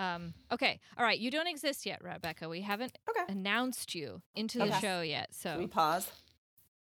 Um, 0.00 0.32
okay. 0.50 0.80
All 0.96 1.04
right. 1.04 1.18
You 1.18 1.30
don't 1.30 1.46
exist 1.46 1.84
yet, 1.84 2.02
Rebecca. 2.02 2.48
We 2.48 2.62
haven't 2.62 2.96
Okay. 3.08 3.24
announced 3.30 3.94
you 3.94 4.22
into 4.34 4.58
the 4.58 4.64
Okay. 4.64 4.80
show 4.80 5.00
yet. 5.02 5.34
So 5.34 5.50
Should 5.52 5.58
we 5.58 5.66
pause? 5.66 6.10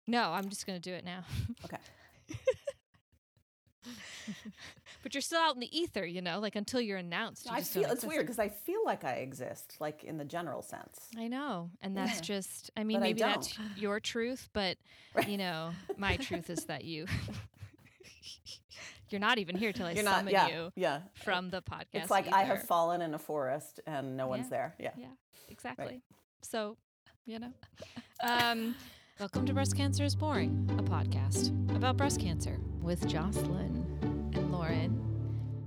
no, 0.07 0.31
I'm 0.33 0.49
just 0.51 0.67
going 0.67 0.81
to 0.81 0.91
do 0.91 0.95
it 0.95 1.05
now. 1.05 1.25
Okay. 1.65 1.79
But 5.03 5.15
you're 5.15 5.23
still 5.23 5.39
out 5.41 5.55
in 5.55 5.61
the 5.61 5.79
ether, 5.79 6.05
you 6.05 6.21
know, 6.21 6.41
like 6.41 6.57
until 6.57 6.81
you're 6.81 6.99
announced. 6.99 7.47
you 7.47 7.53
I 7.53 7.61
just 7.61 7.73
feel 7.73 7.85
it's 7.91 8.05
weird 8.05 8.23
because 8.27 8.39
I 8.41 8.49
feel 8.49 8.81
like 8.85 9.05
I 9.05 9.13
exist, 9.15 9.77
like 9.81 10.03
in 10.05 10.19
the 10.19 10.25
general 10.25 10.61
sense. 10.61 11.09
I 11.17 11.29
know. 11.29 11.71
And 11.81 11.97
that's 11.97 12.17
Yeah. 12.19 12.21
just, 12.37 12.71
I 12.77 12.83
mean, 12.85 12.99
But 12.99 13.05
I 13.05 13.09
maybe 13.09 13.21
that's 13.21 13.57
your 13.77 14.01
truth, 14.01 14.49
but, 14.53 14.77
Right. 15.15 15.29
you 15.29 15.39
know, 15.39 15.73
my 15.97 16.17
truth 16.17 16.51
is 16.51 16.65
that 16.67 16.85
you, 16.85 17.07
you're 19.11 19.21
not 19.21 19.39
even 19.39 19.57
here 19.57 19.73
till 19.73 19.87
I 19.87 19.93
You're 19.93 20.05
not. 20.05 20.19
summon 20.19 20.33
Yeah. 20.33 20.49
you 20.49 20.73
Yeah. 20.77 21.01
from 21.15 21.51
the 21.51 21.63
podcast. 21.63 21.87
It's 21.95 22.11
like 22.11 22.33
I 22.33 22.43
have 22.45 22.63
fallen 22.65 23.01
in 23.03 23.15
a 23.15 23.19
forest 23.19 23.81
and 23.87 24.17
no 24.17 24.27
one's 24.27 24.49
there. 24.49 24.75
Yeah. 24.79 24.91
Yeah, 24.97 25.07
exactly. 25.49 26.03
So, 26.43 26.77
you 27.27 27.39
know. 27.39 27.53
Um, 28.23 28.75
welcome 29.19 29.47
to 29.47 29.53
Breast 29.53 29.77
Cancer 29.77 30.05
is 30.05 30.15
Boring, 30.15 30.69
a 30.79 30.83
podcast 30.83 31.51
about 31.75 31.97
breast 31.97 32.21
cancer 32.21 32.59
with 32.83 33.07
Jocelyn 33.09 34.31
and 34.35 34.53
Lauren. 34.53 35.05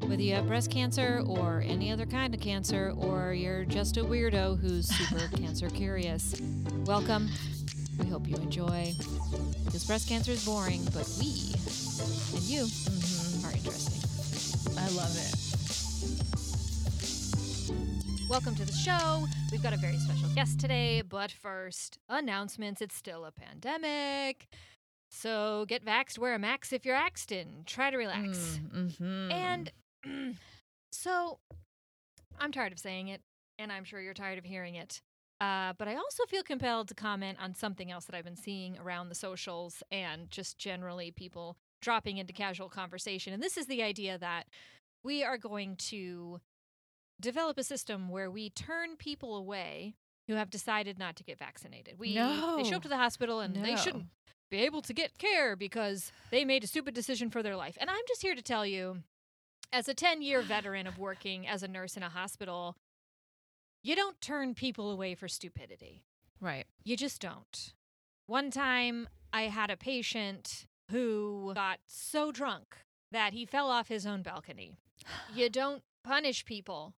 Whether 0.02 0.23
you 0.23 0.33
have 0.35 0.47
breast 0.47 0.71
cancer 0.71 1.23
or 1.25 1.61
any 1.66 1.91
other 1.91 2.05
kind 2.05 2.33
of 2.33 2.41
cancer, 2.41 2.94
or 2.97 3.33
you're 3.33 3.63
just 3.66 3.97
a 3.97 4.03
weirdo 4.03 4.59
who's 4.59 4.88
super 4.88 5.27
cancer 5.38 5.69
curious, 5.69 6.35
welcome. 6.85 7.30
We 7.99 8.08
hope 8.08 8.27
you 8.27 8.35
enjoy. 8.38 8.94
Because 9.63 9.85
breast 9.85 10.09
cancer 10.09 10.31
is 10.31 10.44
boring, 10.44 10.83
but 10.85 11.08
we 11.19 11.53
and 12.35 12.44
you 12.44 12.63
interesting. 12.63 13.00
I 14.77 14.88
love 14.89 15.15
it. 15.17 15.35
Welcome 18.29 18.55
to 18.55 18.65
the 18.65 18.71
show. 18.71 19.25
We've 19.52 19.61
got 19.61 19.73
a 19.73 19.77
very 19.77 19.97
special 19.97 20.29
guest 20.35 20.59
today, 20.59 21.02
but 21.02 21.31
first, 21.31 21.99
announcements. 22.08 22.81
It's 22.81 22.95
still 22.95 23.25
a 23.25 23.31
pandemic. 23.31 24.47
So 25.09 25.66
get 25.67 25.83
vaxxed, 25.86 26.17
wear 26.17 26.33
a 26.33 26.39
max 26.39 26.71
if 26.71 26.86
you're 26.86 26.95
Axton. 26.95 27.63
Try 27.66 27.89
to 27.89 27.97
relax. 27.97 28.59
Mm-hmm. 28.73 29.31
And 29.31 29.71
so 30.91 31.39
I'm 32.39 32.52
tired 32.52 32.71
of 32.71 32.80
saying 32.80 33.09
it, 33.09 33.21
and 33.59 33.71
I'm 33.71 33.83
sure 33.83 33.99
you're 33.99 34.14
tired 34.14 34.38
of 34.38 34.45
hearing 34.45 34.75
it. 34.75 35.02
Uh, 35.41 35.73
but 35.77 35.88
I 35.88 35.95
also 35.95 36.23
feel 36.27 36.43
compelled 36.43 36.88
to 36.89 36.93
comment 36.93 37.39
on 37.41 37.55
something 37.55 37.91
else 37.91 38.05
that 38.05 38.16
I've 38.16 38.23
been 38.23 38.38
seeing 38.38 38.77
around 38.77 39.09
the 39.09 39.16
socials 39.16 39.81
and 39.91 40.30
just 40.30 40.58
generally 40.58 41.11
people 41.11 41.58
dropping 41.81 42.17
into 42.17 42.33
casual 42.33 42.69
conversation. 42.69 43.33
And 43.33 43.41
this 43.41 43.57
is 43.57 43.67
the 43.67 43.81
idea 43.83 44.17
that 44.17 44.47
we 45.03 45.23
are 45.23 45.37
going 45.37 45.75
to 45.77 46.39
develop 47.19 47.57
a 47.57 47.63
system 47.63 48.09
where 48.09 48.29
we 48.29 48.49
turn 48.49 48.95
people 48.97 49.35
away 49.35 49.95
who 50.27 50.35
have 50.35 50.49
decided 50.49 50.97
not 50.97 51.15
to 51.17 51.23
get 51.23 51.39
vaccinated. 51.39 51.99
We 51.99 52.13
they 52.57 52.63
show 52.69 52.77
up 52.77 52.83
to 52.83 52.89
the 52.89 52.97
hospital 52.97 53.39
and 53.39 53.55
they 53.55 53.75
shouldn't 53.75 54.05
be 54.49 54.59
able 54.59 54.81
to 54.83 54.93
get 54.93 55.17
care 55.17 55.55
because 55.55 56.11
they 56.29 56.45
made 56.45 56.63
a 56.63 56.67
stupid 56.67 56.93
decision 56.93 57.29
for 57.29 57.41
their 57.41 57.55
life. 57.55 57.77
And 57.79 57.89
I'm 57.89 58.03
just 58.07 58.21
here 58.21 58.35
to 58.35 58.41
tell 58.41 58.65
you 58.65 59.03
as 59.73 59.87
a 59.87 59.93
10 59.93 60.21
year 60.21 60.41
veteran 60.41 60.87
of 60.87 60.97
working 60.97 61.47
as 61.47 61.63
a 61.63 61.67
nurse 61.67 61.97
in 61.97 62.03
a 62.03 62.09
hospital, 62.09 62.75
you 63.83 63.95
don't 63.95 64.21
turn 64.21 64.53
people 64.53 64.91
away 64.91 65.15
for 65.15 65.27
stupidity. 65.27 66.03
right. 66.39 66.65
You 66.83 66.95
just 66.95 67.21
don't. 67.21 67.73
One 68.27 68.52
time 68.52 69.07
I 69.33 69.43
had 69.43 69.69
a 69.69 69.77
patient 69.77 70.65
who 70.92 71.52
got 71.56 71.80
so 71.88 72.31
drunk 72.31 72.78
that 73.11 73.34
he 73.34 73.45
fell 73.45 73.70
off 73.70 73.88
his 73.88 74.06
own 74.06 74.22
balcony. 74.22 74.78
You 75.36 75.50
don't 75.50 75.83
punish 76.03 76.45
people 76.45 76.94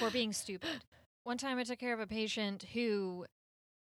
for 0.00 0.10
being 0.10 0.32
stupid. 0.32 0.84
One 1.24 1.38
time 1.38 1.58
I 1.58 1.64
took 1.64 1.78
care 1.78 1.92
of 1.94 2.00
a 2.00 2.06
patient 2.06 2.64
who 2.74 3.26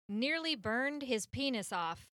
nearly 0.08 0.54
burned 0.54 1.02
his 1.02 1.26
penis 1.26 1.72
off 1.72 2.06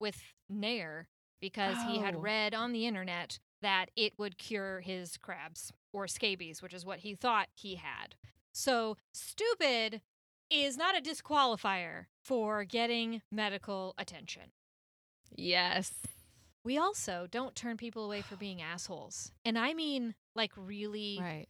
with 0.00 0.20
Nair 0.48 1.08
because 1.40 1.76
he 1.86 1.98
had 1.98 2.16
Oh. 2.16 2.20
read 2.20 2.54
on 2.54 2.72
the 2.72 2.86
internet 2.86 3.38
that 3.62 3.90
it 3.96 4.14
would 4.18 4.38
cure 4.38 4.80
his 4.80 5.16
crabs 5.16 5.72
or 5.92 6.06
scabies, 6.08 6.62
which 6.62 6.74
is 6.74 6.84
what 6.84 7.00
he 7.00 7.14
thought 7.14 7.48
he 7.54 7.76
had. 7.76 8.16
So, 8.52 8.96
stupid 9.12 10.00
is 10.50 10.76
not 10.76 10.96
a 10.96 11.00
disqualifier 11.00 12.06
for 12.24 12.64
getting 12.64 13.22
medical 13.30 13.94
attention. 13.98 14.50
Yes. 15.36 15.92
We 16.64 16.76
also 16.78 17.26
don't 17.30 17.54
turn 17.54 17.76
people 17.76 18.04
away 18.04 18.22
for 18.22 18.36
being 18.36 18.60
assholes. 18.72 19.32
And 19.44 19.58
I 19.58 19.74
mean, 19.74 20.14
like, 20.34 20.52
really, 20.56 21.18
Right. 21.20 21.48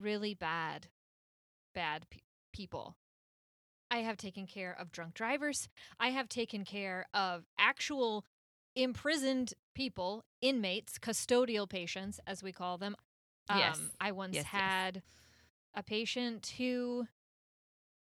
really 0.00 0.34
bad, 0.34 0.88
bad 1.74 2.06
pe- 2.10 2.20
people. 2.52 2.96
I 3.90 3.98
have 3.98 4.16
taken 4.16 4.46
care 4.46 4.72
of 4.78 4.90
drunk 4.90 5.14
drivers. 5.14 5.68
I 6.00 6.08
have 6.08 6.28
taken 6.28 6.64
care 6.64 7.06
of 7.14 7.44
actual 7.58 8.24
imprisoned 8.74 9.54
people, 9.74 10.24
inmates, 10.40 10.98
custodial 10.98 11.68
patients, 11.68 12.18
as 12.26 12.42
we 12.42 12.52
call 12.52 12.78
them. 12.78 12.96
Um, 13.48 13.58
Yes. 13.58 13.80
I 14.00 14.12
once 14.12 14.34
Yes, 14.34 14.44
yes. 14.44 14.52
had 14.52 15.02
a 15.74 15.82
patient 15.82 16.54
who 16.58 17.06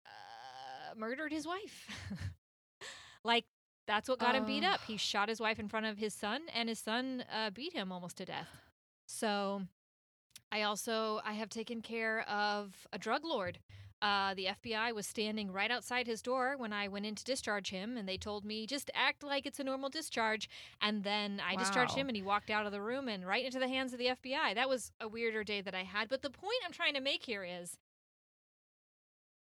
uh, 0.07 0.95
murdered 0.97 1.33
his 1.33 1.47
wife. 1.47 1.89
like, 3.25 3.47
that's 3.87 4.09
what 4.09 4.19
got 4.19 4.35
him 4.35 4.47
beat 4.47 4.65
up. 4.65 4.81
He 4.87 4.97
shot 4.97 5.29
his 5.29 5.41
wife 5.41 5.59
in 5.59 5.69
front 5.69 5.87
of 5.87 5.99
his 5.99 6.15
son, 6.15 6.43
and 6.55 6.69
his 6.69 6.79
son 6.79 7.25
uh, 7.33 7.51
beat 7.51 7.73
him 7.73 7.93
almost 7.93 8.17
to 8.19 8.25
death. 8.25 8.49
So, 9.07 9.63
I 10.51 10.63
also 10.63 11.21
I 11.25 11.35
have 11.35 11.49
taken 11.49 11.83
care 11.83 12.29
of 12.29 12.87
a 12.93 12.99
drug 12.99 13.25
lord. 13.25 13.59
Uh, 14.03 14.35
the 14.35 14.49
FBI 14.63 14.95
was 14.95 15.07
standing 15.07 15.51
right 15.51 15.71
outside 15.71 16.07
his 16.07 16.21
door 16.21 16.57
when 16.59 16.75
I 16.75 16.89
went 16.89 17.07
in 17.07 17.15
to 17.15 17.25
discharge 17.25 17.71
him, 17.71 17.97
and 17.97 18.07
they 18.07 18.19
told 18.19 18.45
me 18.45 18.67
just 18.67 18.91
act 18.95 19.23
like 19.23 19.47
it's 19.47 19.61
a 19.61 19.65
normal 19.65 19.89
discharge. 19.89 20.49
And 20.83 21.05
then 21.05 21.41
I 21.47 21.57
discharged 21.57 21.95
him, 21.95 22.09
and 22.09 22.17
he 22.17 22.23
walked 22.23 22.51
out 22.51 22.67
of 22.67 22.73
the 22.73 22.83
room 22.83 23.09
and 23.09 23.27
right 23.27 23.45
into 23.45 23.59
the 23.59 23.69
hands 23.69 23.95
of 23.95 23.99
the 23.99 24.09
FBI. 24.09 24.55
That 24.55 24.69
was 24.69 24.93
a 25.01 25.09
weirder 25.09 25.43
day 25.43 25.63
that 25.63 25.75
I 25.75 25.85
had. 25.85 26.09
But 26.11 26.21
the 26.21 26.29
point 26.29 26.57
I'm 26.67 26.73
trying 26.73 26.95
to 26.95 27.01
make 27.01 27.25
here 27.25 27.45
is 27.45 27.79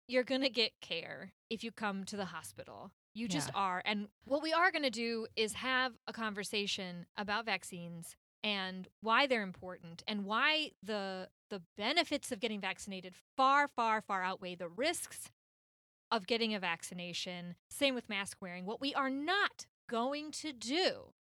you're 0.07 0.25
going 0.25 0.41
to 0.41 0.49
get 0.49 0.73
care 0.81 1.33
if 1.51 1.63
you 1.63 1.71
come 1.71 2.05
to 2.05 2.17
the 2.17 2.27
hospital. 2.27 2.91
You 3.19 3.27
just 3.27 3.51
are. 3.53 3.83
And 3.85 4.07
what 4.27 4.43
we 4.43 4.53
are 4.53 4.71
going 4.71 4.85
to 4.85 4.91
do 4.91 5.27
is 5.35 5.55
have 5.55 5.93
a 6.07 6.13
conversation 6.13 7.07
about 7.17 7.45
vaccines 7.45 8.15
and 8.45 8.87
why 9.01 9.27
they're 9.27 9.43
important 9.43 10.05
and 10.07 10.25
why 10.25 10.71
the 10.83 11.29
the 11.51 11.63
benefits 11.77 12.31
of 12.31 12.39
getting 12.39 12.61
vaccinated 12.61 13.15
far 13.37 13.67
far 13.67 14.01
far 14.01 14.23
outweigh 14.23 14.55
the 14.55 14.69
risks 14.69 15.31
of 16.13 16.29
getting 16.29 16.55
a 16.55 16.61
vaccination. 16.61 17.57
Same 17.69 17.97
with 17.97 18.09
mask 18.09 18.39
wearing. 18.41 18.65
What 18.65 18.81
we 18.81 18.95
are 18.95 19.11
not 19.11 19.67
going 19.91 20.31
to 20.33 20.53
do 20.53 21.13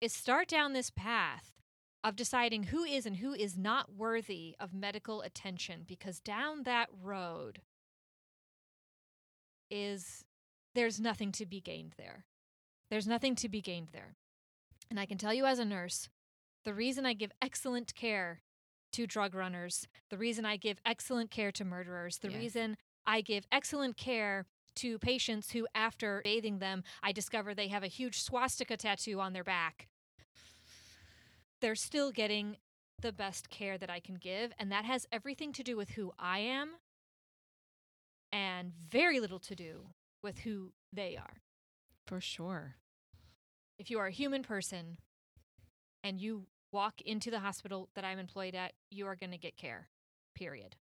is 0.00 0.12
start 0.14 0.48
down 0.48 0.72
this 0.72 0.90
path 0.90 1.52
of 2.02 2.16
deciding 2.16 2.64
who 2.64 2.82
is 2.82 3.04
and 3.04 3.16
who 3.16 3.34
is 3.34 3.58
not 3.58 3.94
worthy 3.94 4.56
of 4.58 4.72
medical 4.72 5.20
attention 5.20 5.84
because 5.86 6.18
down 6.18 6.62
that 6.62 6.88
road 7.00 7.60
is 9.70 10.24
there's 10.74 11.00
nothing 11.00 11.32
to 11.32 11.46
be 11.46 11.60
gained 11.60 11.94
there. 11.96 12.24
There's 12.90 13.06
nothing 13.06 13.34
to 13.36 13.48
be 13.48 13.60
gained 13.60 13.88
there. 13.92 14.16
And 14.90 15.00
I 15.00 15.06
can 15.06 15.18
tell 15.18 15.32
you 15.32 15.46
as 15.46 15.58
a 15.58 15.64
nurse, 15.64 16.08
the 16.64 16.74
reason 16.74 17.06
I 17.06 17.14
give 17.14 17.32
excellent 17.40 17.94
care 17.94 18.42
to 18.92 19.06
drug 19.06 19.34
runners, 19.34 19.88
the 20.10 20.18
reason 20.18 20.44
I 20.44 20.56
give 20.56 20.78
excellent 20.84 21.30
care 21.30 21.50
to 21.52 21.64
murderers, 21.64 22.18
the 22.18 22.28
reason 22.28 22.76
I 23.06 23.20
give 23.22 23.46
excellent 23.50 23.96
care 23.96 24.46
to 24.76 24.98
patients 24.98 25.52
who, 25.52 25.66
after 25.74 26.20
bathing 26.24 26.58
them, 26.58 26.82
I 27.02 27.12
discover 27.12 27.54
they 27.54 27.68
have 27.68 27.82
a 27.82 27.88
huge 27.88 28.22
swastika 28.22 28.76
tattoo 28.76 29.20
on 29.20 29.32
their 29.32 29.44
back. 29.44 29.88
They're 31.60 31.74
still 31.74 32.10
getting 32.10 32.56
the 33.00 33.12
best 33.12 33.50
care 33.50 33.78
that 33.78 33.90
I 33.90 34.00
can 34.00 34.14
give. 34.16 34.52
And 34.58 34.70
that 34.72 34.84
has 34.84 35.06
everything 35.12 35.52
to 35.54 35.62
do 35.62 35.76
with 35.76 35.90
who 35.90 36.12
I 36.18 36.38
am 36.38 36.72
and 38.32 38.72
very 38.88 39.20
little 39.20 39.40
to 39.40 39.54
do 39.54 39.86
with 40.22 40.40
who 40.40 40.72
they 40.92 41.16
are. 41.16 41.42
For 42.06 42.20
sure. 42.20 42.76
If 43.78 43.90
you 43.90 43.98
are 43.98 44.06
a 44.06 44.12
human 44.12 44.42
person 44.42 44.98
and 46.04 46.20
you 46.20 46.46
walk 46.72 47.00
into 47.00 47.30
the 47.30 47.40
hospital 47.40 47.88
that 47.94 48.04
I'm 48.04 48.18
employed 48.18 48.54
at, 48.54 48.72
you 48.90 49.06
are 49.06 49.16
going 49.16 49.32
to 49.32 49.38
get 49.38 49.56
care. 49.56 49.88
Period. 50.34 50.76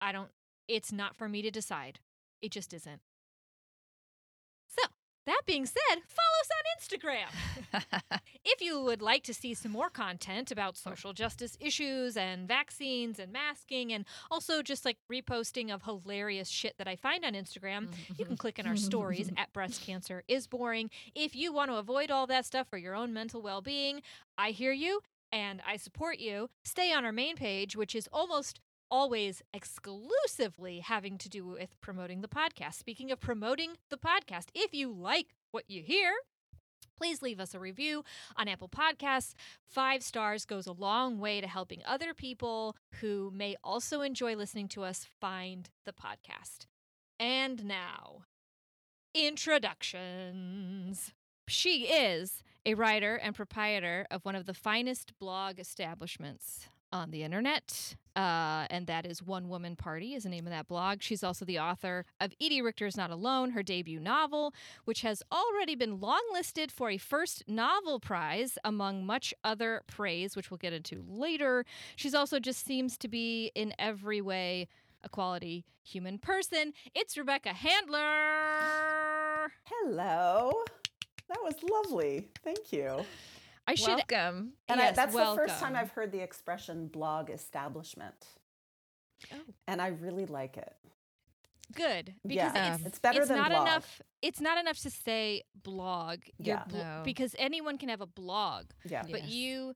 I 0.00 0.12
don't, 0.12 0.30
it's 0.68 0.92
not 0.92 1.16
for 1.16 1.28
me 1.28 1.42
to 1.42 1.50
decide. 1.50 2.00
It 2.42 2.52
just 2.52 2.74
isn't. 2.74 3.00
That 5.26 5.42
being 5.44 5.66
said, 5.66 5.96
follow 6.06 6.38
us 6.40 6.50
on 6.56 6.98
Instagram. 7.00 8.20
If 8.48 8.60
you 8.62 8.80
would 8.80 9.02
like 9.02 9.24
to 9.24 9.34
see 9.34 9.54
some 9.54 9.72
more 9.72 9.90
content 9.90 10.52
about 10.52 10.76
social 10.76 11.12
justice 11.12 11.58
issues 11.58 12.16
and 12.16 12.46
vaccines 12.46 13.18
and 13.18 13.32
masking, 13.32 13.92
and 13.92 14.04
also 14.30 14.62
just 14.62 14.84
like 14.84 14.98
reposting 15.10 15.74
of 15.74 15.82
hilarious 15.82 16.48
shit 16.48 16.78
that 16.78 16.86
I 16.86 16.94
find 16.94 17.24
on 17.24 17.32
Instagram, 17.32 17.88
you 18.16 18.24
can 18.24 18.36
click 18.36 18.60
in 18.60 18.66
our 18.66 18.76
stories 18.76 19.32
at 19.36 19.52
breast 19.52 19.84
cancer 19.84 20.22
is 20.28 20.46
boring. 20.46 20.90
If 21.12 21.34
you 21.34 21.52
want 21.52 21.72
to 21.72 21.76
avoid 21.76 22.12
all 22.12 22.28
that 22.28 22.46
stuff 22.46 22.68
for 22.68 22.78
your 22.78 22.94
own 22.94 23.12
mental 23.12 23.42
well 23.42 23.60
being, 23.60 24.00
I 24.38 24.52
hear 24.52 24.70
you 24.70 25.00
and 25.32 25.60
I 25.66 25.76
support 25.76 26.20
you. 26.20 26.48
Stay 26.64 26.92
on 26.92 27.04
our 27.04 27.12
main 27.12 27.34
page, 27.34 27.74
which 27.74 27.96
is 27.96 28.08
almost 28.12 28.60
always 28.90 29.42
exclusively 29.52 30.80
having 30.80 31.18
to 31.18 31.28
do 31.28 31.46
with 31.46 31.80
promoting 31.80 32.20
the 32.20 32.28
podcast. 32.28 32.74
Speaking 32.74 33.10
of 33.10 33.20
promoting 33.20 33.72
the 33.90 33.96
podcast, 33.96 34.46
if 34.54 34.72
you 34.72 34.92
like 34.92 35.34
what 35.50 35.64
you 35.68 35.82
hear, 35.82 36.12
please 36.96 37.22
leave 37.22 37.40
us 37.40 37.54
a 37.54 37.58
review 37.58 38.04
on 38.36 38.48
Apple 38.48 38.68
Podcasts. 38.68 39.34
Five 39.66 40.02
stars 40.02 40.44
goes 40.44 40.66
a 40.66 40.72
long 40.72 41.18
way 41.18 41.40
to 41.40 41.46
helping 41.46 41.82
other 41.84 42.14
people 42.14 42.76
who 43.00 43.30
may 43.34 43.56
also 43.62 44.00
enjoy 44.00 44.34
listening 44.34 44.68
to 44.68 44.82
us 44.82 45.06
find 45.20 45.70
the 45.84 45.92
podcast. 45.92 46.66
And 47.18 47.64
now, 47.64 48.24
introductions. 49.14 51.12
She 51.48 51.84
is 51.84 52.42
a 52.64 52.74
writer 52.74 53.14
and 53.16 53.34
proprietor 53.34 54.06
of 54.10 54.24
one 54.24 54.34
of 54.34 54.46
the 54.46 54.54
finest 54.54 55.12
blog 55.18 55.60
establishments 55.60 56.68
on 56.92 57.10
the 57.10 57.22
internet. 57.22 57.96
Uh, 58.14 58.66
and 58.70 58.86
that 58.86 59.04
is 59.04 59.22
One 59.22 59.48
Woman 59.48 59.76
Party, 59.76 60.14
is 60.14 60.22
the 60.22 60.30
name 60.30 60.46
of 60.46 60.50
that 60.50 60.68
blog. 60.68 61.02
She's 61.02 61.22
also 61.22 61.44
the 61.44 61.58
author 61.58 62.06
of 62.18 62.32
Edie 62.40 62.62
Richter's 62.62 62.96
Not 62.96 63.10
Alone, 63.10 63.50
her 63.50 63.62
debut 63.62 64.00
novel, 64.00 64.54
which 64.86 65.02
has 65.02 65.22
already 65.30 65.74
been 65.74 65.98
longlisted 65.98 66.70
for 66.70 66.88
a 66.88 66.96
first 66.96 67.44
novel 67.46 68.00
prize 68.00 68.56
among 68.64 69.04
much 69.04 69.34
other 69.44 69.82
praise, 69.86 70.34
which 70.34 70.50
we'll 70.50 70.56
get 70.56 70.72
into 70.72 71.04
later. 71.06 71.66
She's 71.94 72.14
also 72.14 72.38
just 72.40 72.64
seems 72.64 72.96
to 72.98 73.08
be 73.08 73.52
in 73.54 73.74
every 73.78 74.22
way 74.22 74.68
a 75.04 75.10
quality 75.10 75.66
human 75.82 76.18
person. 76.18 76.72
It's 76.94 77.18
Rebecca 77.18 77.52
Handler. 77.52 78.00
Hello. 79.64 80.52
That 81.28 81.38
was 81.42 81.54
lovely. 81.62 82.28
Thank 82.42 82.72
you. 82.72 83.04
I 83.66 83.74
should 83.74 83.88
Welcome. 84.10 84.52
And 84.68 84.80
I, 84.80 84.84
Yes, 84.84 84.96
that's 84.96 85.14
the 85.14 85.34
first 85.34 85.58
time. 85.58 85.74
I've 85.76 85.90
heard 85.90 86.12
the 86.12 86.20
expression 86.20 86.86
blog 86.88 87.30
establishment. 87.30 88.26
Oh. 89.32 89.36
And 89.66 89.80
I 89.82 89.88
really 89.88 90.26
like 90.26 90.56
it. 90.56 90.72
good 91.74 92.14
because 92.24 92.52
yeah, 92.54 92.74
it's 92.76 92.86
it's 92.86 92.98
better 93.00 93.20
it's 93.20 93.28
than 93.28 93.38
not 93.38 93.50
blog. 93.50 93.66
enough 93.66 94.00
it's 94.22 94.40
not 94.40 94.56
enough 94.58 94.78
to 94.78 94.88
say 94.90 95.42
blog 95.64 96.18
Yeah. 96.38 96.62
blo- 96.68 96.78
No. 96.78 97.02
because 97.04 97.34
anyone 97.40 97.76
can 97.76 97.88
have 97.88 98.00
a 98.00 98.06
blog 98.06 98.66
Yeah. 98.84 99.02
but 99.02 99.22
Yes. 99.24 99.30
you 99.30 99.74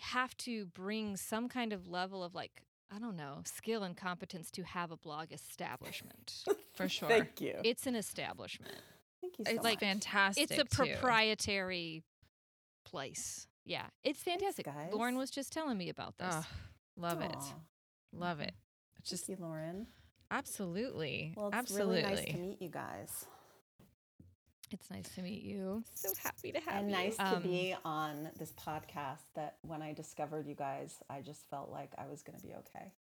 have 0.00 0.36
to 0.38 0.66
bring 0.66 1.16
some 1.16 1.48
kind 1.48 1.72
of 1.72 1.88
level 1.88 2.22
of 2.22 2.36
like 2.36 2.62
i 2.94 3.00
don't 3.00 3.16
know 3.16 3.42
skill 3.44 3.82
and 3.82 3.96
competence 3.96 4.48
to 4.52 4.62
have 4.62 4.92
a 4.92 4.96
blog 4.96 5.32
establishment 5.32 6.44
For 6.76 6.88
sure. 6.88 7.08
Thank 7.08 7.40
you. 7.40 7.56
it's 7.64 7.88
an 7.88 7.96
establishment 7.96 8.76
Thank 9.20 9.38
you 9.40 9.44
so 9.46 9.50
it's 9.54 9.64
much. 9.64 9.80
fantastic. 9.80 10.44
it's 10.44 10.52
a 10.60 10.64
too. 10.64 10.84
proprietary 10.84 12.04
place 12.90 13.46
yeah 13.64 13.86
it's 14.04 14.22
fantastic 14.22 14.64
guys. 14.66 14.90
lauren 14.92 15.16
was 15.16 15.30
just 15.30 15.52
telling 15.52 15.76
me 15.76 15.88
about 15.88 16.16
this 16.18 16.34
Oh, 16.34 16.46
love 16.96 17.20
it. 17.20 17.36
Love 18.12 18.40
it. 18.40 18.52
It's 18.98 19.10
Thank 19.10 19.20
just 19.20 19.28
you, 19.28 19.36
Lauren. 19.38 19.86
absolutely. 20.30 21.34
Well, 21.36 21.48
it's 21.48 21.56
absolutely. 21.56 21.96
really 22.02 22.14
nice 22.14 22.24
to 22.24 22.38
meet 22.38 22.62
you 22.62 22.68
guys. 22.68 23.26
it's 24.70 24.90
nice 24.90 25.08
to 25.14 25.22
meet 25.22 25.42
you 25.42 25.82
so 25.94 26.08
happy 26.22 26.52
to 26.52 26.60
have 26.60 26.74
and 26.80 26.90
you. 26.90 26.96
nice 26.96 27.16
to 27.16 27.36
Um, 27.36 27.42
be 27.42 27.74
on 27.84 28.30
this 28.38 28.52
podcast 28.52 29.22
that 29.34 29.56
when 29.62 29.82
I 29.82 29.92
discovered 29.92 30.46
you 30.46 30.54
guys, 30.54 31.00
I 31.08 31.20
just 31.20 31.48
felt 31.48 31.70
like 31.70 31.92
I 31.98 32.06
was 32.06 32.22
going 32.22 32.38
to 32.38 32.46
be 32.46 32.54
okay. 32.54 32.92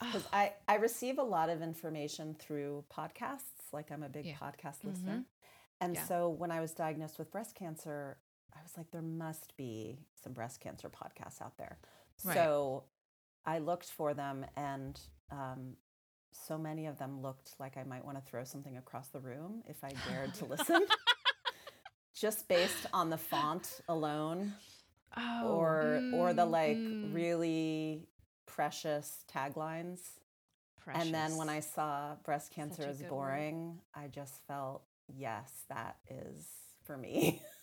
Because 0.00 0.26
I, 0.32 0.52
I 0.68 0.76
receive 0.76 1.18
a 1.18 1.22
lot 1.22 1.48
of 1.48 1.62
information 1.62 2.34
through 2.38 2.84
podcasts. 2.92 3.72
Like 3.72 3.90
I'm 3.90 4.02
a 4.02 4.08
big 4.08 4.26
Yeah. 4.26 4.34
podcast 4.40 4.84
listener. 4.84 5.24
And 5.80 5.94
Yeah. 5.94 6.04
so 6.04 6.28
when 6.28 6.50
I 6.50 6.60
was 6.60 6.72
diagnosed 6.72 7.18
with 7.18 7.30
breast 7.30 7.54
cancer, 7.54 8.16
I 8.56 8.62
was 8.62 8.72
like, 8.76 8.90
there 8.90 9.02
must 9.02 9.56
be 9.56 9.98
some 10.22 10.32
breast 10.32 10.60
cancer 10.60 10.88
podcasts 10.88 11.42
out 11.42 11.56
there. 11.58 11.78
Right. 12.24 12.34
So 12.34 12.84
I 13.44 13.58
looked 13.58 13.90
for 13.90 14.14
them, 14.14 14.46
and 14.56 14.98
um, 15.30 15.76
so 16.32 16.56
many 16.58 16.86
of 16.86 16.98
them 16.98 17.20
looked 17.20 17.54
like 17.58 17.76
I 17.76 17.84
might 17.84 18.04
want 18.04 18.16
to 18.18 18.30
throw 18.30 18.44
something 18.44 18.76
across 18.76 19.08
the 19.08 19.20
room 19.20 19.62
if 19.68 19.82
I 19.82 19.92
dared 20.08 20.34
to 20.34 20.44
listen. 20.46 20.86
Just 22.14 22.48
based 22.48 22.86
on 22.92 23.10
the 23.10 23.18
font 23.18 23.80
alone, 23.88 24.52
oh, 25.16 25.48
or 25.48 26.00
or 26.14 26.32
the 26.32 26.44
like 26.44 26.76
mm. 26.76 27.12
really 27.12 28.06
precious 28.46 29.24
taglines. 29.32 30.00
And 30.92 31.14
then 31.14 31.36
when 31.36 31.48
I 31.48 31.60
saw 31.60 32.14
breast 32.24 32.52
cancer 32.52 32.88
is 32.88 33.02
boring, 33.02 33.80
I 33.94 34.08
just 34.08 34.40
felt, 34.46 34.82
yes, 35.08 35.64
that 35.70 35.96
is 36.08 36.46
for 36.84 36.96
me. 36.96 37.40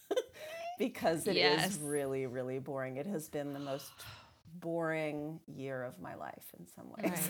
because 0.81 1.27
it 1.27 1.37
is 1.37 1.37
Yes. 1.37 1.77
really, 1.79 2.25
really 2.25 2.57
boring. 2.59 2.97
It 2.97 3.05
has 3.05 3.29
been 3.29 3.53
the 3.53 3.59
most 3.59 3.91
boring 4.55 5.39
year 5.47 5.83
of 5.83 5.99
my 6.01 6.15
life 6.15 6.51
in 6.59 6.65
some 6.67 6.89
ways. 6.97 7.29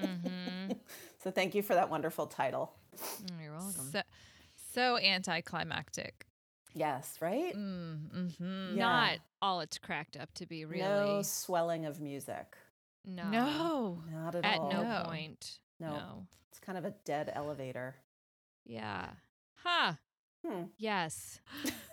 mm-hmm. 0.00 0.72
so 1.22 1.30
thank 1.30 1.54
you 1.54 1.62
for 1.62 1.74
that 1.74 1.88
wonderful 1.90 2.26
title. 2.26 2.74
you're 3.40 3.52
welcome 3.52 3.88
so, 3.90 4.02
so 4.74 4.98
anticlimactic. 4.98 6.26
Yes, 6.74 7.16
right? 7.20 7.54
Mm, 7.56 8.10
mm-hmm. 8.14 8.76
Yeah. 8.76 8.84
not 8.84 9.18
all 9.40 9.60
it's 9.60 9.78
cracked 9.78 10.16
up 10.16 10.32
to 10.34 10.46
be 10.46 10.64
really 10.64 10.82
No 10.82 11.22
swelling 11.22 11.86
of 11.86 12.00
music. 12.00 12.54
no 13.06 13.30
No. 13.30 13.98
Not 14.12 14.34
at, 14.34 14.44
at 14.44 14.58
all. 14.58 14.72
no 14.72 14.82
No. 14.82 15.02
point 15.06 15.58
No. 15.80 15.88
no. 15.92 16.26
It's 16.50 16.60
kind 16.60 16.76
of 16.76 16.84
a 16.84 16.94
dead 17.04 17.32
elevator. 17.34 17.94
yeah 18.66 19.06
huh 19.54 19.94
Hmm. 20.46 20.64
yes 20.76 21.40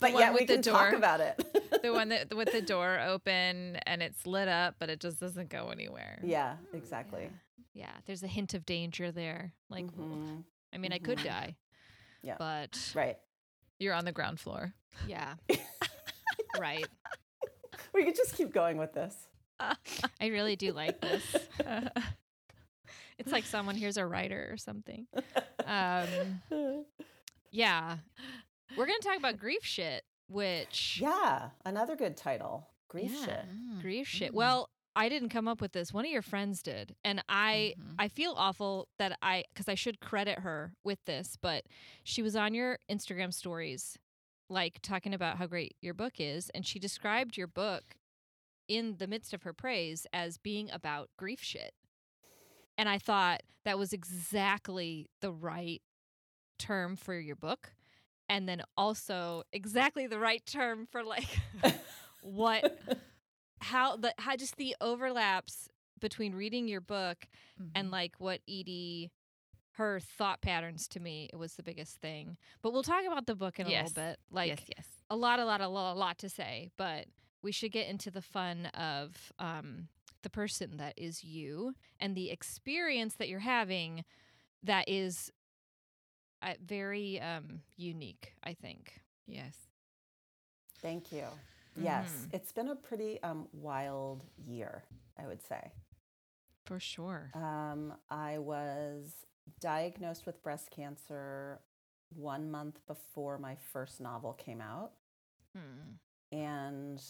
but 0.00 0.12
yet 0.12 0.34
we 0.34 0.46
can 0.46 0.62
talk 0.62 0.92
about 0.94 1.20
it. 1.20 1.40
the 1.82 1.92
one 1.92 2.08
that 2.08 2.34
with 2.34 2.50
the 2.52 2.60
door 2.74 2.98
open 3.00 3.76
and 3.86 4.02
it's 4.02 4.26
lit 4.26 4.48
up, 4.48 4.76
but 4.80 4.88
it 4.90 4.98
just 5.00 5.20
doesn't 5.20 5.48
go 5.48 5.68
anywhere. 5.68 6.18
yeah, 6.24 6.56
exactly. 6.74 7.30
yeah 7.74 7.92
there's 8.06 8.22
a 8.22 8.26
hint 8.26 8.54
of 8.54 8.66
danger 8.66 9.12
there 9.12 9.52
like 9.70 9.86
Mhm. 9.86 10.42
i 10.74 10.78
mean 10.78 10.92
i 10.92 10.98
could 10.98 11.18
Mhm. 11.18 11.24
die 11.24 11.56
Yeah. 12.22 12.36
but 12.38 12.92
Right. 12.94 13.18
You're 13.78 13.94
on 13.94 14.04
the 14.04 14.12
ground 14.12 14.38
floor. 14.40 14.74
yeah 15.06 15.34
right 16.58 16.86
We 17.94 18.04
could 18.04 18.16
just 18.16 18.34
keep 18.34 18.52
going 18.52 18.76
with 18.78 18.92
this. 18.92 19.14
i 19.60 20.26
really 20.26 20.56
do 20.56 20.72
like 20.72 21.00
this 21.00 21.22
it's 23.18 23.30
like 23.30 23.44
someone 23.44 23.76
here's 23.76 23.96
a 23.96 24.04
writer 24.06 24.48
or 24.50 24.56
something 24.56 25.06
um 25.64 26.84
yeah 27.52 27.98
we're 28.76 28.86
gonna 28.86 28.98
talk 29.00 29.16
about 29.18 29.38
grief 29.38 29.64
shit 29.64 30.02
which 30.28 30.98
yeah, 31.00 31.50
another 31.66 31.94
good 31.94 32.16
title. 32.16 32.66
Grief 32.88 33.12
Yeah. 33.14 33.24
shit. 33.26 33.44
grief 33.82 34.08
shit 34.08 34.32
Mm. 34.32 34.36
well 34.36 34.68
i 34.96 35.08
didn't 35.08 35.28
come 35.30 35.46
up 35.48 35.60
with 35.60 35.72
this 35.72 35.92
one 35.92 36.04
of 36.04 36.10
your 36.10 36.22
friends 36.22 36.62
did 36.62 36.94
and 37.04 37.22
i 37.28 37.74
Mhm. 37.78 37.94
i 37.98 38.08
feel 38.08 38.34
awful 38.36 38.88
that 38.98 39.16
i 39.22 39.44
because 39.52 39.68
i 39.68 39.74
should 39.74 40.00
credit 40.00 40.40
her 40.40 40.74
with 40.84 41.02
this 41.06 41.36
but 41.40 41.64
she 42.04 42.20
was 42.22 42.34
on 42.36 42.52
your 42.54 42.78
instagram 42.90 43.32
stories 43.32 43.96
like 44.50 44.80
talking 44.82 45.14
about 45.14 45.38
how 45.38 45.46
great 45.46 45.76
your 45.80 45.94
book 45.94 46.14
is 46.18 46.50
and 46.50 46.66
she 46.66 46.78
described 46.78 47.36
your 47.38 47.46
book 47.46 47.96
in 48.68 48.96
the 48.98 49.06
midst 49.06 49.32
of 49.32 49.42
her 49.44 49.52
praise 49.54 50.06
as 50.12 50.36
being 50.38 50.70
about 50.70 51.08
grief 51.18 51.40
shit 51.42 51.72
and 52.76 52.88
i 52.88 52.98
thought 52.98 53.42
that 53.64 53.78
was 53.78 53.92
exactly 53.94 55.08
the 55.22 55.32
right 55.32 55.80
term 56.62 56.96
for 56.96 57.14
your 57.18 57.36
book 57.36 57.72
and 58.28 58.48
then 58.48 58.62
also 58.76 59.42
exactly 59.52 60.06
the 60.06 60.18
right 60.18 60.44
term 60.46 60.86
for 60.90 61.02
like 61.04 61.42
what 62.22 62.64
how 63.60 63.96
the 63.96 64.12
how 64.18 64.36
just 64.36 64.56
the 64.56 64.74
overlaps 64.80 65.68
between 66.00 66.34
reading 66.34 66.68
your 66.68 66.80
book 66.80 67.26
and 67.74 67.88
Mhm. 67.88 67.92
like 67.92 68.14
what 68.18 68.40
Edie 68.48 69.10
her 69.76 70.00
thought 70.00 70.40
patterns 70.42 70.88
to 70.88 71.00
me 71.00 71.28
it 71.32 71.36
was 71.36 71.54
the 71.54 71.62
biggest 71.62 71.96
thing. 72.00 72.36
But 72.62 72.72
we'll 72.72 72.82
talk 72.82 73.04
about 73.06 73.26
the 73.26 73.34
book 73.34 73.58
in 73.58 73.66
a 73.66 73.70
Yes. 73.70 73.88
little 73.88 73.90
bit. 74.10 74.18
Like 74.30 74.48
yes, 74.48 74.60
yes. 74.76 74.86
a 75.10 75.16
lot, 75.16 75.38
a 75.40 75.44
lot, 75.44 75.60
a 75.60 75.68
lot, 75.68 75.94
a 75.94 75.98
lot 75.98 76.18
to 76.18 76.28
say, 76.28 76.70
but 76.76 77.06
we 77.42 77.52
should 77.52 77.72
get 77.72 77.88
into 77.88 78.10
the 78.10 78.22
fun 78.22 78.66
of 78.66 79.32
um, 79.38 79.88
the 80.22 80.30
person 80.30 80.76
that 80.78 80.94
is 80.96 81.24
you 81.24 81.74
and 82.00 82.14
the 82.14 82.30
experience 82.30 83.14
that 83.16 83.28
you're 83.28 83.40
having 83.40 84.04
that 84.62 84.88
is 84.88 85.30
uh, 86.42 86.54
very 86.64 87.20
um, 87.20 87.60
unique, 87.76 88.34
I 88.44 88.54
think. 88.54 89.00
Yes. 89.26 89.56
Thank 90.80 91.12
you. 91.12 91.24
Yes, 91.76 92.10
Mhm. 92.26 92.34
it's 92.34 92.52
been 92.52 92.68
a 92.68 92.76
pretty 92.76 93.22
um, 93.22 93.48
wild 93.52 94.24
year, 94.36 94.84
I 95.16 95.26
would 95.26 95.40
say. 95.42 95.72
For 96.66 96.78
sure. 96.78 97.30
Um, 97.34 97.94
I 98.10 98.38
was 98.38 99.26
diagnosed 99.60 100.26
with 100.26 100.42
breast 100.42 100.70
cancer 100.70 101.60
one 102.14 102.50
month 102.50 102.78
before 102.86 103.38
my 103.38 103.54
first 103.56 104.00
novel 104.00 104.34
came 104.34 104.60
out. 104.60 104.92
Hmm. 105.56 105.96
And 106.30 107.02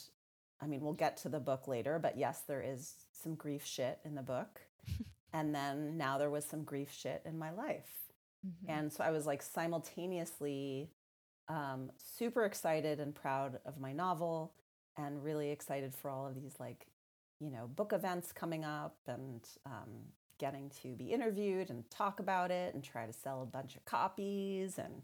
I 0.61 0.67
mean, 0.67 0.81
we'll 0.81 0.93
get 0.93 1.17
to 1.19 1.29
the 1.29 1.41
book 1.41 1.67
later, 1.67 1.99
but 1.99 2.17
yes, 2.17 2.43
there 2.43 2.63
is 2.63 2.95
some 3.13 3.35
grief 3.35 3.65
shit 3.65 3.99
in 4.05 4.15
the 4.15 4.23
book. 4.23 4.61
and 5.33 5.53
then 5.55 5.97
now 5.97 6.19
there 6.19 6.31
was 6.31 6.45
some 6.45 6.63
grief 6.63 6.93
shit 6.93 7.23
in 7.25 7.37
my 7.39 7.51
life. 7.51 8.12
Mhm. 8.47 8.69
And 8.69 8.93
so 8.93 9.05
I 9.05 9.11
was 9.11 9.27
like 9.27 9.43
simultaneously 9.43 10.91
um, 11.49 11.91
super 11.97 12.45
excited 12.45 13.01
and 13.01 13.15
proud 13.15 13.59
of 13.65 13.79
my 13.81 13.93
novel 13.93 14.55
and 14.97 15.23
really 15.25 15.51
excited 15.51 15.95
for 15.95 16.11
all 16.11 16.27
of 16.27 16.35
these 16.35 16.59
like 16.61 16.87
you 17.41 17.51
know, 17.51 17.67
book 17.67 17.93
events 17.93 18.31
coming 18.33 18.65
up 18.65 18.97
and 19.09 19.41
um, 19.67 19.91
getting 20.39 20.71
to 20.83 20.95
be 20.95 21.07
interviewed 21.13 21.71
and 21.71 21.91
talk 21.91 22.21
about 22.21 22.53
it 22.53 22.73
and 22.73 22.85
try 22.85 23.05
to 23.05 23.13
sell 23.13 23.43
a 23.43 23.47
bunch 23.47 23.75
of 23.75 23.85
copies 23.85 24.79
and 24.79 25.03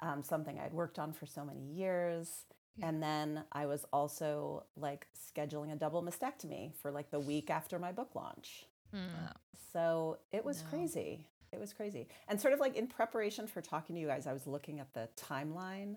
um, 0.00 0.22
something 0.22 0.58
I'd 0.58 0.72
worked 0.72 0.98
on 0.98 1.12
for 1.12 1.26
so 1.26 1.44
many 1.44 1.60
years. 1.60 2.44
Yeah. 2.76 2.88
And 2.88 3.02
then 3.02 3.44
I 3.52 3.66
was 3.66 3.84
also 3.92 4.64
like 4.76 5.06
scheduling 5.14 5.72
a 5.72 5.76
double 5.76 6.02
mastectomy 6.02 6.74
for 6.74 6.90
like 6.90 7.10
the 7.10 7.20
week 7.20 7.50
after 7.50 7.78
my 7.78 7.92
book 7.92 8.14
launch. 8.14 8.64
Mm. 8.94 9.32
So 9.72 10.18
it 10.32 10.44
was 10.44 10.62
No. 10.62 10.68
crazy. 10.70 11.26
It 11.52 11.58
was 11.60 11.72
crazy. 11.72 12.08
And 12.28 12.40
sort 12.40 12.52
of 12.54 12.60
like 12.60 12.76
in 12.76 12.86
preparation 12.86 13.46
for 13.46 13.60
talking 13.60 13.94
to 13.96 14.00
you 14.00 14.06
guys, 14.06 14.26
I 14.26 14.32
was 14.32 14.46
looking 14.46 14.80
at 14.80 14.92
the 14.92 15.08
timeline 15.16 15.96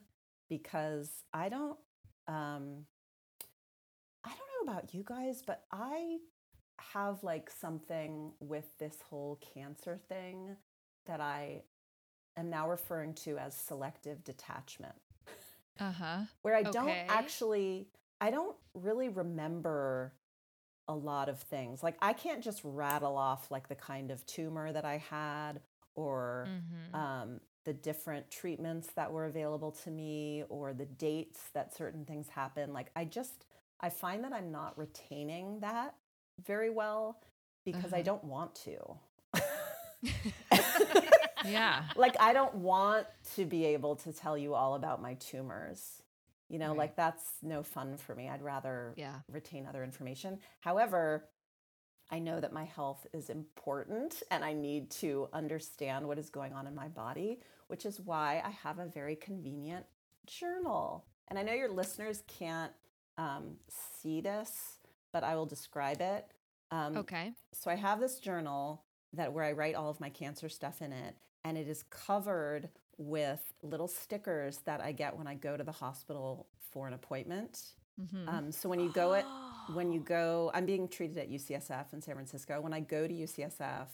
because 0.49 1.09
I 1.33 1.49
don't 1.49 1.77
um 2.27 2.85
I 4.23 4.29
don't 4.29 4.65
know 4.67 4.71
about 4.71 4.93
you 4.93 5.03
guys, 5.05 5.41
but 5.45 5.63
I 5.71 6.17
have 6.93 7.23
like 7.23 7.49
something 7.49 8.31
with 8.39 8.65
this 8.79 8.95
whole 9.09 9.39
cancer 9.53 9.99
thing 10.09 10.55
that 11.05 11.19
I 11.21 11.63
am 12.37 12.49
now 12.49 12.69
referring 12.69 13.13
to 13.15 13.37
as 13.37 13.55
selective 13.55 14.23
detachment 14.23 14.95
Uh 15.79 15.91
huh. 15.91 16.17
where 16.43 16.55
I 16.55 16.63
don't 16.63 16.87
actually, 17.09 17.87
I 18.19 18.29
don't 18.31 18.55
really 18.73 19.09
remember 19.09 20.13
a 20.91 20.95
lot 20.95 21.29
of 21.29 21.39
things. 21.39 21.83
Like 21.83 21.97
I 22.01 22.13
can't 22.13 22.43
just 22.43 22.61
rattle 22.63 23.17
off 23.17 23.51
like 23.51 23.69
the 23.69 23.75
kind 23.75 24.11
of 24.11 24.25
tumor 24.27 24.71
that 24.73 24.85
I 24.85 24.97
had 24.97 25.61
or 25.95 26.51
Mhm. 26.51 26.93
um, 26.95 27.41
the 27.65 27.73
different 27.73 28.29
treatments 28.31 28.89
that 28.95 29.11
were 29.11 29.25
available 29.25 29.71
to 29.71 29.91
me 29.91 30.43
or 30.49 30.73
the 30.73 30.85
dates 30.85 31.41
that 31.53 31.75
certain 31.75 32.05
things 32.05 32.29
happen. 32.29 32.73
Like 32.73 32.91
I 32.95 33.05
just, 33.05 33.45
I 33.81 33.89
find 33.89 34.23
that 34.25 34.33
I'm 34.33 34.51
not 34.51 34.77
retaining 34.77 35.61
that 35.61 35.95
very 36.45 36.69
well 36.71 37.21
because 37.65 37.93
I 37.93 38.01
Uh-huh. 38.01 38.03
don't 38.03 38.23
want 38.25 38.55
to. 38.65 38.97
Yeah. 41.43 41.83
like 41.95 42.15
I 42.19 42.33
don't 42.33 42.55
want 42.55 43.07
to 43.35 43.45
be 43.45 43.65
able 43.65 43.95
to 43.97 44.13
tell 44.13 44.37
you 44.37 44.53
all 44.53 44.75
about 44.75 45.01
my 45.01 45.15
tumors. 45.15 46.00
You 46.51 46.59
know, 46.59 46.69
Right. 46.69 46.77
like 46.79 46.95
that's 46.97 47.23
no 47.41 47.63
fun 47.63 47.95
for 47.97 48.13
me. 48.13 48.27
I'd 48.29 48.41
rather 48.41 48.93
yeah. 48.97 49.21
retain 49.31 49.65
other 49.65 49.83
information. 49.83 50.39
However, 50.59 51.29
I 52.09 52.19
know 52.19 52.41
that 52.41 52.51
my 52.51 52.65
health 52.65 53.07
is 53.13 53.29
important 53.29 54.21
and 54.31 54.43
I 54.43 54.51
need 54.51 54.91
to 54.99 55.29
understand 55.31 56.05
what 56.05 56.19
is 56.19 56.29
going 56.29 56.51
on 56.53 56.67
in 56.67 56.75
my 56.75 56.89
body, 56.89 57.39
which 57.67 57.85
is 57.85 58.01
why 58.01 58.41
I 58.45 58.49
have 58.49 58.79
a 58.79 58.85
very 58.85 59.15
convenient 59.15 59.85
journal. 60.25 61.05
And 61.29 61.39
I 61.39 61.43
know 61.43 61.53
your 61.53 61.69
listeners 61.71 62.23
can't 62.27 62.73
um, 63.17 63.55
see 64.01 64.19
this, 64.19 64.79
but 65.13 65.23
I 65.23 65.35
will 65.35 65.45
describe 65.45 66.01
it. 66.01 66.25
Um, 66.69 66.97
Okay. 66.97 67.31
so 67.53 67.71
I 67.71 67.75
have 67.75 68.01
this 68.01 68.19
journal 68.19 68.83
that 69.13 69.31
where 69.31 69.45
I 69.45 69.53
write 69.53 69.75
all 69.75 69.89
of 69.89 70.01
my 70.01 70.09
cancer 70.09 70.49
stuff 70.49 70.81
in 70.81 70.91
it, 70.91 71.15
and 71.45 71.57
it 71.57 71.67
is 71.69 71.83
covered 71.83 72.69
with 73.01 73.41
little 73.63 73.87
stickers 73.87 74.57
that 74.65 74.81
I 74.81 74.91
get 74.91 75.17
when 75.17 75.27
I 75.27 75.35
go 75.35 75.57
to 75.57 75.63
the 75.63 75.71
hospital 75.71 76.47
for 76.71 76.87
an 76.87 76.93
appointment. 76.93 77.61
Mm-hmm. 78.01 78.29
Um, 78.29 78.51
so 78.51 78.69
when 78.69 78.79
you 78.79 78.91
go 78.93 79.13
it, 79.13 79.25
when 79.73 79.91
you 79.91 79.99
go, 79.99 80.51
I'm 80.53 80.65
being 80.65 80.87
treated 80.87 81.17
at 81.17 81.29
UCSF 81.29 81.93
in 81.93 82.01
San 82.01 82.15
Francisco. 82.15 82.61
When 82.61 82.73
I 82.73 82.79
go 82.79 83.07
to 83.07 83.13
UCSF, 83.13 83.87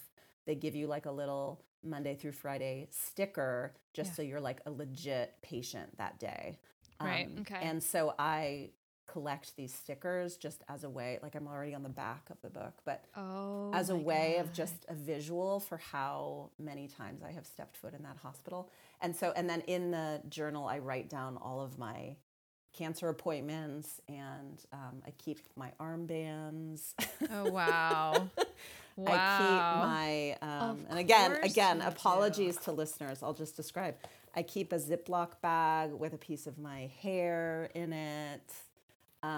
they 0.45 0.55
give 0.55 0.75
you 0.75 0.87
like 0.87 1.05
a 1.05 1.11
little 1.11 1.61
Monday 1.83 2.15
through 2.15 2.31
Friday 2.33 2.87
sticker, 2.91 3.73
just 3.93 4.11
Yeah. 4.11 4.15
so 4.15 4.21
you're 4.23 4.41
like 4.41 4.61
a 4.65 4.71
legit 4.71 5.35
patient 5.41 5.97
that 5.97 6.19
day. 6.19 6.57
Right, 6.99 7.27
Um, 7.27 7.41
okay. 7.41 7.59
And 7.61 7.81
so 7.81 8.13
I 8.17 8.71
collect 9.05 9.55
these 9.55 9.73
stickers 9.73 10.35
just 10.35 10.63
as 10.67 10.83
a 10.83 10.89
way, 10.89 11.17
like 11.23 11.33
I'm 11.35 11.47
already 11.47 11.73
on 11.73 11.81
the 11.83 11.89
back 11.89 12.29
of 12.29 12.41
the 12.41 12.49
book, 12.49 12.73
but 12.83 13.05
Oh. 13.15 13.71
as 13.73 13.89
a 13.89 13.95
way 13.95 14.37
of 14.37 14.51
just 14.51 14.85
a 14.89 14.93
visual 14.93 15.59
for 15.61 15.77
how 15.77 16.49
many 16.59 16.87
times 16.87 17.23
I 17.23 17.31
have 17.31 17.45
stepped 17.45 17.77
foot 17.77 17.93
in 17.93 18.03
that 18.03 18.17
hospital. 18.17 18.69
And 19.01 19.15
so, 19.15 19.33
and 19.35 19.49
then 19.49 19.61
in 19.61 19.91
the 19.91 20.21
journal, 20.29 20.67
I 20.67 20.79
write 20.79 21.09
down 21.09 21.37
all 21.37 21.61
of 21.61 21.77
my 21.77 22.15
cancer 22.73 23.09
appointments 23.09 24.01
and 24.07 24.63
um, 24.73 25.01
I 25.05 25.11
keep 25.11 25.39
my 25.55 25.71
armbands. 25.79 26.93
Oh 27.31 27.47
wow. 27.47 28.29
Wow. 28.95 29.07
I 29.07 29.19
keep 29.37 29.71
my, 29.73 30.37
um, 30.41 30.85
and 30.89 30.99
again, 30.99 31.37
again, 31.43 31.77
you 31.77 31.83
do. 31.83 31.87
apologies 31.87 32.57
to 32.57 32.71
listeners. 32.71 33.23
I'll 33.23 33.33
just 33.33 33.55
describe. 33.55 33.95
I 34.35 34.43
keep 34.43 34.73
a 34.73 34.77
Ziploc 34.79 35.41
bag 35.41 35.91
with 35.93 36.13
a 36.13 36.17
piece 36.17 36.47
of 36.47 36.57
my 36.57 36.91
hair 37.01 37.69
in 37.75 37.93
it. 37.93 38.53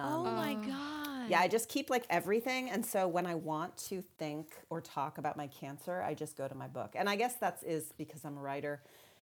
Oh 0.03 0.23
Um, 0.25 0.35
my 0.35 0.55
Oh. 0.55 0.61
god. 0.65 1.29
yeah, 1.29 1.39
I 1.41 1.47
just 1.47 1.69
keep 1.69 1.89
like 1.89 2.05
everything. 2.09 2.69
And 2.69 2.85
so 2.85 3.07
when 3.07 3.25
I 3.25 3.35
want 3.35 3.77
to 3.89 4.01
think 4.17 4.53
or 4.69 4.81
talk 4.81 5.17
about 5.17 5.37
my 5.37 5.47
cancer, 5.47 6.01
I 6.01 6.13
just 6.13 6.37
go 6.37 6.47
to 6.47 6.55
my 6.55 6.67
book. 6.67 6.93
And 6.95 7.09
I 7.09 7.15
guess 7.15 7.35
that's 7.35 7.63
is 7.63 7.93
because 7.97 8.25
I'm 8.25 8.37
a 8.37 8.41
writer 8.41 8.81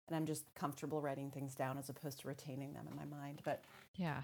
and 0.08 0.16
I'm 0.16 0.26
just 0.26 0.44
comfortable 0.54 1.00
writing 1.00 1.30
things 1.30 1.54
down 1.54 1.78
as 1.78 1.88
opposed 1.88 2.20
to 2.20 2.28
retaining 2.28 2.72
them 2.72 2.86
in 2.90 2.96
my 2.96 3.04
mind. 3.04 3.40
But 3.44 3.64
yeah. 3.96 4.22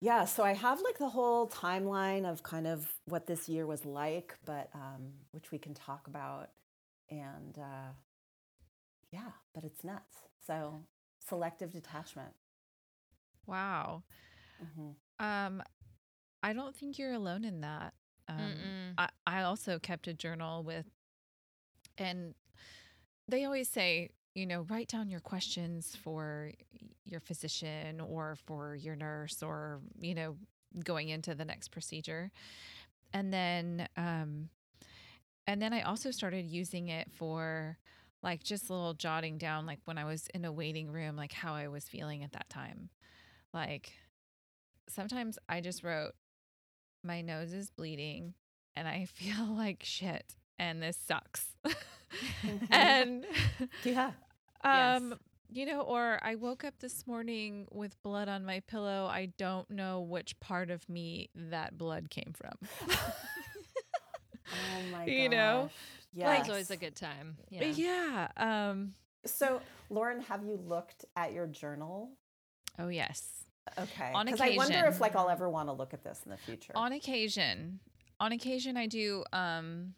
yeah, 0.00 0.24
so 0.24 0.42
I 0.42 0.52
have 0.52 0.80
like 0.82 0.98
the 0.98 1.08
whole 1.08 1.48
timeline 1.48 2.30
of 2.30 2.42
kind 2.42 2.66
of 2.66 2.92
what 3.06 3.26
this 3.26 3.48
year 3.48 3.66
was 3.66 3.84
like, 3.84 4.36
but 4.44 4.68
um, 4.74 5.12
which 5.32 5.50
we 5.50 5.58
can 5.58 5.74
talk 5.74 6.06
about. 6.06 6.50
And 7.10 7.56
uh, 7.58 7.92
yeah, 9.10 9.30
but 9.54 9.64
it's 9.64 9.84
nuts. 9.84 10.16
So 10.46 10.80
selective 11.26 11.72
detachment. 11.72 12.34
Wow. 13.46 14.02
hmm 14.74 14.90
Um, 15.18 15.62
I 16.42 16.52
don't 16.52 16.76
think 16.76 16.98
you're 16.98 17.12
alone 17.12 17.44
in 17.44 17.60
that. 17.62 17.94
Um, 18.28 18.94
I, 18.98 19.08
I 19.26 19.42
also 19.42 19.78
kept 19.78 20.08
a 20.08 20.14
journal 20.14 20.62
with, 20.64 20.86
and 21.96 22.34
they 23.28 23.44
always 23.44 23.68
say, 23.68 24.10
you 24.36 24.44
know, 24.46 24.66
write 24.68 24.88
down 24.88 25.08
your 25.08 25.20
questions 25.20 25.96
for 26.04 26.52
your 27.06 27.20
physician 27.20 28.02
or 28.02 28.36
for 28.44 28.76
your 28.76 28.94
nurse 28.94 29.42
or, 29.42 29.80
you 29.98 30.14
know, 30.14 30.36
going 30.84 31.08
into 31.08 31.34
the 31.34 31.44
next 31.44 31.68
procedure. 31.68 32.30
And 33.14 33.32
then, 33.32 33.88
um, 33.96 34.50
and 35.46 35.62
then 35.62 35.72
I 35.72 35.80
also 35.82 36.10
started 36.10 36.44
using 36.44 36.88
it 36.88 37.10
for 37.10 37.78
like 38.22 38.44
just 38.44 38.68
a 38.68 38.74
little 38.74 38.92
jotting 38.92 39.38
down, 39.38 39.64
like 39.64 39.78
when 39.86 39.96
I 39.96 40.04
was 40.04 40.26
in 40.34 40.44
a 40.44 40.52
waiting 40.52 40.92
room, 40.92 41.16
like 41.16 41.32
how 41.32 41.54
I 41.54 41.68
was 41.68 41.84
feeling 41.84 42.22
at 42.22 42.32
that 42.32 42.50
time. 42.50 42.90
Like 43.54 43.92
sometimes 44.86 45.38
I 45.48 45.62
just 45.62 45.82
wrote, 45.82 46.12
my 47.02 47.22
nose 47.22 47.54
is 47.54 47.70
bleeding 47.70 48.34
and 48.76 48.86
I 48.86 49.06
feel 49.14 49.46
like 49.46 49.82
shit 49.82 50.34
and 50.58 50.82
this 50.82 50.98
sucks. 51.06 51.46
and 52.70 53.24
Yeah. 53.82 54.10
Um 54.66 55.14
you 55.48 55.64
know 55.66 55.80
or 55.82 56.18
I 56.22 56.34
woke 56.34 56.64
up 56.64 56.74
this 56.80 57.06
morning 57.06 57.66
with 57.70 58.00
blood 58.02 58.28
on 58.28 58.44
my 58.44 58.60
pillow. 58.60 59.06
I 59.06 59.26
don't 59.38 59.68
know 59.70 60.00
which 60.00 60.38
part 60.40 60.70
of 60.70 60.88
me 60.88 61.30
that 61.34 61.78
blood 61.78 62.10
came 62.10 62.32
from. 62.34 62.96
Oh 64.48 64.92
my 64.92 65.04
You 65.06 65.28
know, 65.28 65.70
gosh. 66.16 66.24
like- 66.26 66.40
It's 66.40 66.48
always 66.48 66.70
a 66.70 66.76
good 66.76 66.96
time. 66.96 67.36
Yeah. 67.50 67.64
yeah. 67.66 68.28
Um 68.36 68.94
So, 69.24 69.60
Lauren, 69.90 70.20
have 70.22 70.44
you 70.44 70.58
looked 70.66 71.04
at 71.16 71.32
your 71.32 71.46
journal? 71.46 72.10
oh 72.78 72.88
yes. 72.88 73.44
Okay. 73.78 74.12
On 74.14 74.26
Because 74.26 74.40
I 74.40 74.54
wonder 74.56 74.84
if 74.86 75.00
like 75.00 75.16
I'll 75.16 75.28
ever 75.30 75.48
want 75.48 75.68
to 75.68 75.72
look 75.72 75.92
at 75.94 76.04
this 76.04 76.20
in 76.24 76.30
the 76.30 76.36
future. 76.36 76.72
On 76.76 76.92
occasion, 76.92 77.80
on 78.20 78.32
occasion, 78.32 78.76
I 78.76 78.86
do. 78.86 79.24
Um, 79.32 79.94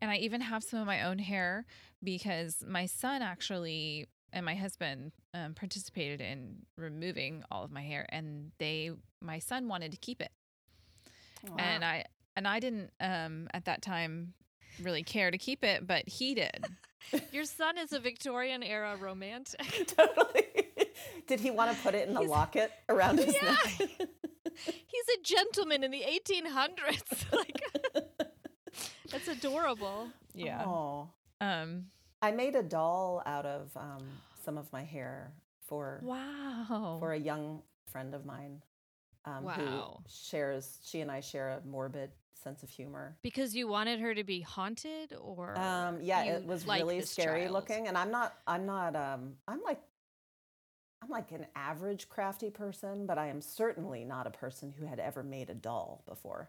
and 0.00 0.10
I 0.10 0.16
even 0.16 0.40
have 0.40 0.62
some 0.64 0.80
of 0.80 0.86
my 0.86 1.02
own 1.04 1.18
hair 1.18 1.64
because 2.02 2.62
my 2.66 2.86
son 2.86 3.22
actually 3.22 4.06
and 4.32 4.44
my 4.44 4.54
husband 4.56 5.12
um, 5.32 5.54
participated 5.54 6.20
in 6.20 6.56
removing 6.76 7.44
all 7.50 7.62
of 7.64 7.70
my 7.70 7.82
hair, 7.82 8.04
and 8.08 8.50
they, 8.58 8.90
my 9.20 9.38
son 9.38 9.68
wanted 9.68 9.92
to 9.92 9.98
keep 9.98 10.20
it, 10.20 10.32
Wow. 11.48 11.56
and 11.58 11.84
I, 11.84 12.04
and 12.36 12.48
I 12.48 12.58
didn't 12.58 12.90
um, 13.00 13.48
at 13.54 13.66
that 13.66 13.80
time 13.82 14.34
really 14.82 15.02
care 15.04 15.30
to 15.30 15.38
keep 15.38 15.62
it, 15.62 15.86
but 15.86 16.08
he 16.08 16.34
did. 16.34 16.64
Your 17.32 17.44
son 17.44 17.78
is 17.78 17.92
a 17.92 18.00
Victorian 18.00 18.62
era 18.64 18.96
romantic. 19.00 19.86
totally. 19.96 20.42
Did 21.28 21.38
he 21.38 21.50
want 21.52 21.76
to 21.76 21.82
put 21.82 21.94
it 21.94 22.08
in 22.08 22.16
a 22.16 22.20
He's- 22.20 22.30
locket 22.30 22.72
around 22.88 23.18
his 23.18 23.34
Yeah. 23.40 23.52
neck? 23.52 23.88
He's 24.66 25.08
a 25.18 25.22
gentleman 25.22 25.84
in 25.84 25.90
the 25.90 26.02
1800s. 26.02 27.32
like 27.32 27.62
that's 29.14 29.28
adorable. 29.28 30.08
Yeah. 30.34 30.64
Oh. 30.66 31.08
Um. 31.40 31.86
I 32.22 32.30
made 32.30 32.54
a 32.56 32.62
doll 32.62 33.22
out 33.26 33.44
of 33.46 33.70
um, 33.76 34.02
some 34.44 34.56
of 34.58 34.72
my 34.72 34.82
hair 34.82 35.32
for 35.66 36.00
Wow. 36.02 36.96
for 36.98 37.12
a 37.12 37.18
young 37.18 37.62
friend 37.90 38.14
of 38.14 38.24
mine 38.24 38.62
um, 39.26 39.44
Wow. 39.44 39.52
who 40.02 40.10
shares. 40.10 40.78
She 40.84 41.00
and 41.00 41.10
I 41.10 41.20
share 41.20 41.50
a 41.50 41.60
morbid 41.66 42.10
sense 42.42 42.62
of 42.62 42.70
humor. 42.70 43.16
Because 43.22 43.54
you 43.54 43.68
wanted 43.68 44.00
her 44.00 44.14
to 44.14 44.24
be 44.24 44.40
haunted 44.40 45.14
or 45.20 45.58
Um, 45.58 46.00
yeah, 46.02 46.24
it 46.24 46.44
was 46.46 46.66
like 46.66 46.80
really 46.82 47.00
scary 47.02 47.42
child? 47.42 47.52
looking, 47.52 47.88
and 47.88 47.96
I'm 47.98 48.10
not. 48.10 48.34
I'm 48.46 48.66
not. 48.66 48.96
Um, 48.96 49.36
I'm 49.48 49.62
like. 49.62 49.80
I'm 51.02 51.10
like 51.10 51.32
an 51.32 51.46
average 51.54 52.08
crafty 52.08 52.48
person, 52.48 53.04
but 53.04 53.18
I 53.18 53.26
am 53.26 53.42
certainly 53.42 54.06
not 54.06 54.26
a 54.26 54.30
person 54.30 54.72
who 54.72 54.86
had 54.86 54.98
ever 54.98 55.22
made 55.22 55.50
a 55.50 55.54
doll 55.54 56.02
before. 56.06 56.48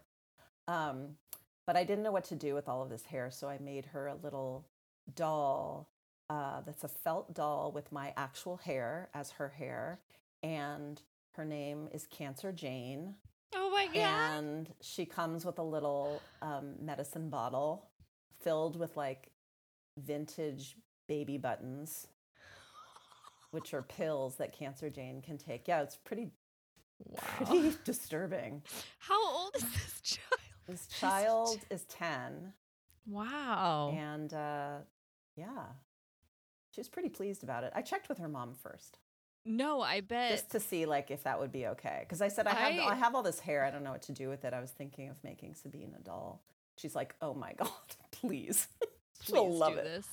Um, 0.66 1.18
but 1.66 1.76
I 1.76 1.84
didn't 1.84 2.04
know 2.04 2.12
what 2.12 2.24
to 2.24 2.34
do 2.36 2.54
with 2.54 2.68
all 2.68 2.82
of 2.82 2.90
this 2.90 3.04
hair, 3.06 3.30
so 3.30 3.48
I 3.48 3.58
made 3.58 3.86
her 3.86 4.06
a 4.06 4.14
little 4.14 4.66
doll 5.14 5.88
uh, 6.28 6.60
that's 6.66 6.84
a 6.84 6.88
felt 6.88 7.34
doll 7.34 7.70
with 7.72 7.92
my 7.92 8.12
actual 8.16 8.56
hair 8.56 9.08
as 9.14 9.30
her 9.32 9.48
hair, 9.48 10.00
and 10.42 11.00
her 11.34 11.44
name 11.44 11.88
is 11.92 12.06
Cancer 12.06 12.50
Jane. 12.52 13.14
Oh 13.54 13.70
my 13.70 13.86
god. 13.86 13.96
And 14.38 14.74
she 14.80 15.06
comes 15.06 15.44
with 15.44 15.58
a 15.58 15.62
little 15.62 16.20
um, 16.42 16.74
medicine 16.80 17.30
bottle 17.30 17.90
filled 18.42 18.76
with 18.78 18.96
like 18.96 19.30
vintage 19.98 20.76
baby 21.08 21.38
buttons, 21.38 22.08
which 23.52 23.72
are 23.72 23.82
pills 23.82 24.36
that 24.36 24.52
Cancer 24.52 24.90
Jane 24.90 25.22
can 25.22 25.38
take. 25.38 25.68
Yeah, 25.68 25.82
it's 25.82 25.96
pretty 25.96 26.30
Wow. 27.04 27.18
pretty 27.44 27.76
disturbing. 27.84 28.62
How 28.98 29.22
old 29.22 29.54
is 29.56 29.62
this 29.62 30.00
child? 30.02 30.35
This 30.66 30.86
child 30.88 31.58
is 31.70 31.84
10 31.84 32.52
Wow. 33.08 33.94
and 33.96 34.32
uh, 34.34 34.78
yeah. 35.36 35.66
She 36.70 36.80
was 36.80 36.88
pretty 36.88 37.08
pleased 37.08 37.42
about 37.44 37.64
it. 37.64 37.72
I 37.74 37.82
checked 37.82 38.08
with 38.08 38.18
her 38.18 38.28
mom 38.28 38.54
first. 38.54 38.98
No, 39.44 39.80
I 39.80 40.00
bet. 40.00 40.32
just 40.32 40.50
to 40.50 40.60
see 40.60 40.86
like 40.86 41.10
if 41.12 41.22
that 41.22 41.38
would 41.38 41.52
be 41.52 41.68
okay 41.68 42.00
because 42.00 42.20
i 42.20 42.26
said 42.26 42.48
I 42.48 42.54
have, 42.54 42.74
I, 42.80 42.92
I- 42.92 42.94
have 42.96 43.14
all 43.14 43.22
this 43.22 43.38
hair 43.38 43.64
i 43.64 43.70
don't 43.70 43.84
know 43.84 43.92
what 43.92 44.02
to 44.02 44.12
do 44.12 44.28
with 44.28 44.44
it 44.44 44.52
i 44.52 44.60
was 44.60 44.72
thinking 44.72 45.08
of 45.08 45.22
making 45.22 45.54
sabine 45.54 45.94
a 45.96 46.02
doll 46.02 46.42
she's 46.76 46.96
like 46.96 47.14
oh 47.22 47.32
my 47.32 47.52
god 47.56 47.70
please 48.10 48.66
she'll 49.22 49.46
Please 49.46 49.58
love 49.60 49.72
do 49.74 49.78
it 49.78 49.84
this. 49.84 50.08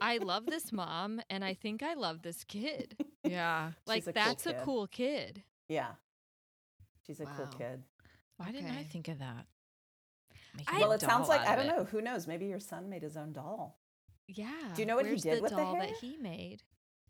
I 0.00 0.18
love 0.18 0.46
this 0.46 0.72
mom, 0.72 1.20
and 1.30 1.44
I 1.44 1.54
think 1.54 1.82
I 1.82 1.94
love 1.94 2.22
this 2.22 2.44
kid. 2.44 2.96
yeah. 3.24 3.70
Like 3.86 4.02
She's 4.02 4.08
a 4.08 4.12
cool 4.12 4.22
that's 4.24 4.46
a 4.46 4.52
cool 4.54 4.86
kid. 4.86 5.42
yeah 5.68 5.92
she's 7.06 7.18
a 7.20 7.24
cool 7.24 7.46
kid 7.58 7.82
Why 8.36 8.52
didn't 8.52 8.70
I 8.70 8.84
think 8.84 9.08
of 9.08 9.18
that? 9.18 9.46
Make 10.56 10.70
well 10.72 10.92
it 10.92 11.00
sounds 11.00 11.28
like 11.28 11.40
i 11.48 11.56
don't 11.56 11.66
it. 11.66 11.76
know 11.76 11.84
who 11.84 12.00
knows 12.02 12.26
maybe 12.26 12.46
your 12.46 12.60
son 12.60 12.88
made 12.90 13.02
his 13.02 13.16
own 13.16 13.32
doll 13.32 13.78
Yeah. 14.28 14.50
Do 14.74 14.82
you 14.82 14.86
know 14.86 14.96
what 14.96 15.06
he 15.06 15.12
Where's 15.12 15.22
did 15.22 15.38
the 15.38 15.42
with 15.42 15.50
the 15.52 15.56
doll 15.56 15.74
hair? 15.74 15.86
that 15.86 15.96
he 16.00 16.16
made? 16.16 16.62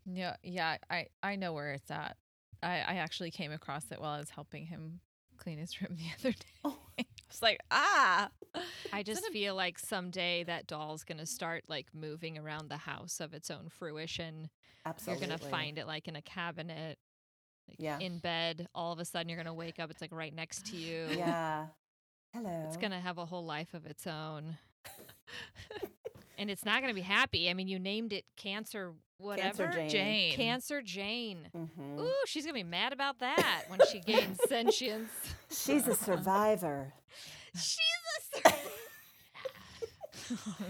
Yeah, 0.05 0.35
yeah, 0.43 0.77
I 0.89 1.07
I 1.21 1.35
know 1.37 1.53
where 1.53 1.71
it's 1.73 1.89
at. 1.91 2.17
I 2.61 2.73
I 2.79 2.95
actually 2.95 3.31
came 3.31 3.51
across 3.51 3.85
it 3.91 4.01
while 4.01 4.11
I 4.11 4.19
was 4.19 4.29
helping 4.29 4.65
him 4.65 4.99
clean 5.37 5.57
his 5.57 5.81
room 5.81 5.95
the 5.97 6.05
other 6.19 6.31
day. 6.33 6.53
Oh. 6.65 6.77
I 6.99 7.05
was 7.29 7.41
like, 7.41 7.59
ah. 7.71 8.29
I 8.91 9.01
just 9.03 9.21
that 9.23 9.29
a- 9.29 9.33
feel 9.33 9.55
like 9.55 9.79
someday 9.79 10.43
that 10.43 10.67
doll's 10.67 11.03
gonna 11.03 11.25
start 11.25 11.63
like 11.67 11.87
moving 11.93 12.37
around 12.37 12.69
the 12.69 12.77
house 12.77 13.19
of 13.19 13.33
its 13.33 13.49
own 13.49 13.69
fruition. 13.69 14.49
absolutely 14.85 15.27
You're 15.27 15.37
gonna 15.37 15.49
find 15.49 15.77
it 15.79 15.87
like 15.87 16.07
in 16.07 16.15
a 16.15 16.21
cabinet, 16.21 16.97
like 17.67 17.77
Yeah. 17.79 17.97
in 17.99 18.19
bed. 18.19 18.67
All 18.75 18.91
of 18.93 18.99
a 18.99 19.05
sudden, 19.05 19.29
you're 19.29 19.37
gonna 19.37 19.53
wake 19.53 19.79
up. 19.79 19.89
It's 19.89 20.01
like 20.01 20.11
right 20.11 20.33
next 20.33 20.65
to 20.67 20.75
you. 20.77 21.07
yeah 21.17 21.67
hello 22.33 22.63
It's 22.67 22.77
gonna 22.77 22.99
have 22.99 23.17
a 23.17 23.25
whole 23.25 23.45
life 23.45 23.73
of 23.73 23.85
its 23.85 24.07
own. 24.07 24.57
and 26.37 26.49
it's 26.49 26.65
not 26.65 26.81
gonna 26.81 26.93
be 26.93 27.01
happy. 27.01 27.49
I 27.49 27.53
mean, 27.53 27.67
you 27.67 27.79
named 27.79 28.13
it 28.13 28.25
Cancer 28.35 28.93
whatever. 29.17 29.67
Jane. 29.67 29.89
Jane. 29.89 30.33
Cancer 30.35 30.81
Jane. 30.81 31.47
Mhm. 31.55 31.99
Ooh, 31.99 32.11
she's 32.25 32.43
gonna 32.45 32.53
be 32.53 32.63
mad 32.63 32.91
about 32.93 33.19
that 33.19 33.63
when 33.67 33.79
she 33.91 33.99
gains 33.99 34.39
sentience. 34.49 35.09
she's 35.51 35.87
a 35.87 35.95
survivor 35.95 36.93
She's 37.55 37.77
a 38.45 38.49
sur- 38.49 38.55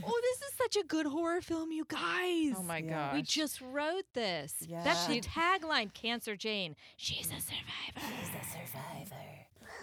Oh, 0.06 0.20
this 0.22 0.42
is 0.50 0.54
such 0.58 0.76
a 0.76 0.84
good 0.86 1.06
horror 1.06 1.40
film, 1.40 1.72
you 1.72 1.86
guys. 1.88 2.54
oh 2.58 2.64
my 2.64 2.80
Yeah. 2.80 2.90
gosh. 2.90 3.14
We 3.14 3.22
just 3.22 3.62
wrote 3.62 4.04
this. 4.14 4.56
Yeah. 4.68 4.84
That's 4.84 5.08
the 5.08 5.22
tagline, 5.22 5.94
Cancer 5.94 6.36
Jane. 6.36 6.76
She's 6.98 7.28
a 7.28 7.40
survivor. 7.40 8.02
she's 8.20 8.30
a 8.30 8.44
survivor 8.52 9.16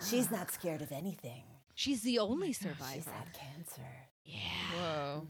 she's 0.09 0.31
not 0.31 0.51
scared 0.51 0.81
of 0.83 0.91
anything 0.93 1.43
She's 1.81 2.03
the 2.03 2.19
only 2.19 2.53
survivor. 2.53 2.93
she's 2.95 3.07
had 3.07 3.33
cancer 3.33 3.89
Yeah. 4.23 4.39
Whoa. 4.77 5.27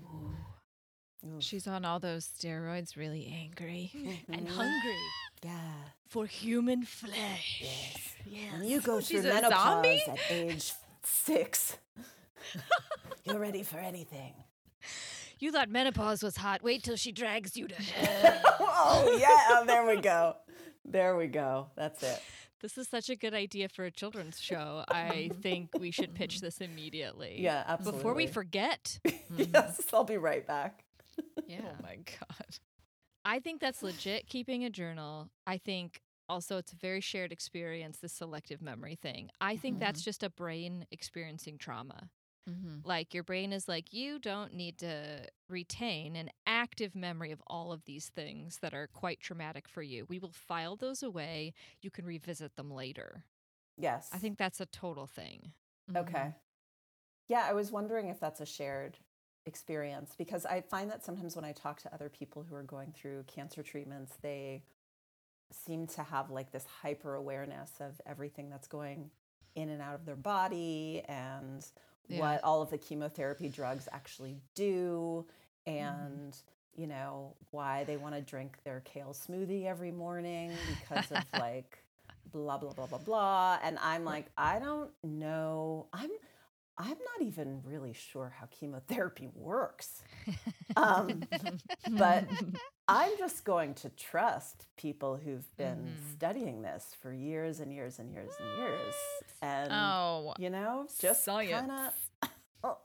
Ooh. 1.24 1.40
She's 1.40 1.68
on 1.68 1.84
all 1.84 2.00
those 2.00 2.26
steroids, 2.26 2.96
really 2.96 3.32
angry. 3.32 3.92
And 4.28 4.48
Mhm. 4.48 4.50
hungry 4.50 4.96
yeah 5.44 5.74
for 6.08 6.26
human 6.26 6.84
flesh. 6.84 7.60
Yes. 7.62 8.14
Yes. 8.26 8.52
When 8.54 8.64
you 8.64 8.80
go 8.80 9.00
through 9.00 9.20
a 9.20 9.22
menopause 9.22 9.62
zombie? 9.62 10.02
at 10.08 10.18
age 10.30 10.72
six, 11.04 11.76
you're 13.24 13.38
ready 13.38 13.62
for 13.62 13.78
anything. 13.78 14.34
You 15.38 15.52
thought 15.52 15.68
menopause 15.68 16.20
was 16.22 16.36
hot. 16.36 16.62
Wait 16.64 16.82
till 16.82 16.96
she 16.96 17.12
drags 17.12 17.56
you 17.56 17.68
to 17.68 17.74
hell. 17.80 18.40
oh 18.58 19.16
yeah, 19.20 19.28
Oh, 19.60 19.64
there 19.66 19.86
we 19.86 20.00
go. 20.00 20.36
There 20.84 21.16
we 21.16 21.28
go. 21.28 21.70
That's 21.76 22.02
it. 22.02 22.20
This 22.60 22.78
is 22.78 22.88
such 22.88 23.10
a 23.10 23.16
good 23.16 23.34
idea 23.34 23.68
for 23.68 23.84
a 23.84 23.90
children's 23.90 24.40
show. 24.40 24.84
I 24.88 25.30
think 25.40 25.70
we 25.78 25.90
should 25.90 26.14
pitch 26.14 26.40
this 26.40 26.60
immediately. 26.60 27.36
Yeah, 27.40 27.64
absolutely. 27.66 27.98
Before 27.98 28.14
we 28.14 28.26
forget. 28.26 28.98
Hmm. 29.30 29.44
yes, 29.54 29.80
I'll 29.92 30.02
be 30.02 30.16
right 30.16 30.44
back. 30.44 30.84
Yeah. 31.46 31.60
Oh 31.64 31.82
my 31.82 31.96
god. 31.96 32.58
I 33.24 33.38
think 33.40 33.60
that's 33.60 33.82
legit 33.82 34.26
keeping 34.26 34.64
a 34.64 34.70
journal. 34.70 35.28
I 35.46 35.58
think 35.58 36.00
also 36.28 36.56
it's 36.56 36.72
a 36.72 36.76
very 36.76 37.00
shared 37.00 37.30
experience, 37.30 37.98
the 37.98 38.08
selective 38.08 38.62
memory 38.62 38.96
thing. 38.96 39.30
I 39.40 39.56
think 39.56 39.78
that's 39.78 40.00
mm-hmm. 40.00 40.08
just 40.08 40.22
a 40.22 40.30
brain 40.30 40.86
experiencing 40.90 41.58
trauma. 41.58 42.08
Mm-hmm. 42.50 42.88
Like 42.88 43.14
your 43.14 43.22
brain 43.22 43.52
is 43.52 43.68
like, 43.68 43.92
you 43.92 44.18
don't 44.18 44.54
need 44.54 44.78
to 44.78 45.26
retain 45.48 46.16
an 46.16 46.30
active 46.46 46.94
memory 46.94 47.30
of 47.30 47.42
all 47.46 47.72
of 47.72 47.84
these 47.84 48.08
things 48.08 48.58
that 48.62 48.74
are 48.74 48.88
quite 48.88 49.20
traumatic 49.20 49.68
for 49.68 49.82
you. 49.82 50.06
We 50.08 50.18
will 50.18 50.32
file 50.32 50.76
those 50.76 51.02
away. 51.02 51.54
You 51.80 51.90
can 51.90 52.04
revisit 52.04 52.56
them 52.56 52.70
later. 52.70 53.24
Yes. 53.76 54.08
I 54.12 54.18
think 54.18 54.38
that's 54.38 54.60
a 54.60 54.66
total 54.66 55.06
thing. 55.06 55.52
Okay. 55.96 56.34
Yeah, 57.28 57.46
I 57.48 57.52
was 57.52 57.70
wondering 57.70 58.08
if 58.08 58.18
that's 58.18 58.40
a 58.40 58.46
shared 58.46 58.98
experience 59.46 60.14
because 60.18 60.44
I 60.44 60.60
find 60.60 60.90
that 60.90 61.04
sometimes 61.04 61.36
when 61.36 61.44
I 61.44 61.52
talk 61.52 61.80
to 61.82 61.94
other 61.94 62.08
people 62.08 62.44
who 62.48 62.54
are 62.54 62.62
going 62.62 62.92
through 62.92 63.24
cancer 63.26 63.62
treatments, 63.62 64.12
they 64.20 64.64
seem 65.52 65.86
to 65.86 66.02
have 66.02 66.30
like 66.30 66.52
this 66.52 66.66
hyper 66.82 67.14
awareness 67.14 67.72
of 67.80 68.00
everything 68.06 68.50
that's 68.50 68.68
going 68.68 69.10
in 69.54 69.68
and 69.68 69.82
out 69.82 69.94
of 69.94 70.04
their 70.06 70.16
body 70.16 71.02
and 71.08 71.66
Yeah. 72.10 72.20
what 72.20 72.44
all 72.44 72.62
of 72.62 72.70
the 72.70 72.78
chemotherapy 72.78 73.48
drugs 73.48 73.88
actually 73.92 74.36
do 74.54 75.24
mm-hmm. 75.66 75.78
and 75.78 76.36
you 76.74 76.86
know 76.86 77.34
why 77.50 77.84
they 77.84 77.96
want 77.96 78.14
to 78.14 78.20
drink 78.20 78.58
their 78.64 78.80
kale 78.80 79.14
smoothie 79.14 79.66
every 79.66 79.92
morning 79.92 80.52
because 80.80 81.10
of 81.12 81.24
like 81.40 81.78
blah 82.32 82.58
blah 82.58 82.72
blah 82.72 82.86
blah 82.86 82.98
blah. 82.98 83.58
And 83.62 83.78
i'm 83.80 84.04
like 84.04 84.26
i 84.36 84.58
don't 84.58 84.90
know. 85.02 85.86
I'm 85.92 86.10
i'm 86.78 86.88
not 86.88 87.20
even 87.26 87.60
really 87.64 87.92
sure 87.92 88.32
how 88.38 88.46
chemotherapy 88.46 89.28
works 89.34 90.02
um, 90.76 91.22
but 91.90 92.24
i'm 92.88 93.10
just 93.18 93.44
going 93.44 93.74
to 93.74 93.88
trust 93.90 94.66
people 94.76 95.16
who've 95.16 95.56
been 95.56 95.78
Mhm. 95.96 96.12
studying 96.16 96.62
this 96.62 96.94
for 97.00 97.12
years 97.12 97.60
and 97.60 97.72
years 97.72 97.98
and 97.98 98.10
years 98.12 98.32
and 98.40 98.58
years 98.58 98.94
and 99.42 99.72
Oh. 99.72 100.34
you 100.38 100.50
know 100.50 100.86
just 101.00 101.26
kind 101.26 101.70
of 102.64 102.76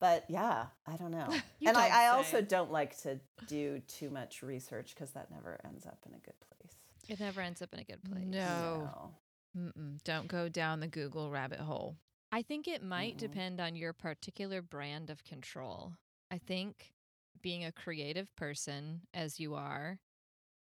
but 0.00 0.24
yeah 0.28 0.66
i 0.86 0.96
don't 0.96 1.10
know 1.10 1.28
You 1.60 1.68
and 1.68 1.76
I, 1.76 1.88
don't 1.88 1.96
I 1.96 2.06
also 2.08 2.40
don't 2.40 2.70
like 2.70 3.00
to 3.02 3.18
do 3.46 3.80
too 3.88 4.10
much 4.10 4.42
research 4.42 4.94
because 4.94 5.10
that 5.12 5.30
never 5.30 5.60
ends 5.64 5.86
up 5.86 5.98
in 6.06 6.14
a 6.14 6.18
good 6.18 6.38
place 6.40 6.74
It 7.08 7.20
never 7.20 7.40
ends 7.40 7.62
up 7.62 7.72
in 7.72 7.80
a 7.80 7.84
good 7.84 8.02
place. 8.04 8.24
No. 8.26 9.12
Mm-mm. 9.56 10.02
Don't 10.04 10.28
go 10.28 10.48
down 10.48 10.80
the 10.80 10.86
Google 10.86 11.30
rabbit 11.30 11.58
hole. 11.58 11.96
I 12.30 12.42
think 12.42 12.68
it 12.68 12.82
might 12.82 13.14
Mhm. 13.16 13.18
depend 13.18 13.60
on 13.60 13.74
your 13.76 13.92
particular 13.92 14.60
brand 14.62 15.10
of 15.10 15.24
control. 15.24 15.96
I 16.30 16.38
think 16.38 16.92
being 17.40 17.64
a 17.64 17.72
creative 17.72 18.34
person, 18.36 19.06
as 19.14 19.40
you 19.40 19.54
are, 19.54 20.00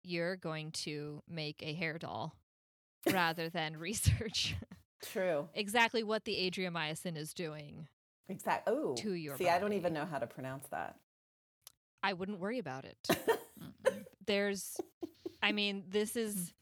you're 0.04 0.38
going 0.38 0.72
to 0.72 1.22
make 1.28 1.62
a 1.62 1.74
hair 1.74 1.98
doll 1.98 2.36
rather 3.12 3.50
than 3.50 3.78
research 3.78 4.56
true 5.02 5.50
exactly 5.54 6.04
what 6.04 6.26
the 6.26 6.36
adriamycin 6.50 7.17
is 7.17 7.34
doing. 7.34 7.88
exactly 8.30 8.74
oh 8.74 8.93
To 8.95 9.13
your 9.13 9.38
see 9.38 9.50
i 9.50 9.60
don't 9.60 9.74
even 9.74 9.93
know 9.93 10.06
how 10.06 10.19
to 10.19 10.28
pronounce 10.28 10.67
that 10.69 11.00
I 12.02 12.13
wouldn't 12.13 12.39
worry 12.39 12.60
about 12.60 12.86
it. 12.86 13.10
There's, 14.26 14.78
I 15.41 15.52
mean, 15.52 15.84
this 15.89 16.15
is. 16.15 16.54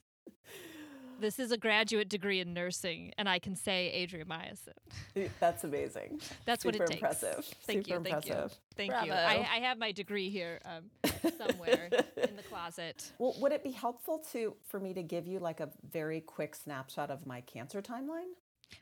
This 1.20 1.40
is 1.40 1.52
a 1.52 1.58
graduate 1.58 2.10
degree 2.10 2.40
in 2.40 2.54
nursing, 2.54 3.12
and 3.18 3.28
I 3.28 3.40
can 3.40 3.56
say 3.56 4.08
adriamycin. 4.08 5.30
that's 5.40 5.64
amazing 5.64 6.22
That's 6.46 6.64
what 6.64 6.76
Super 6.76 6.84
it 6.84 6.88
takes. 6.88 7.02
impressive 7.02 7.46
Thank 7.64 7.86
Super 7.86 7.98
you, 8.00 8.04
thank 8.04 8.26
you. 8.26 8.32
impressive. 8.34 8.58
Thank 8.76 8.92
you. 9.06 9.12
I, 9.12 9.48
I 9.52 9.60
have 9.62 9.78
my 9.80 9.92
degree 9.92 10.30
here 10.30 10.60
um, 10.66 10.84
somewhere 11.38 11.90
in 12.18 12.36
the 12.36 12.44
closet. 12.44 13.12
well 13.20 13.36
would 13.40 13.52
it 13.52 13.64
be 13.64 13.72
helpful 13.72 14.20
to 14.32 14.56
for 14.68 14.80
me 14.80 14.94
to 14.94 15.04
give 15.04 15.26
you 15.28 15.40
like 15.40 15.60
a 15.60 15.70
very 15.92 16.22
quick 16.22 16.56
snapshot 16.56 17.10
of 17.10 17.26
my 17.26 17.42
cancer 17.42 17.82
timeline 17.82 18.32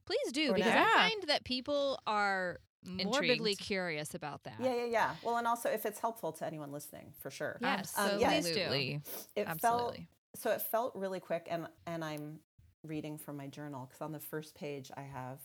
Please 0.05 0.31
do, 0.31 0.51
Or 0.51 0.55
because 0.55 0.73
not. 0.73 0.87
I 0.97 1.09
find 1.09 1.23
that 1.27 1.43
people 1.43 1.99
are 2.07 2.59
morbidly 2.83 3.51
Intrigued. 3.51 3.59
curious 3.61 4.13
about 4.13 4.43
that. 4.43 4.55
yeah 4.59 4.75
yeah 4.75 4.85
yeah 4.85 5.15
well 5.23 5.37
and 5.37 5.47
also 5.47 5.69
if 5.69 5.85
it's 5.85 5.99
helpful 5.99 6.31
to 6.33 6.45
anyone 6.45 6.71
listening 6.71 7.13
for 7.19 7.31
sure 7.31 7.57
Yes, 7.61 7.93
Um, 7.97 8.19
yeah, 8.19 8.29
please 8.29 8.45
do. 8.51 8.59
Absolutely. 8.61 9.01
it 9.35 9.45
felt 9.45 9.49
Absolutely. 9.63 10.07
So 10.35 10.51
it 10.51 10.61
felt 10.61 10.93
really 10.95 11.19
quick 11.19 11.47
and 11.49 11.67
and 11.87 12.03
i'm 12.03 12.39
reading 12.83 13.17
from 13.17 13.37
my 13.37 13.47
journal 13.47 13.85
because 13.87 14.01
on 14.01 14.11
the 14.11 14.19
first 14.19 14.55
page 14.55 14.91
i 14.97 15.01
have 15.01 15.39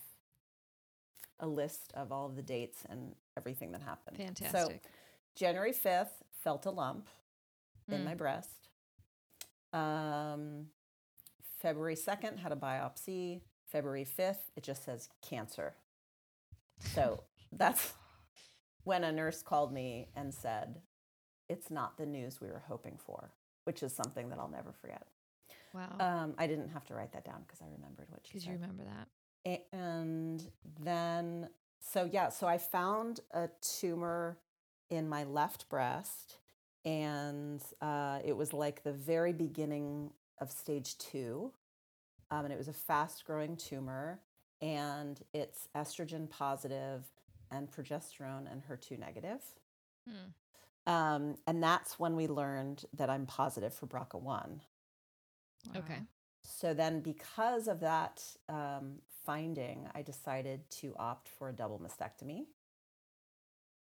a 1.39 1.47
list 1.47 1.91
of 1.95 2.11
all 2.11 2.27
of 2.27 2.35
the 2.35 2.41
dates 2.43 2.85
and 2.89 3.15
everything 3.35 3.71
that 3.71 3.81
happened. 3.81 4.15
fantastic 4.17 4.81
So 4.83 4.89
January 5.35 5.73
5th, 5.73 6.11
felt 6.43 6.65
a 6.67 6.69
lump 6.71 7.07
in 7.89 8.01
Mm. 8.01 8.05
my 8.05 8.13
breast. 8.15 8.69
Um, 9.73 10.67
February 11.59 11.95
2nd, 11.95 12.37
had 12.39 12.51
a 12.51 12.55
biopsy. 12.55 13.41
February 13.71 14.05
5th, 14.05 14.51
it 14.55 14.61
just 14.63 14.83
says 14.83 15.09
cancer. 15.21 15.73
So 16.93 17.23
that's 17.51 17.93
when 18.83 19.03
a 19.03 19.11
nurse 19.11 19.41
called 19.41 19.73
me 19.73 20.09
and 20.15 20.33
said, 20.33 20.81
It's 21.49 21.71
not 21.71 21.97
the 21.97 22.05
news 22.05 22.39
we 22.41 22.49
were 22.49 22.63
hoping 22.67 22.97
for, 23.03 23.31
which 23.65 23.83
is 23.83 23.93
something 23.93 24.29
that 24.29 24.39
I'll 24.39 24.49
never 24.49 24.71
forget. 24.71 25.03
wow. 25.73 25.95
Um, 25.99 26.33
I 26.37 26.47
didn't 26.47 26.69
have 26.69 26.85
to 26.85 26.93
write 26.93 27.13
that 27.13 27.25
down 27.25 27.41
because 27.45 27.61
I 27.61 27.65
remembered 27.75 28.07
what 28.09 28.21
she 28.23 28.33
Because 28.33 28.47
you 28.47 28.53
remember 28.53 28.83
that. 28.83 29.07
And 29.87 30.47
then 30.79 31.49
so 31.81 32.07
yeah 32.11 32.29
so 32.29 32.47
i 32.47 32.57
found 32.57 33.21
a 33.33 33.49
tumor 33.61 34.37
in 34.89 35.09
my 35.09 35.23
left 35.23 35.67
breast 35.69 36.37
and 36.85 37.61
uh, 37.81 38.19
it 38.25 38.35
was 38.35 38.53
like 38.53 38.83
the 38.83 38.91
very 38.91 39.33
beginning 39.33 40.11
of 40.39 40.51
stage 40.51 40.97
two 40.97 41.51
um, 42.31 42.45
and 42.45 42.53
it 42.53 42.57
was 42.57 42.67
a 42.67 42.73
fast 42.73 43.25
growing 43.25 43.55
tumor 43.55 44.19
and 44.61 45.21
it's 45.33 45.67
estrogen 45.75 46.29
positive 46.29 47.05
and 47.51 47.71
progesterone 47.71 48.51
and 48.51 48.61
her2 48.69 48.97
negative 48.99 49.41
Hmm. 50.09 50.31
Um, 50.87 51.35
and 51.47 51.61
that's 51.61 51.99
when 51.99 52.15
we 52.15 52.27
learned 52.27 52.85
that 52.93 53.09
i'm 53.09 53.25
positive 53.25 53.73
for 53.73 53.87
brca1 53.87 54.61
Okay. 55.75 55.99
So 56.43 56.73
then, 56.73 57.01
because 57.01 57.67
of 57.67 57.79
that 57.81 58.23
um, 58.49 58.99
finding, 59.25 59.87
I 59.93 60.01
decided 60.01 60.69
to 60.81 60.95
opt 60.97 61.29
for 61.29 61.49
a 61.49 61.53
double 61.53 61.79
mastectomy. 61.79 62.45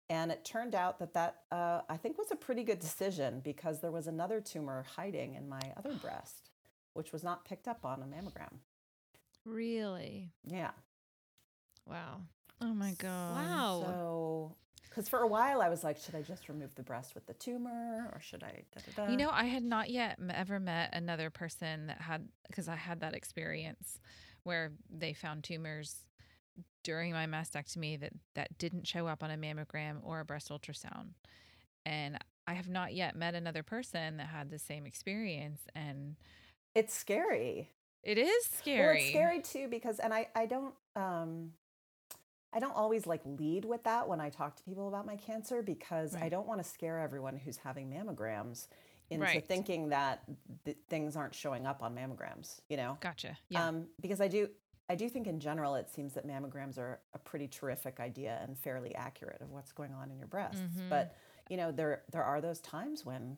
And 0.09 0.31
it 0.31 0.45
turned 0.45 0.75
out 0.75 0.99
that 0.99 1.13
that 1.13 1.37
uh, 1.51 1.81
I 1.89 1.97
think 1.97 2.17
was 2.17 2.31
a 2.31 2.35
pretty 2.35 2.63
good 2.63 2.79
decision 2.79 3.41
because 3.43 3.79
there 3.79 3.91
was 3.91 4.05
another 4.07 4.41
tumor 4.41 4.85
hiding 4.95 5.35
in 5.35 5.49
my 5.49 5.61
other 5.77 5.93
breast, 6.01 6.51
which 6.93 7.11
was 7.11 7.23
not 7.23 7.45
picked 7.45 7.67
up 7.67 7.85
on 7.85 8.03
a 8.03 8.05
mammogram. 8.05 8.57
Really? 9.45 10.29
Yeah. 10.45 10.71
Wow. 11.87 12.21
Oh 12.61 12.73
my 12.73 12.91
god. 12.91 13.35
Wow. 13.35 13.83
So, 13.85 14.55
because 14.93 15.09
for 15.09 15.19
a 15.19 15.27
while 15.27 15.61
I 15.61 15.69
was 15.69 15.83
like, 15.83 15.97
should 15.97 16.15
I 16.15 16.21
just 16.21 16.47
remove 16.49 16.75
the 16.75 16.83
breast 16.83 17.15
with 17.15 17.25
the 17.25 17.33
tumor 17.33 18.09
or 18.13 18.19
should 18.21 18.43
I? 18.43 18.63
Da, 18.75 18.81
da, 18.85 19.05
da? 19.05 19.11
You 19.11 19.17
know, 19.17 19.29
I 19.31 19.45
had 19.45 19.63
not 19.63 19.89
yet 19.89 20.19
ever 20.33 20.59
met 20.59 20.91
another 20.93 21.29
person 21.29 21.87
that 21.87 22.01
had 22.01 22.27
because 22.47 22.67
I 22.67 22.75
had 22.75 22.99
that 23.01 23.15
experience 23.15 23.99
where 24.43 24.71
they 24.89 25.13
found 25.13 25.43
tumors 25.43 25.95
during 26.83 27.13
my 27.13 27.25
mastectomy 27.25 27.99
that 27.99 28.13
that 28.35 28.57
didn't 28.57 28.85
show 28.87 29.07
up 29.07 29.23
on 29.23 29.31
a 29.31 29.37
mammogram 29.37 29.97
or 30.03 30.19
a 30.19 30.25
breast 30.25 30.49
ultrasound. 30.49 31.13
And 31.85 32.19
I 32.47 32.53
have 32.53 32.69
not 32.69 32.93
yet 32.93 33.15
met 33.15 33.35
another 33.35 33.63
person 33.63 34.17
that 34.17 34.27
had 34.27 34.51
the 34.51 34.59
same 34.59 34.85
experience 34.85 35.61
and 35.73 36.17
it's 36.75 36.93
scary. 36.93 37.71
it 38.03 38.17
is 38.17 38.45
scary. 38.45 38.85
Well, 38.85 38.95
it's 38.95 39.09
scary 39.09 39.41
too 39.41 39.67
because, 39.69 39.99
and 39.99 40.13
I, 40.13 40.27
I 40.35 40.45
don't, 40.45 40.73
um, 40.95 41.51
I 42.53 42.59
don't 42.59 42.75
always 42.75 43.07
like 43.07 43.21
lead 43.25 43.65
with 43.65 43.83
that 43.85 44.07
when 44.07 44.21
I 44.21 44.29
talk 44.29 44.55
to 44.57 44.63
people 44.63 44.87
about 44.87 45.05
my 45.05 45.15
cancer 45.15 45.61
because 45.61 46.15
I 46.15 46.29
don't 46.29 46.47
want 46.47 46.61
to 46.61 46.69
scare 46.69 46.99
everyone 46.99 47.35
who's 47.37 47.57
having 47.57 47.89
mammograms 47.89 48.67
into 49.09 49.25
Right. 49.25 49.45
thinking 49.47 49.89
that 49.89 50.23
th- 50.65 50.77
things 50.89 51.15
aren't 51.15 51.33
showing 51.35 51.65
up 51.65 51.81
on 51.83 51.95
mammograms. 51.95 52.61
You 52.69 52.77
know, 52.77 52.97
Gotcha. 53.01 53.37
Yeah. 53.49 53.67
um, 53.67 53.87
because 54.01 54.21
I 54.21 54.27
do, 54.27 54.49
I 54.89 54.95
do 54.95 55.09
think 55.09 55.27
in 55.27 55.39
general 55.39 55.75
it 55.75 55.89
seems 55.89 56.13
that 56.13 56.27
mammograms 56.27 56.77
are 56.77 56.99
a 57.13 57.19
pretty 57.19 57.47
terrific 57.47 57.99
idea 57.99 58.39
and 58.43 58.57
fairly 58.57 58.93
accurate 58.95 59.41
of 59.41 59.49
what's 59.51 59.71
going 59.71 59.93
on 59.93 60.11
in 60.11 60.17
your 60.17 60.27
breasts. 60.27 60.61
Mhm. 60.61 60.89
But 60.89 61.15
you 61.49 61.57
know, 61.57 61.71
there 61.71 62.03
there 62.11 62.23
are 62.23 62.39
those 62.39 62.59
times 62.61 63.05
when 63.05 63.37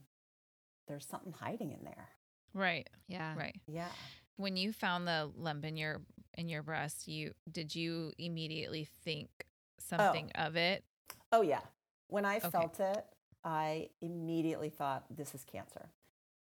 there's 0.87 1.05
something 1.05 1.31
hiding 1.33 1.71
in 1.71 1.83
there. 1.83 2.09
right. 2.53 2.89
Yeah. 3.07 3.35
Right. 3.37 3.59
Yeah. 3.67 3.89
When 4.37 4.55
you 4.57 4.71
found 4.73 5.07
the 5.07 5.31
lump 5.35 5.65
in 5.65 5.77
your 5.77 6.01
in 6.37 6.49
your 6.49 6.63
breast, 6.63 7.07
you 7.07 7.33
did 7.51 7.75
you 7.75 8.11
immediately 8.17 8.87
think 9.03 9.29
oh. 9.41 9.43
something 9.77 10.31
of 10.35 10.55
it? 10.55 10.83
Oh 11.31 11.41
yeah. 11.41 11.61
When 12.07 12.25
I 12.25 12.37
Okay. 12.37 12.49
felt 12.49 12.79
it, 12.79 13.05
I 13.43 13.89
immediately 14.01 14.69
thought 14.69 15.05
this 15.09 15.33
is 15.35 15.43
cancer. 15.43 15.89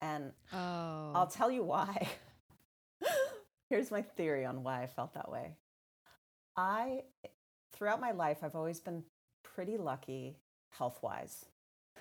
And 0.02 0.32
Oh. 0.54 1.12
I'll 1.16 1.28
tell 1.28 1.50
you 1.52 1.64
why. 1.64 2.10
Here's 3.70 3.90
my 3.92 4.02
theory 4.02 4.46
on 4.46 4.64
why 4.64 4.84
I 4.84 4.88
felt 4.88 5.14
that 5.14 5.32
way. 5.32 5.56
I 6.56 7.04
throughout 7.72 8.00
my 8.00 8.12
life 8.12 8.40
I've 8.44 8.56
always 8.56 8.80
been 8.80 9.04
pretty 9.44 9.78
lucky 9.78 10.38
health-wise. 10.70 11.46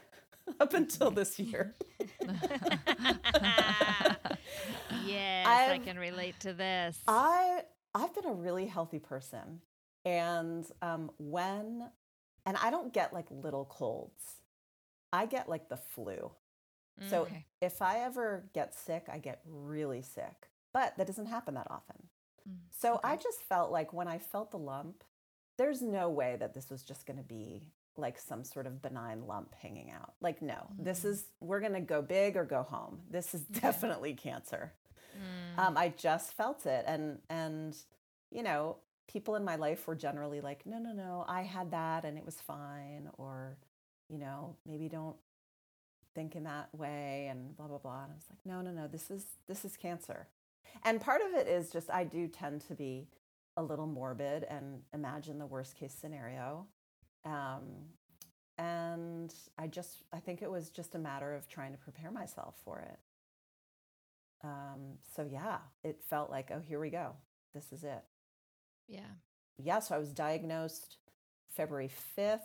Up 0.60 0.74
until 0.74 1.10
this 1.20 1.38
year. 1.38 1.74
yes, 5.06 5.46
I 5.46 5.72
I've- 5.74 5.84
can 5.84 5.98
relate 5.98 6.38
to 6.40 6.52
this. 6.52 6.98
I 7.06 7.62
I've 7.94 8.14
been 8.14 8.26
a 8.26 8.32
really 8.32 8.66
healthy 8.66 8.98
person, 8.98 9.60
and 10.04 10.66
um, 10.80 11.10
when 11.18 11.90
and 12.46 12.56
I 12.56 12.70
don't 12.70 12.92
get 12.92 13.12
like 13.12 13.26
little 13.30 13.64
colds, 13.66 14.40
I 15.12 15.26
get 15.26 15.48
like 15.48 15.68
the 15.68 15.76
flu. 15.76 16.32
So 17.00 17.22
Okay. 17.22 17.46
if 17.60 17.82
I 17.82 18.00
ever 18.00 18.48
get 18.52 18.74
sick, 18.74 19.06
I 19.12 19.18
get 19.18 19.40
really 19.44 20.02
sick, 20.02 20.48
but 20.72 20.96
that 20.96 21.06
doesn't 21.06 21.26
happen 21.26 21.54
that 21.54 21.66
often. 21.70 21.96
Mm, 22.48 22.56
So 22.70 23.00
I 23.04 23.16
just 23.16 23.42
felt 23.42 23.70
like 23.70 23.92
when 23.92 24.08
I 24.08 24.18
felt 24.18 24.50
the 24.50 24.58
lump, 24.58 25.04
there's 25.58 25.82
no 25.82 26.08
way 26.08 26.36
that 26.40 26.54
this 26.54 26.70
was 26.70 26.82
just 26.82 27.06
going 27.06 27.18
to 27.18 27.22
be 27.22 27.62
like 27.96 28.18
some 28.18 28.42
sort 28.44 28.66
of 28.66 28.80
benign 28.80 29.26
lump 29.26 29.54
hanging 29.54 29.90
out. 29.90 30.14
Like, 30.20 30.40
no, 30.42 30.68
this 30.78 31.04
Mhm. 31.04 31.08
is, 31.12 31.26
we're 31.40 31.60
going 31.60 31.74
to 31.74 31.80
go 31.80 32.02
big 32.02 32.36
or 32.36 32.44
go 32.44 32.62
home. 32.62 33.00
This 33.10 33.34
is 33.34 33.42
definitely 33.42 34.14
cancer. 34.14 34.72
Mm. 35.16 35.41
Um, 35.58 35.76
I 35.76 35.92
just 35.96 36.34
felt 36.34 36.66
it. 36.66 36.84
And, 36.86 37.18
and, 37.28 37.76
you 38.30 38.42
know, 38.42 38.76
people 39.08 39.36
in 39.36 39.44
my 39.44 39.56
life 39.56 39.86
were 39.86 39.94
generally 39.94 40.40
like, 40.40 40.64
no, 40.66 40.78
no, 40.78 40.92
no, 40.92 41.24
I 41.28 41.42
had 41.42 41.70
that 41.72 42.04
and 42.04 42.16
it 42.16 42.24
was 42.24 42.36
fine. 42.36 43.08
Or, 43.18 43.56
you 44.08 44.18
know, 44.18 44.56
maybe 44.66 44.88
don't 44.88 45.16
think 46.14 46.36
in 46.36 46.44
that 46.44 46.68
way 46.74 47.28
and 47.30 47.56
blah, 47.56 47.66
blah, 47.66 47.78
blah. 47.78 48.04
And 48.04 48.12
I 48.12 48.14
was 48.14 48.26
like, 48.30 48.38
no, 48.44 48.60
no, 48.60 48.70
no, 48.70 48.86
this 48.88 49.10
is, 49.10 49.24
this 49.48 49.64
is 49.64 49.76
cancer. 49.76 50.28
And 50.84 51.00
part 51.00 51.20
of 51.22 51.34
it 51.34 51.48
is 51.48 51.70
just, 51.70 51.90
I 51.90 52.04
do 52.04 52.28
tend 52.28 52.62
to 52.68 52.74
be 52.74 53.08
a 53.56 53.62
little 53.62 53.86
morbid 53.86 54.44
and 54.44 54.80
imagine 54.94 55.38
the 55.38 55.46
worst 55.46 55.76
case 55.76 55.94
scenario. 55.98 56.66
Um, 57.24 57.62
and 58.58 59.32
I 59.58 59.66
just, 59.66 60.04
I 60.12 60.18
think 60.18 60.42
it 60.42 60.50
was 60.50 60.70
just 60.70 60.94
a 60.94 60.98
matter 60.98 61.34
of 61.34 61.48
trying 61.48 61.72
to 61.72 61.78
prepare 61.78 62.10
myself 62.10 62.54
for 62.64 62.80
it. 62.80 62.98
Um, 64.44 64.98
so 65.14 65.26
yeah, 65.30 65.58
it 65.84 66.02
felt 66.08 66.30
like, 66.30 66.50
oh, 66.52 66.60
here 66.66 66.80
we 66.80 66.90
go. 66.90 67.14
This 67.54 67.72
is 67.72 67.84
it. 67.84 68.02
yeah. 68.88 69.00
Yeah, 69.58 69.78
so 69.80 69.94
I 69.94 69.98
was 69.98 70.12
diagnosed 70.12 70.96
February 71.54 71.90
5th. 72.18 72.40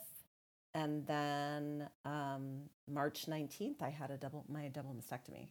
And 0.74 1.08
then 1.08 1.90
um, 2.06 2.64
March 2.88 3.26
19th, 3.28 3.82
I 3.82 3.90
had 3.90 4.12
a 4.12 4.18
double, 4.18 4.46
my 4.48 4.68
double 4.68 4.94
mastectomy. 4.94 5.48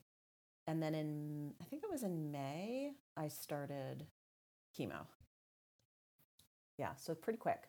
And 0.68 0.82
then 0.82 0.94
in, 0.94 1.52
I 1.60 1.64
think 1.64 1.82
it 1.82 1.90
was 1.90 2.02
in 2.04 2.30
May, 2.30 2.92
I 3.16 3.28
started 3.28 4.06
chemo. 4.78 5.06
Yeah, 6.78 6.94
so 6.96 7.14
pretty 7.14 7.38
quick. 7.38 7.64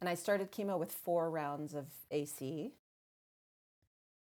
And 0.00 0.08
I 0.08 0.14
started 0.14 0.52
chemo 0.52 0.78
with 0.78 0.92
four 0.92 1.30
rounds 1.30 1.74
of 1.74 1.86
AC. 2.10 2.74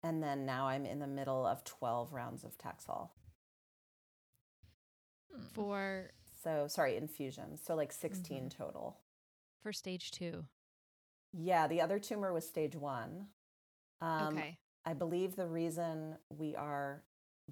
And 0.02 0.22
then 0.22 0.46
now 0.46 0.66
I'm 0.68 0.86
in 0.86 1.00
the 1.00 1.06
middle 1.06 1.46
of 1.46 1.64
12 1.64 2.12
rounds 2.12 2.44
of 2.44 2.56
Taxol. 2.58 3.10
Mm. 5.36 5.52
For 5.54 6.10
So, 6.42 6.66
sorry, 6.68 6.96
infusions. 6.96 7.60
So, 7.64 7.74
like 7.74 7.92
16 7.92 8.48
total. 8.50 8.98
for 9.62 9.72
stage 9.72 10.10
two. 10.12 10.44
Yeah, 11.32 11.66
the 11.66 11.80
other 11.80 11.98
tumor 11.98 12.32
was 12.32 12.46
stage 12.46 12.76
one. 12.76 13.26
Um, 14.00 14.36
okay. 14.38 14.58
I 14.84 14.94
believe 14.94 15.34
the 15.36 15.46
reason 15.48 16.16
we 16.30 16.54
are 16.54 17.02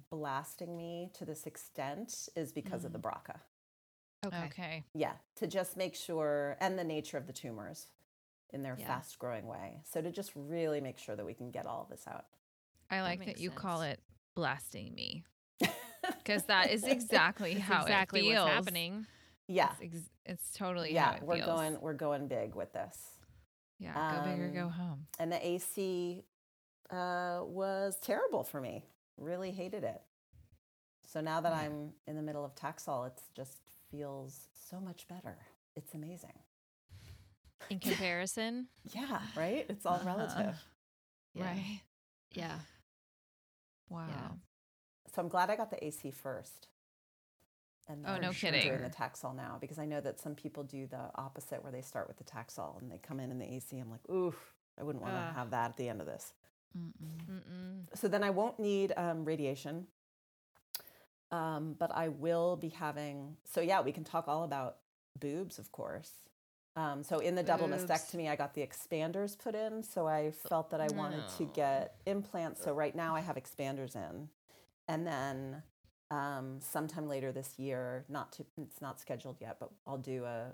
blasting 0.09 0.75
me 0.77 1.11
to 1.15 1.25
this 1.25 1.45
extent 1.45 2.29
is 2.35 2.51
because 2.53 2.85
of 2.85 2.93
the 2.93 2.99
BRCA. 2.99 3.39
Okay. 4.25 4.45
Okay. 4.45 4.83
Yeah, 4.93 5.13
to 5.35 5.47
just 5.47 5.75
make 5.77 5.93
sure, 5.95 6.57
and 6.61 6.79
the 6.79 6.83
nature 6.83 7.17
of 7.17 7.27
the 7.27 7.33
tumors 7.33 7.87
in 8.51 8.63
their 8.63 8.77
Yeah. 8.79 8.87
fast 8.87 9.19
growing 9.19 9.45
way. 9.45 9.81
So, 9.83 10.01
to 10.01 10.11
just 10.11 10.31
really 10.35 10.79
make 10.81 10.97
sure 10.97 11.15
that 11.15 11.25
we 11.25 11.33
can 11.33 11.51
get 11.51 11.65
all 11.65 11.81
of 11.83 11.89
this 11.89 12.07
out. 12.07 12.25
I 12.89 13.01
like 13.01 13.19
that 13.19 13.27
makes 13.27 13.41
you 13.41 13.51
call 13.51 13.81
it 13.81 13.99
blasting 14.33 14.93
me 14.95 15.25
because 16.27 16.43
that 16.43 16.71
is 16.71 16.83
exactly 16.87 17.53
how 17.53 17.81
exactly 17.81 18.19
it 18.21 18.31
feels. 18.33 18.43
what's 18.45 18.53
happening. 18.55 19.05
yeah. 19.47 19.69
It's, 19.79 19.95
ex- 19.95 20.09
it's 20.25 20.51
totally 20.51 20.93
how 20.93 21.11
Yeah, 21.11 21.15
it 21.15 21.23
we're 21.23 21.35
feels. 21.37 21.45
going 21.47 21.81
we're 21.81 21.93
going 21.93 22.27
big 22.27 22.55
with 22.55 22.73
this. 22.73 22.97
Yeah, 23.79 23.93
go 23.93 24.29
big 24.31 24.39
or 24.41 24.49
go 24.49 24.65
um, 24.65 24.71
home. 24.71 25.07
And 25.19 25.31
the 25.31 25.45
AC 25.47 26.23
uh, 26.89 27.41
was 27.43 27.97
terrible 28.01 28.43
for 28.43 28.59
me. 28.59 28.83
Really 29.17 29.51
hated 29.51 29.83
it. 29.83 30.01
So 31.05 31.21
now 31.21 31.39
that 31.41 31.51
Yeah. 31.53 31.59
I'm 31.59 31.93
in 32.07 32.15
the 32.15 32.21
middle 32.23 32.43
of 32.43 32.55
Taxol, 32.55 33.07
it 33.07 33.13
just 33.35 33.57
feels 33.91 34.47
so 34.69 34.79
much 34.79 35.07
better. 35.07 35.37
It's 35.75 35.93
amazing. 35.93 36.33
In 37.69 37.79
comparison, 37.79 38.67
Yeah, 38.93 39.19
right? 39.35 39.65
It's 39.69 39.85
all 39.85 39.95
Uh-huh. 39.95 40.05
relative. 40.07 40.55
yeah. 41.33 41.43
Right. 41.45 41.81
Yeah. 42.33 42.59
Wow. 43.89 44.37
So 45.17 45.23
I'm 45.23 45.29
glad 45.29 45.49
I 45.49 45.55
got 45.55 45.71
the 45.71 45.83
AC 45.83 46.11
first. 46.11 46.67
And 47.87 48.05
Oh, 48.05 48.19
no 48.19 48.27
I'm 48.27 48.33
kidding. 48.35 48.61
doing 48.61 48.83
the 48.83 48.89
Taxol 48.91 49.35
now 49.35 49.57
because 49.59 49.79
I 49.79 49.85
know 49.87 49.99
that 49.99 50.19
some 50.19 50.35
people 50.35 50.61
do 50.61 50.85
the 50.85 51.09
opposite 51.15 51.63
where 51.63 51.71
they 51.71 51.81
start 51.81 52.07
with 52.07 52.17
the 52.17 52.23
Taxol 52.23 52.79
and 52.79 52.91
they 52.91 52.99
come 52.99 53.19
in 53.19 53.31
in 53.31 53.39
the 53.39 53.51
AC. 53.51 53.79
I'm 53.79 53.89
like, 53.89 54.07
oof, 54.11 54.53
I 54.79 54.83
wouldn't 54.83 55.01
want 55.01 55.15
to 55.15 55.19
Ugh. 55.21 55.33
have 55.35 55.49
that 55.49 55.71
at 55.71 55.77
the 55.77 55.89
end 55.89 56.01
of 56.01 56.05
this. 56.05 56.33
Mm-mm. 56.77 56.91
Mm-mm. 57.31 57.97
So 57.97 58.07
then 58.07 58.21
I 58.23 58.29
won't 58.29 58.59
need 58.59 58.93
um, 58.95 59.25
radiation. 59.25 59.87
Um, 61.31 61.75
but 61.79 61.89
I 61.95 62.09
will 62.09 62.55
be 62.55 62.69
having, 62.69 63.37
so 63.43 63.59
yeah, 63.59 63.81
we 63.81 63.91
can 63.91 64.03
talk 64.03 64.27
all 64.27 64.43
about 64.43 64.77
boobs, 65.19 65.57
of 65.57 65.71
course. 65.71 66.11
Um, 66.75 67.01
so 67.01 67.17
in 67.17 67.33
the 67.33 67.41
double 67.41 67.67
mastectomy, 67.67 68.29
I 68.29 68.35
got 68.35 68.53
the 68.53 68.61
expanders 68.61 69.35
put 69.35 69.55
in. 69.55 69.81
So 69.81 70.05
I 70.05 70.29
felt 70.47 70.69
that 70.69 70.79
I 70.79 70.89
wanted 70.93 71.23
to 71.39 71.45
get 71.55 71.95
implants. 72.05 72.63
So 72.63 72.71
right 72.71 72.95
now 72.95 73.15
I 73.15 73.21
have 73.21 73.35
expanders 73.35 73.95
in. 73.95 74.29
And 74.87 75.05
then 75.05 75.63
um, 76.11 76.59
sometime 76.61 77.07
later 77.07 77.31
this 77.31 77.57
year, 77.59 78.05
not 78.09 78.31
to, 78.33 78.45
it's 78.61 78.81
not 78.81 78.99
scheduled 78.99 79.37
yet, 79.41 79.57
but 79.59 79.69
I'll 79.85 79.97
do 79.97 80.23
a, 80.25 80.53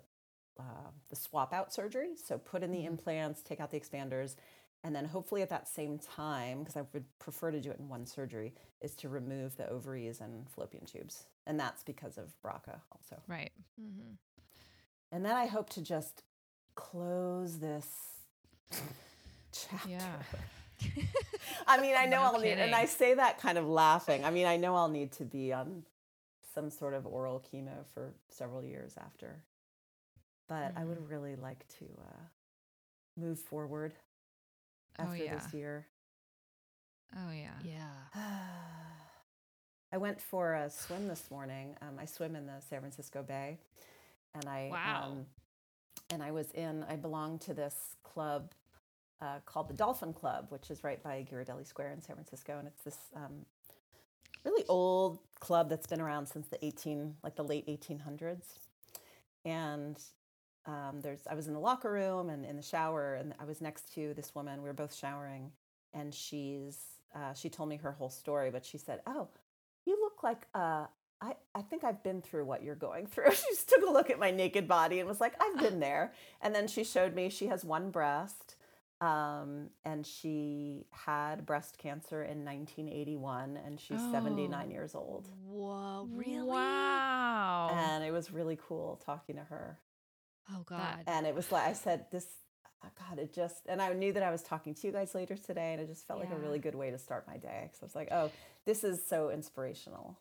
uh, 0.59 0.63
the 1.09 1.15
swap 1.15 1.53
out 1.53 1.73
surgery. 1.73 2.15
So 2.15 2.37
put 2.37 2.63
in 2.63 2.71
the 2.71 2.79
Mhm. 2.79 2.87
implants, 2.87 3.41
take 3.41 3.59
out 3.59 3.71
the 3.71 3.79
expanders, 3.79 4.35
and 4.83 4.95
then 4.95 5.05
hopefully 5.05 5.41
at 5.41 5.49
that 5.49 5.67
same 5.67 5.97
time, 5.99 6.59
because 6.59 6.75
I 6.75 6.83
would 6.93 7.05
prefer 7.19 7.51
to 7.51 7.61
do 7.61 7.71
it 7.71 7.79
in 7.79 7.87
one 7.87 8.05
surgery, 8.05 8.53
is 8.81 8.95
to 8.97 9.09
remove 9.09 9.55
the 9.57 9.67
ovaries 9.69 10.19
and 10.19 10.49
fallopian 10.49 10.85
tubes. 10.85 11.27
And 11.45 11.59
that's 11.59 11.83
because 11.83 12.17
of 12.17 12.33
BRCA 12.43 12.81
also. 12.91 13.21
Right. 13.27 13.51
Mm-hmm. 13.79 14.15
And 15.11 15.23
then 15.25 15.35
I 15.35 15.45
hope 15.45 15.69
to 15.71 15.81
just 15.81 16.23
close 16.75 17.59
this 17.59 17.87
chapter. 19.51 19.89
Yeah. 19.89 20.15
I 21.67 21.79
mean, 21.81 21.95
I 21.97 22.05
know 22.05 22.17
No 22.17 22.23
I'll 22.23 22.39
need, 22.39 22.51
and 22.53 22.75
I 22.75 22.85
say 22.85 23.13
that 23.15 23.39
kind 23.39 23.57
of 23.57 23.67
laughing. 23.67 24.23
I 24.25 24.31
mean, 24.31 24.45
I 24.45 24.57
know 24.57 24.75
I'll 24.75 24.89
need 24.89 25.11
to 25.13 25.23
be 25.25 25.53
on 25.53 25.83
some 26.53 26.69
sort 26.69 26.93
of 26.93 27.05
oral 27.05 27.43
chemo 27.51 27.85
for 27.93 28.13
several 28.29 28.63
years 28.63 28.95
after. 28.97 29.43
But 30.47 30.73
I 30.75 30.83
would 30.83 31.09
really 31.09 31.35
like 31.35 31.65
to 31.79 31.85
uh, 31.85 32.21
move 33.17 33.39
forward 33.39 33.93
Oh, 34.99 35.03
after 35.03 35.23
yeah. 35.23 35.35
this 35.35 35.53
year. 35.53 35.87
Oh 37.15 37.31
yeah. 37.31 37.49
Yeah. 37.63 38.21
I 39.91 39.97
went 39.97 40.19
for 40.21 40.53
a 40.53 40.69
swim 40.69 41.07
this 41.07 41.29
morning. 41.29 41.75
Um, 41.81 41.97
I 41.99 42.05
swim 42.05 42.35
in 42.35 42.45
the 42.47 42.59
San 42.67 42.79
Francisco 42.79 43.23
Bay, 43.23 43.57
and 44.35 44.45
I 44.47 44.69
Wow. 44.71 45.09
um, 45.11 45.25
and 46.09 46.21
I 46.23 46.31
was 46.31 46.51
in. 46.51 46.83
I 46.89 46.95
belong 46.95 47.39
to 47.39 47.53
this 47.53 47.75
club 48.03 48.51
uh, 49.23 49.39
called 49.45 49.69
the 49.69 49.73
Dolphin 49.73 50.13
Club, 50.13 50.47
which 50.49 50.69
is 50.69 50.83
right 50.83 51.01
by 51.01 51.25
Ghirardelli 51.31 51.65
Square 51.65 51.93
in 51.93 52.01
San 52.01 52.15
Francisco, 52.15 52.57
and 52.59 52.67
it's 52.67 52.83
this 52.83 52.97
um, 53.15 53.45
really 54.43 54.65
old 54.67 55.19
club 55.39 55.69
that's 55.69 55.87
been 55.87 56.01
around 56.01 56.27
since 56.27 56.47
the 56.47 56.63
eighteen, 56.63 57.15
like 57.23 57.35
the 57.35 57.43
late 57.43 57.63
eighteen 57.67 57.99
hundreds. 57.99 58.59
And 59.45 59.97
um, 60.65 61.01
there's, 61.01 61.21
I 61.29 61.35
was 61.35 61.47
in 61.47 61.53
the 61.53 61.59
locker 61.59 61.91
room 61.91 62.29
and 62.29 62.45
in 62.45 62.55
the 62.55 62.61
shower, 62.63 63.15
and 63.15 63.33
I 63.39 63.45
was 63.45 63.61
next 63.61 63.93
to 63.95 64.13
this 64.13 64.33
woman. 64.35 64.61
We 64.61 64.67
were 64.67 64.73
both 64.73 64.93
showering, 64.93 65.51
and 65.93 66.13
she's 66.13 66.79
uh, 67.15 67.33
she 67.33 67.49
told 67.49 67.69
me 67.69 67.77
her 67.77 67.91
whole 67.93 68.09
story, 68.09 68.51
but 68.51 68.65
she 68.65 68.77
said, 68.77 69.01
"Oh, 69.07 69.29
you 69.85 69.97
look 70.01 70.21
like 70.21 70.47
uh, 70.53 70.87
I 71.21 71.35
I 71.55 71.61
think 71.61 71.85
I've 71.85 72.03
been 72.03 72.21
through 72.21 72.43
what 72.43 72.61
you're 72.61 72.75
going 72.75 73.07
through." 73.07 73.31
she 73.35 73.45
just 73.51 73.69
took 73.69 73.87
a 73.87 73.91
look 73.91 74.09
at 74.09 74.19
my 74.19 74.31
naked 74.31 74.67
body 74.67 74.99
and 74.99 75.07
was 75.07 75.21
like, 75.21 75.35
"I've 75.41 75.59
been 75.59 75.79
there." 75.79 76.13
And 76.41 76.53
then 76.53 76.67
she 76.67 76.83
showed 76.83 77.15
me 77.15 77.29
she 77.29 77.47
has 77.47 77.63
one 77.63 77.89
breast, 77.89 78.55
um, 79.03 79.69
and 79.83 80.05
she 80.05 80.85
had 80.91 81.45
breast 81.45 81.77
cancer 81.77 82.23
in 82.23 82.45
1981, 82.45 83.57
and 83.65 83.79
she's 83.79 83.99
Oh. 83.99 84.11
79 84.11 84.71
years 84.71 84.95
old. 84.95 85.27
Whoa, 85.45 86.07
really? 86.11 86.47
Wow. 86.47 87.69
And 87.73 88.03
it 88.03 88.11
was 88.11 88.31
really 88.31 88.57
cool 88.67 89.01
talking 89.05 89.35
to 89.35 89.43
her. 89.43 89.77
Oh 90.53 90.63
God. 90.65 91.03
And 91.07 91.25
it 91.25 91.35
was 91.35 91.51
like 91.51 91.67
I 91.67 91.73
said, 91.73 92.05
this. 92.11 92.27
oh 92.85 92.89
God, 93.09 93.19
it 93.19 93.33
just 93.33 93.65
and 93.67 93.81
I 93.81 93.91
knew 93.93 94.13
that 94.13 94.23
I 94.23 94.31
was 94.31 94.41
talking 94.41 94.73
to 94.75 94.87
you 94.87 94.93
guys 94.93 95.13
later 95.15 95.35
today, 95.35 95.73
and 95.73 95.81
it 95.81 95.87
just 95.87 96.07
felt 96.07 96.19
like 96.19 96.31
a 96.31 96.35
really 96.35 96.59
good 96.59 96.75
way 96.75 96.91
to 96.91 96.97
start 96.97 97.27
my 97.27 97.37
day. 97.37 97.61
Because 97.63 97.81
I 97.81 97.85
was 97.85 97.95
like, 97.95 98.09
oh, 98.11 98.31
this 98.65 98.83
is 98.83 99.05
so 99.05 99.29
inspirational. 99.29 100.17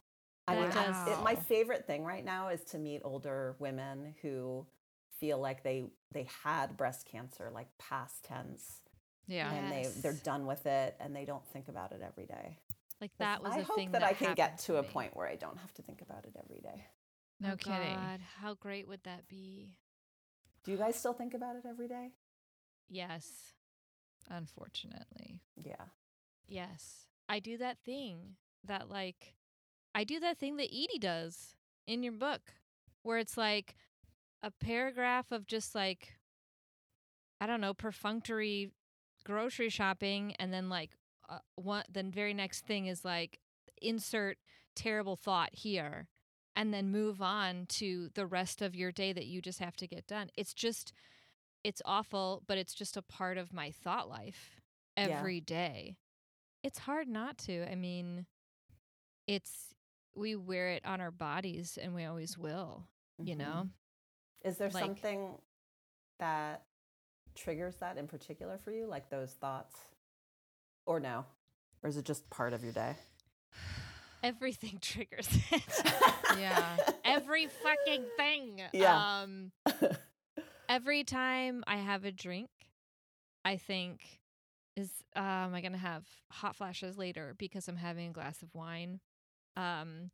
I 0.48 0.56
mean, 0.56 0.70
That 0.70 1.06
it, 1.08 1.22
my 1.22 1.36
favorite 1.36 1.86
thing 1.86 2.04
right 2.04 2.24
now 2.24 2.48
is 2.48 2.62
to 2.72 2.78
meet 2.78 3.02
older 3.04 3.54
women 3.60 4.14
who 4.22 4.66
feel 5.22 5.38
like 5.38 5.62
they 5.62 5.84
they 6.12 6.28
had 6.44 6.76
breast 6.76 7.06
cancer, 7.06 7.50
like 7.54 7.68
past 7.78 8.24
tense, 8.24 8.80
yeah. 9.26 9.50
and 9.52 9.72
they 9.72 9.88
they're 10.02 10.20
done 10.24 10.46
with 10.46 10.66
it, 10.66 10.96
and 11.00 11.16
they 11.16 11.24
don't 11.24 11.46
think 11.52 11.68
about 11.68 11.92
it 11.92 12.02
every 12.04 12.26
day 12.26 12.58
like 13.02 13.10
that 13.18 13.42
was 13.42 13.52
I 13.52 13.58
a 13.58 13.62
hope 13.64 13.76
thing 13.76 13.90
that, 13.92 14.04
I 14.04 14.12
can 14.12 14.32
get 14.34 14.50
happened 14.50 14.58
to 14.60 14.76
a 14.76 14.82
point 14.84 15.16
where 15.16 15.26
I 15.26 15.34
don't 15.34 15.58
have 15.58 15.74
to 15.74 15.82
think 15.82 16.02
about 16.02 16.24
it 16.24 16.36
every 16.38 16.60
day. 16.60 16.86
No 17.40 17.54
oh 17.54 17.56
kidding. 17.56 17.96
God, 17.96 18.20
how 18.40 18.54
great 18.54 18.86
would 18.86 19.02
that 19.02 19.26
be? 19.26 19.74
Do 20.62 20.70
you 20.70 20.76
guys 20.76 20.94
still 20.94 21.12
think 21.12 21.34
about 21.34 21.56
it 21.56 21.64
every 21.68 21.88
day? 21.88 22.10
Yes. 22.88 23.54
Unfortunately. 24.30 25.40
Yeah. 25.60 25.86
Yes. 26.46 27.08
I 27.28 27.40
do 27.40 27.58
that 27.58 27.78
thing 27.84 28.36
that 28.62 28.88
like 28.88 29.34
I 29.96 30.04
do 30.04 30.20
that 30.20 30.38
thing 30.38 30.56
that 30.58 30.68
Edie 30.68 31.00
does 31.00 31.56
in 31.88 32.04
your 32.04 32.12
book 32.12 32.54
where 33.02 33.18
it's 33.18 33.36
like 33.36 33.74
a 34.42 34.50
paragraph 34.50 35.30
of 35.32 35.46
just 35.46 35.74
like 35.74 36.18
I 37.40 37.46
don't 37.46 37.60
know, 37.60 37.74
perfunctory 37.74 38.70
grocery 39.24 39.68
shopping 39.68 40.34
and 40.38 40.52
then 40.52 40.68
like 40.68 40.90
uh, 41.28 41.38
one 41.56 41.84
the 41.90 42.02
very 42.02 42.34
next 42.34 42.64
thing 42.66 42.86
is 42.86 43.04
like 43.04 43.38
insert 43.80 44.38
terrible 44.74 45.16
thought 45.16 45.50
here 45.52 46.08
and 46.56 46.72
then 46.74 46.90
move 46.90 47.22
on 47.22 47.66
to 47.68 48.08
the 48.14 48.26
rest 48.26 48.62
of 48.62 48.74
your 48.74 48.90
day 48.92 49.12
that 49.12 49.26
you 49.26 49.40
just 49.40 49.58
have 49.60 49.76
to 49.76 49.86
get 49.86 50.06
done. 50.06 50.28
It's 50.36 50.54
just 50.54 50.92
it's 51.64 51.82
awful, 51.84 52.42
but 52.46 52.58
it's 52.58 52.74
just 52.74 52.96
a 52.96 53.02
part 53.02 53.38
of 53.38 53.52
my 53.52 53.70
thought 53.70 54.08
life 54.08 54.60
Yeah. 55.00 55.30
every 55.30 55.40
day. 55.40 55.96
It's 56.62 56.78
hard 56.78 57.08
not 57.08 57.38
to. 57.38 57.70
I 57.70 57.74
mean, 57.74 58.26
it's 59.26 59.74
we 60.14 60.36
wear 60.36 60.70
it 60.70 60.84
on 60.84 61.00
our 61.00 61.10
bodies 61.10 61.78
and 61.80 61.94
we 61.94 62.04
always 62.04 62.36
will, 62.36 62.86
you 63.22 63.34
Mhm. 63.34 63.36
know? 63.36 63.68
Is 64.44 64.58
there 64.58 64.70
Like- 64.70 64.82
something 64.84 65.38
that 66.18 66.64
triggers 67.34 67.76
that 67.76 67.96
in 67.96 68.06
particular 68.06 68.58
for 68.58 68.70
you, 68.72 68.86
like 68.86 69.08
those 69.08 69.32
thoughts? 69.32 69.76
Or 70.86 70.98
no? 71.00 71.24
Or 71.82 71.88
is 71.88 71.96
it 71.96 72.04
just 72.04 72.28
part 72.30 72.52
of 72.52 72.62
your 72.62 72.72
day? 72.72 72.96
Everything 74.22 74.78
triggers 74.80 75.28
it. 75.50 75.62
Yeah. 76.38 76.76
Every 77.04 77.46
fucking 77.48 78.04
thing. 78.16 78.62
Yeah. 78.72 79.20
Um 79.22 79.52
every 80.68 81.04
time 81.04 81.64
I 81.66 81.76
have 81.76 82.04
a 82.04 82.12
drink, 82.12 82.50
I 83.44 83.56
think 83.56 84.20
is 84.76 84.90
uh, 85.14 85.20
am 85.20 85.54
I 85.54 85.60
going 85.60 85.72
to 85.72 85.78
have 85.78 86.04
hot 86.30 86.56
flashes 86.56 86.96
later 86.96 87.34
because 87.36 87.68
I'm 87.68 87.76
having 87.76 88.08
a 88.08 88.12
glass 88.12 88.42
of 88.42 88.54
wine? 88.54 89.00
Um 89.56 90.10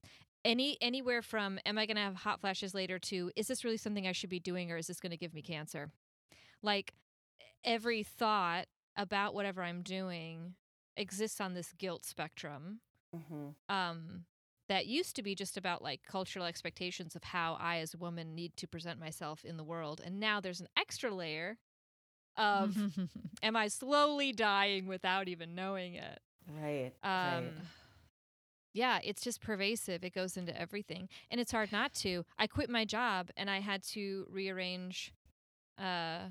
any 0.48 0.78
anywhere 0.82 1.22
from 1.22 1.61
am 1.66 1.78
I 1.78 1.87
going 1.87 1.96
to 1.96 2.02
have 2.02 2.16
hot 2.16 2.40
flashes 2.40 2.74
later 2.74 2.98
to 3.00 3.32
is 3.37 3.48
this 3.48 3.64
really 3.64 3.78
something 3.78 4.08
I 4.08 4.12
should 4.12 4.30
be 4.30 4.40
doing 4.40 4.72
or 4.72 4.78
is 4.78 4.88
this 4.88 5.00
going 5.00 5.12
to 5.12 5.18
give 5.18 5.34
me 5.34 5.42
cancer? 5.42 5.90
Like 6.62 6.94
every 7.64 8.02
thought 8.04 8.66
about 8.96 9.34
whatever 9.34 9.62
I'm 9.62 9.82
doing 9.82 10.54
exists 10.96 11.40
on 11.40 11.54
this 11.54 11.72
guilt 11.72 12.04
spectrum 12.04 12.80
hmm 13.14 13.50
um 13.68 14.24
that 14.68 14.87
used 14.87 15.16
to 15.16 15.22
be 15.22 15.34
just 15.34 15.56
about 15.58 15.82
like 15.82 16.02
cultural 16.04 16.46
expectations 16.46 17.16
of 17.16 17.24
how 17.24 17.56
I 17.61 17.78
as 17.78 17.94
a 17.94 17.98
woman 17.98 18.34
need 18.34 18.56
to 18.58 18.68
present 18.68 19.00
myself 19.00 19.44
in 19.44 19.56
the 19.56 19.64
world 19.64 20.00
and 20.04 20.20
now 20.20 20.40
there's 20.40 20.61
an 20.61 20.68
extra 20.78 21.14
layer 21.14 21.58
of 22.37 22.87
am 23.42 23.56
I 23.56 23.68
slowly 23.68 24.32
dying 24.32 24.87
without 24.87 25.28
even 25.28 25.54
knowing 25.54 25.94
it 25.94 26.20
Right. 26.48 26.92
um 27.04 27.52
right. 27.54 27.54
Yeah 28.72 28.98
it's 29.02 29.22
just 29.22 29.40
pervasive 29.40 30.04
it 30.04 30.14
goes 30.14 30.37
into 30.37 30.59
everything 30.59 31.09
and 31.31 31.40
it's 31.40 31.52
hard 31.52 31.72
not 31.72 31.94
to 31.94 32.24
I 32.38 32.46
quit 32.46 32.70
my 32.70 32.85
job 32.85 33.31
and 33.37 33.50
I 33.50 33.61
had 33.61 33.83
to 33.94 34.26
rearrange 34.31 35.12
uh 35.78 36.28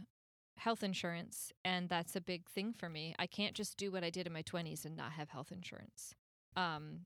health 0.57 0.83
insurance 0.83 1.53
and 1.63 1.87
that's 1.87 2.15
a 2.15 2.21
big 2.21 2.47
thing 2.49 2.73
for 2.73 2.89
me 2.89 3.15
I 3.19 3.27
can't 3.27 3.53
just 3.53 3.77
do 3.77 3.91
what 3.91 4.03
I 4.03 4.09
did 4.09 4.27
in 4.27 4.33
my 4.33 4.43
20s 4.43 4.85
and 4.85 4.97
not 4.97 5.11
have 5.13 5.29
health 5.29 5.51
insurance 5.51 6.15
um 6.55 7.01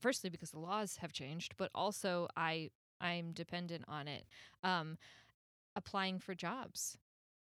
firstly 0.00 0.30
because 0.30 0.50
the 0.50 0.58
laws 0.58 0.96
have 0.96 1.12
changed 1.12 1.54
but 1.56 1.70
also 1.74 2.28
i 2.36 2.68
i'm 3.00 3.32
dependent 3.32 3.84
on 3.88 4.08
it 4.08 4.24
um 4.62 4.98
applying 5.76 6.18
for 6.18 6.34
jobs. 6.34 6.98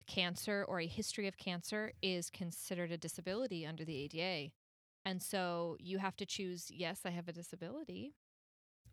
Cancer 0.08 0.65
or 0.67 0.80
a 0.80 0.88
history 0.88 1.28
of 1.28 1.38
cancer 1.38 1.91
is 2.02 2.30
considered 2.30 2.91
a 2.91 2.97
disability 2.97 3.65
under 3.65 3.86
the 3.86 4.04
ada 4.04 4.52
and 5.06 5.22
so 5.22 5.76
you 5.80 5.98
have 6.00 6.16
to 6.18 6.26
choose 6.26 6.70
yes 6.72 7.02
i 7.06 7.10
have 7.10 7.28
a 7.28 7.34
disability 7.34 8.14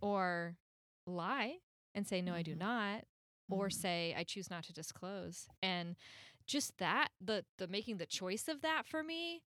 or 0.01 0.57
lie 1.07 1.57
and 1.95 2.07
say 2.07 2.21
no 2.21 2.35
i 2.35 2.43
do 2.43 2.55
Mhm. 2.55 2.59
not 2.59 3.05
or 3.51 3.69
Mhm. 3.69 3.73
say 3.73 4.15
I 4.15 4.25
choose 4.25 4.51
not 4.51 4.65
to 4.65 4.75
disclose. 4.75 5.49
And 5.63 5.97
just 6.47 6.77
that, 6.77 7.13
the 7.19 7.47
the 7.57 7.67
making 7.67 7.97
the 7.97 8.05
choice 8.05 8.47
of 8.47 8.61
that 8.61 8.87
for 8.87 9.03
me, 9.03 9.43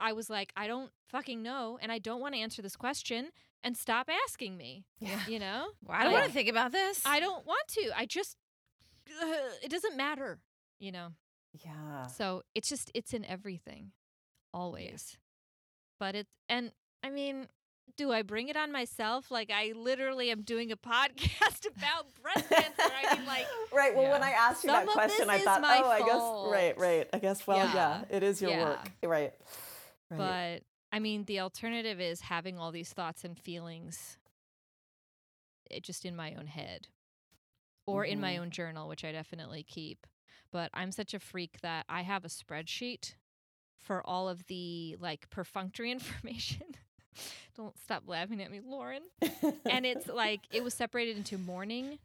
I 0.00 0.14
was 0.14 0.30
like, 0.30 0.52
I 0.56 0.66
don't 0.66 0.90
fucking 1.04 1.42
know 1.42 1.78
and 1.82 1.92
I 1.92 1.98
don't 1.98 2.20
want 2.22 2.34
to 2.34 2.40
answer 2.40 2.62
this 2.62 2.76
question 2.76 3.30
and 3.62 3.76
stop 3.76 4.08
asking 4.08 4.56
me. 4.56 4.86
Yeah. 5.00 5.20
You 5.26 5.38
know? 5.38 5.72
Well, 5.86 5.98
I 6.00 6.04
don't 6.04 6.14
want 6.14 6.24
to 6.28 6.32
think 6.32 6.48
about 6.48 6.72
this. 6.72 7.02
I 7.04 7.20
don't 7.20 7.44
want 7.46 7.68
to. 7.68 7.90
I 7.94 8.06
just 8.06 8.38
it 9.06 9.70
doesn't 9.70 9.96
matter, 9.98 10.40
you 10.80 10.92
know. 10.92 11.08
Yeah. 11.52 12.06
So 12.06 12.42
it's 12.54 12.70
just 12.70 12.90
it's 12.94 13.12
in 13.12 13.26
everything, 13.26 13.92
always. 14.54 15.18
But 16.02 16.16
it 16.16 16.26
and 16.48 16.72
I 17.04 17.10
mean, 17.10 17.46
do 17.96 18.10
I 18.10 18.22
bring 18.22 18.48
it 18.48 18.56
on 18.56 18.72
myself? 18.72 19.30
Like 19.30 19.52
I 19.54 19.72
literally 19.76 20.32
am 20.32 20.42
doing 20.42 20.72
a 20.72 20.76
podcast 20.92 21.64
about 21.64 22.06
breast 22.20 22.48
cancer. 22.50 22.74
I 23.06 23.16
mean, 23.16 23.24
like 23.24 23.46
right. 23.72 23.94
Well, 23.94 24.10
when 24.10 24.20
I 24.20 24.30
asked 24.32 24.64
you 24.64 24.70
Some 24.70 24.84
that 24.84 24.92
question, 24.92 25.30
I 25.30 25.38
thought, 25.38 25.60
my 25.60 25.80
oh, 25.80 25.88
I 25.88 25.98
guess, 26.00 26.50
right, 26.52 26.76
right. 26.76 27.08
I 27.12 27.18
guess, 27.20 27.46
well, 27.46 27.56
yeah, 27.58 27.72
Yeah. 27.72 28.04
it 28.10 28.24
is 28.24 28.42
your 28.42 28.50
Yeah. 28.50 28.64
work. 28.64 28.90
Right. 29.04 29.32
Right. 30.10 30.18
but 30.18 30.62
I 30.90 30.98
mean, 30.98 31.22
the 31.26 31.38
alternative 31.38 32.00
is 32.00 32.22
having 32.22 32.58
all 32.58 32.72
these 32.72 32.92
thoughts 32.92 33.22
and 33.22 33.38
feelings 33.38 34.18
it 35.70 35.84
just 35.84 36.04
in 36.04 36.16
my 36.16 36.34
own 36.34 36.48
head 36.48 36.88
or 37.86 38.04
in 38.04 38.20
my 38.20 38.34
Mhm. 38.34 38.40
own 38.40 38.50
journal, 38.50 38.88
which 38.88 39.04
I 39.04 39.12
definitely 39.12 39.62
keep. 39.62 40.04
But 40.50 40.68
I'm 40.74 40.90
such 40.90 41.14
a 41.14 41.20
freak 41.20 41.60
that 41.60 41.86
I 41.88 42.02
have 42.02 42.24
a 42.24 42.28
spreadsheet 42.28 43.14
for 43.82 44.06
all 44.06 44.28
of 44.28 44.46
the 44.46 44.96
like 45.00 45.28
perfunctory 45.30 45.90
information. 45.90 46.62
Don't 47.56 47.78
stop 47.78 48.04
laughing 48.06 48.40
at 48.40 48.50
me, 48.50 48.60
Lauren. 48.64 49.02
And 49.68 49.84
it's 49.84 50.06
like 50.14 50.40
it 50.50 50.64
was 50.64 50.72
separated 50.72 51.16
into 51.16 51.36
morning, 51.36 51.98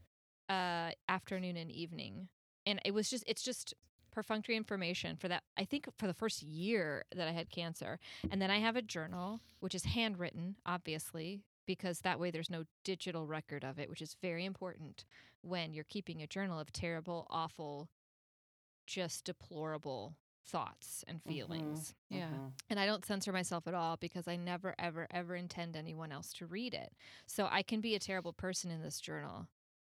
uh, 0.50 0.92
afternoon, 1.08 1.56
and 1.56 1.72
evening. 1.72 2.28
And 2.66 2.82
it 2.84 2.94
was 2.94 3.10
just 3.10 3.24
it's 3.28 3.44
just 3.44 3.74
perfunctory 4.12 4.58
information 4.58 5.16
for 5.16 5.28
that 5.28 5.44
I 5.58 5.64
think 5.64 5.88
for 5.98 6.08
the 6.08 6.14
first 6.14 6.42
year 6.42 7.06
that 7.16 7.28
I 7.28 7.32
had 7.32 7.50
cancer. 7.50 8.00
And 8.30 8.42
then 8.42 8.52
I 8.52 8.58
have 8.60 8.76
a 8.76 8.82
journal, 8.82 9.40
which 9.60 9.76
is 9.76 9.86
handwritten, 9.86 10.56
obviously, 10.66 11.44
because 11.66 12.00
that 12.00 12.20
way 12.20 12.32
there's 12.32 12.50
no 12.50 12.64
digital 12.84 13.26
record 13.26 13.64
of 13.64 13.80
it, 13.80 13.90
which 13.90 14.02
is 14.02 14.18
very 14.22 14.44
important 14.44 15.06
when 15.42 15.74
you're 15.74 15.86
keeping 15.86 16.22
a 16.22 16.28
journal 16.28 16.60
of 16.60 16.74
terrible, 16.74 17.28
awful, 17.30 17.90
just 18.86 19.24
deplorable 19.24 20.16
thoughts 20.48 21.04
and 21.08 21.22
Mhm. 21.26 21.30
feelings. 21.30 21.94
Yeah. 22.10 22.30
Mhm. 22.30 22.52
And 22.70 22.80
I 22.80 22.86
don't 22.86 23.06
censor 23.06 23.32
myself 23.34 23.68
at 23.68 23.74
all 23.74 23.98
because 23.98 24.28
I 24.28 24.36
never, 24.36 24.74
ever, 24.80 25.08
ever 25.12 25.36
intend 25.36 25.76
anyone 25.76 26.12
else 26.12 26.34
to 26.34 26.46
read 26.46 26.74
it. 26.74 26.94
So 27.26 27.48
I 27.52 27.64
can 27.64 27.82
be 27.82 27.96
a 27.96 28.00
terrible 28.00 28.34
person 28.34 28.72
in 28.72 28.82
this 28.82 29.00
journal. 29.00 29.48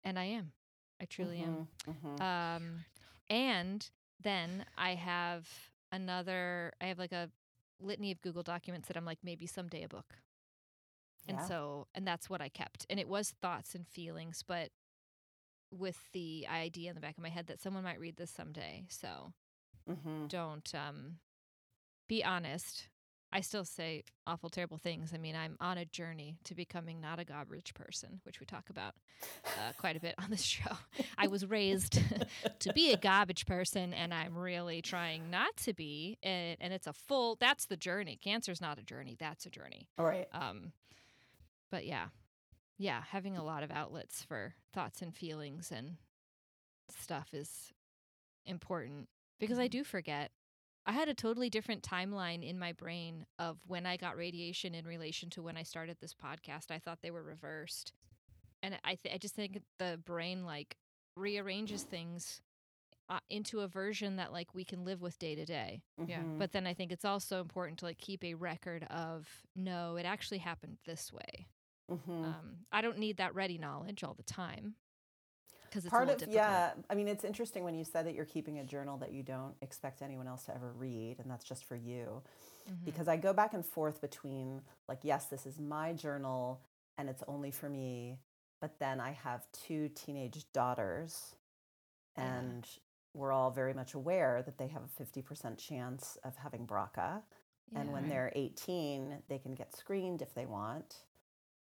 And 0.04 0.18
I 0.20 0.26
am. 0.26 0.54
I 1.02 1.06
truly 1.06 1.40
am. 1.40 1.68
Mhm. 1.88 1.88
Mhm. 1.88 2.22
Um, 2.22 2.86
and 3.30 3.90
then 4.22 4.66
I 4.78 4.96
have 4.96 5.72
another, 5.92 6.74
I 6.82 6.86
have 6.88 7.00
like 7.00 7.12
a 7.14 7.32
litany 7.80 8.12
of 8.12 8.22
Google 8.22 8.44
documents 8.44 8.88
that 8.88 8.98
I'm 8.98 9.06
like, 9.06 9.20
maybe 9.24 9.46
someday 9.48 9.84
a 9.84 9.88
book. 9.88 10.20
And 11.28 11.38
Yeah. 11.38 11.46
so, 11.48 11.88
and 11.94 12.08
that's 12.08 12.30
what 12.30 12.42
I 12.42 12.50
kept. 12.50 12.86
And 12.90 13.00
it 13.00 13.08
was 13.08 13.32
thoughts 13.32 13.76
and 13.76 13.88
feelings, 13.88 14.44
but 14.46 14.72
with 15.72 16.12
the 16.14 16.48
idea 16.50 16.90
in 16.90 16.96
the 16.96 17.02
back 17.02 17.18
of 17.18 17.24
my 17.24 17.30
head 17.30 17.48
that 17.48 17.62
someone 17.62 17.84
might 17.84 18.00
read 18.00 18.18
this 18.18 18.32
someday. 18.32 18.86
So 18.90 19.34
Mhm. 19.90 20.28
don't 20.30 20.74
um, 20.76 21.20
be 22.08 22.24
honest. 22.24 22.88
I 23.32 23.42
still 23.42 23.64
say 23.64 24.04
awful, 24.26 24.50
terrible 24.50 24.80
things. 24.80 25.14
I 25.14 25.18
mean, 25.18 25.36
I'm 25.36 25.56
on 25.60 25.78
a 25.78 25.86
journey 25.86 26.40
to 26.46 26.56
becoming 26.56 27.00
not 27.00 27.20
a 27.20 27.24
garbage 27.24 27.76
person, 27.76 28.22
which 28.24 28.40
we 28.40 28.48
talk 28.48 28.72
about 28.72 28.96
uh, 29.46 29.74
quite 29.78 29.96
a 29.96 30.00
bit 30.00 30.16
on 30.18 30.32
this 30.32 30.42
show. 30.42 30.72
I 31.18 31.28
was 31.28 31.46
raised 31.46 32.00
to 32.60 32.74
be 32.74 32.92
a 32.92 32.98
garbage 32.98 33.46
person, 33.46 33.94
and 33.94 34.16
I'm 34.16 34.36
really 34.36 34.82
trying 34.82 35.30
not 35.30 35.56
to 35.58 35.74
be. 35.74 36.18
And, 36.24 36.58
and 36.60 36.74
it's 36.74 36.88
a 36.88 36.94
full. 36.94 37.38
That's 37.40 37.68
the 37.68 37.78
journey. 37.78 38.18
Cancer's 38.20 38.62
not 38.62 38.80
a 38.80 38.84
journey. 38.84 39.16
That's 39.20 39.46
a 39.46 39.52
journey. 39.52 39.88
All 40.00 40.06
right. 40.06 40.28
Um, 40.34 40.72
but 41.70 41.86
yeah, 41.86 42.08
yeah, 42.80 43.04
having 43.12 43.38
a 43.38 43.44
lot 43.44 43.62
of 43.62 43.70
outlets 43.70 44.24
for 44.24 44.56
thoughts 44.74 45.04
and 45.04 45.16
feelings 45.16 45.72
and 45.72 45.98
stuff 46.90 47.30
is 47.34 47.74
important 48.48 49.08
because 49.40 49.60
I 49.60 49.68
Mhm. 49.68 49.72
do 49.72 49.84
forget. 49.84 50.32
I 50.86 50.94
had 50.94 51.10
a 51.10 51.14
totally 51.14 51.50
different 51.50 51.84
timeline 51.84 52.44
in 52.48 52.58
my 52.60 52.74
brain 52.74 53.26
of 53.38 53.60
when 53.68 53.86
I 53.86 53.98
got 53.98 54.18
radiation 54.18 54.74
in 54.76 54.86
relation 54.86 55.30
to 55.32 55.42
when 55.44 55.58
I 55.58 55.64
started 55.64 55.98
this 56.00 56.14
podcast. 56.14 56.72
I 56.72 56.80
thought 56.80 57.02
they 57.02 57.12
were 57.12 57.24
reversed, 57.24 57.94
and 58.62 58.80
I 58.84 58.96
th- 58.96 59.14
I 59.14 59.18
just 59.18 59.36
think 59.36 59.62
the 59.78 60.00
brain 60.04 60.46
like 60.46 60.78
rearranges 61.16 61.84
things 61.84 62.42
uh, 63.10 63.20
into 63.30 63.62
a 63.62 63.68
version 63.68 64.16
that 64.18 64.32
like 64.32 64.54
we 64.54 64.64
can 64.64 64.84
live 64.86 65.02
with 65.02 65.18
day 65.20 65.36
to 65.36 65.46
day. 65.46 65.84
Yeah, 66.06 66.22
Mhm. 66.22 66.38
But 66.40 66.52
then 66.52 66.66
I 66.68 66.74
think 66.74 66.92
it's 66.92 67.06
also 67.06 67.42
important 67.42 67.80
to 67.80 67.86
like 67.86 67.98
keep 67.98 68.24
a 68.24 68.36
record 68.36 68.84
of 68.86 69.46
no, 69.56 69.96
it 69.98 70.06
actually 70.06 70.40
happened 70.40 70.78
this 70.86 71.12
way. 71.12 71.48
Mhm. 71.90 72.24
Um, 72.24 72.66
I 72.72 72.82
don't 72.82 72.98
need 73.00 73.18
that 73.18 73.34
ready 73.36 73.58
knowledge 73.58 74.04
all 74.04 74.14
the 74.14 74.24
time 74.24 74.76
because 75.70 75.86
it's 75.86 75.92
part 75.92 76.10
of 76.10 76.18
difficult. 76.18 76.36
yeah 76.36 76.72
i 76.90 76.96
mean 76.96 77.08
it's 77.08 77.24
interesting 77.24 77.64
when 77.64 77.76
you 77.76 77.84
said 77.84 78.06
that 78.06 78.14
you're 78.16 78.26
keeping 78.26 78.60
a 78.60 78.64
journal 78.64 78.98
that 78.98 79.12
you 79.14 79.24
don't 79.24 79.54
expect 79.62 80.02
anyone 80.02 80.28
else 80.28 80.44
to 80.46 80.54
ever 80.56 80.72
read 80.74 81.18
and 81.20 81.30
that's 81.30 81.44
just 81.46 81.64
for 81.66 81.76
you 81.76 82.22
Mhm. 82.70 82.86
because 82.86 83.08
i 83.08 83.16
go 83.18 83.34
back 83.34 83.54
and 83.54 83.66
forth 83.66 84.02
between 84.02 84.62
like 84.88 85.00
yes 85.04 85.26
this 85.26 85.46
is 85.46 85.60
my 85.60 85.94
journal 85.94 86.62
and 86.98 87.10
it's 87.10 87.24
only 87.28 87.52
for 87.52 87.70
me 87.70 88.18
but 88.62 88.78
then 88.80 89.00
i 89.00 89.12
have 89.12 89.46
two 89.52 89.90
teenage 89.90 90.46
daughters 90.54 91.36
Yeah. 92.18 92.38
and 92.40 92.68
we're 93.14 93.32
all 93.32 93.50
very 93.52 93.74
much 93.74 93.94
aware 93.96 94.44
that 94.44 94.58
they 94.58 94.68
have 94.68 94.84
a 94.84 95.04
50% 95.04 95.58
chance 95.58 96.18
of 96.24 96.36
having 96.38 96.68
BRCA 96.68 97.24
and 97.76 97.92
when 97.92 98.04
Right. 98.04 98.10
they're 98.10 98.32
18 98.36 99.24
they 99.28 99.40
can 99.40 99.54
get 99.56 99.76
screened 99.76 100.22
if 100.22 100.34
they 100.34 100.46
want 100.46 101.04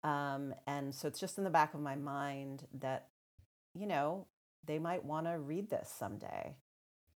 um, 0.05 0.53
and 0.67 0.93
so 0.95 1.07
it's 1.09 1.21
just 1.21 1.39
in 1.39 1.45
the 1.45 1.51
back 1.51 1.75
of 1.75 1.81
my 1.81 1.95
mind 1.97 2.67
that 2.75 3.09
you 3.75 3.87
know 3.87 4.27
they 4.67 4.79
might 4.79 5.05
want 5.05 5.27
to 5.27 5.39
read 5.39 5.69
this 5.71 5.89
someday 5.99 6.57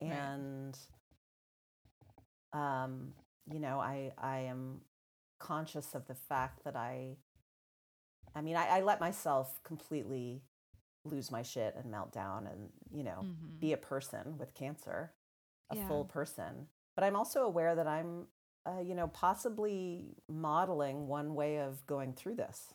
Right. 0.04 0.12
and 0.12 0.78
um, 2.54 3.14
you 3.52 3.60
know 3.60 3.80
i 3.80 4.12
i 4.18 4.40
am 4.40 4.82
conscious 5.40 5.94
of 5.96 6.08
the 6.08 6.16
fact 6.16 6.64
that 6.64 6.76
i 6.76 7.16
i 8.34 8.42
mean 8.42 8.56
i, 8.56 8.66
I 8.78 8.82
let 8.82 9.00
myself 9.00 9.62
completely 9.64 10.42
lose 11.04 11.30
my 11.32 11.44
shit 11.44 11.76
and 11.76 11.92
melt 11.92 12.12
down 12.12 12.48
and 12.48 12.70
you 12.92 13.04
know 13.04 13.22
Mhm. 13.22 13.60
be 13.60 13.74
a 13.74 13.78
person 13.78 14.38
with 14.38 14.54
cancer, 14.54 15.14
a 15.70 15.76
Yeah. 15.76 15.88
full 15.88 16.06
person. 16.06 16.68
But 16.96 17.04
I'm 17.06 17.16
also 17.16 17.44
aware 17.44 17.76
that 17.76 17.88
I'm, 17.88 18.28
uh, 18.66 18.80
you 18.82 18.96
know, 18.96 19.08
possibly 19.08 20.16
modeling 20.28 21.08
one 21.08 21.36
way 21.36 21.58
of 21.60 21.86
going 21.88 22.14
through 22.14 22.36
this. 22.36 22.74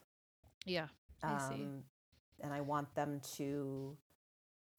yeah, 0.64 0.86
I 1.22 1.36
see. 1.38 1.54
Um, 1.54 1.84
and 2.42 2.52
I 2.52 2.60
want 2.60 2.94
them 2.94 3.20
to 3.36 3.96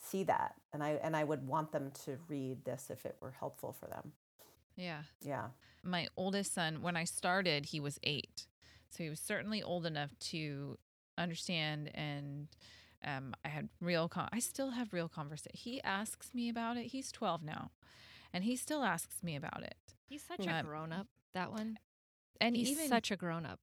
see 0.04 0.24
that, 0.24 0.56
and 0.74 0.84
I 0.84 0.92
and 1.04 1.16
I 1.16 1.24
would 1.24 1.46
want 1.48 1.72
them 1.72 1.92
to 2.06 2.18
read 2.28 2.66
this 2.66 2.90
if 2.90 3.06
it 3.06 3.16
were 3.22 3.32
helpful 3.32 3.72
for 3.74 3.88
them. 3.88 4.14
Yeah. 4.76 5.04
Yeah. 5.22 5.48
My 5.84 6.08
oldest 6.16 6.54
son, 6.54 6.82
when 6.82 6.96
I 6.96 7.04
started, 7.04 7.68
he 7.68 7.80
was 7.80 8.00
eight. 8.04 8.48
So 8.90 9.04
he 9.04 9.10
was 9.10 9.20
certainly 9.20 9.62
old 9.64 9.86
enough 9.86 10.12
to 10.32 10.78
understand 11.18 11.92
and 11.96 12.48
um, 13.04 13.34
I 13.44 13.50
had 13.50 13.70
real 13.80 14.08
con- 14.08 14.30
I 14.32 14.40
still 14.40 14.72
have 14.72 14.94
real 14.94 15.10
conversation. 15.10 15.52
He 15.56 15.82
asks 15.84 16.34
me 16.34 16.50
about 16.50 16.78
it. 16.78 16.88
He's 16.88 17.12
12 17.12 17.44
now. 17.44 17.72
And 18.34 18.44
he 18.44 18.56
still 18.56 18.84
asks 18.84 19.24
me 19.24 19.36
about 19.36 19.64
it. 19.64 19.76
He's 20.08 20.24
such 20.24 20.46
a 20.46 20.54
Um, 20.60 20.66
grown 20.66 20.92
up. 20.94 21.08
That 21.34 21.52
one. 21.52 21.80
And 22.40 22.56
He's 22.56 22.72
even 22.72 22.88
such 22.88 23.12
a 23.12 23.16
grown 23.16 23.46
up. 23.46 23.60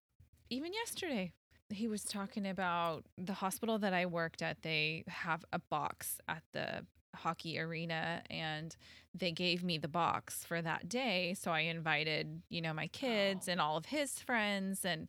even 0.50 0.72
yesterday 0.72 1.32
he 1.70 1.88
was 1.88 2.04
talking 2.04 2.46
about 2.46 3.04
the 3.16 3.34
hospital 3.34 3.78
that 3.78 3.92
I 3.92 4.06
worked 4.06 4.42
at. 4.42 4.62
They 4.62 5.04
have 5.08 5.44
a 5.52 5.58
box 5.58 6.18
at 6.28 6.42
the 6.52 6.86
hockey 7.14 7.58
arena 7.58 8.22
and 8.30 8.76
they 9.14 9.32
gave 9.32 9.64
me 9.64 9.76
the 9.78 9.88
box 9.88 10.44
for 10.44 10.62
that 10.62 10.88
day. 10.88 11.34
So 11.38 11.50
I 11.50 11.60
invited, 11.60 12.42
you 12.48 12.60
know, 12.60 12.72
my 12.72 12.86
kids 12.88 13.48
Oh. 13.48 13.52
and 13.52 13.60
all 13.60 13.76
of 13.76 13.86
his 13.86 14.18
friends 14.20 14.84
and 14.84 15.08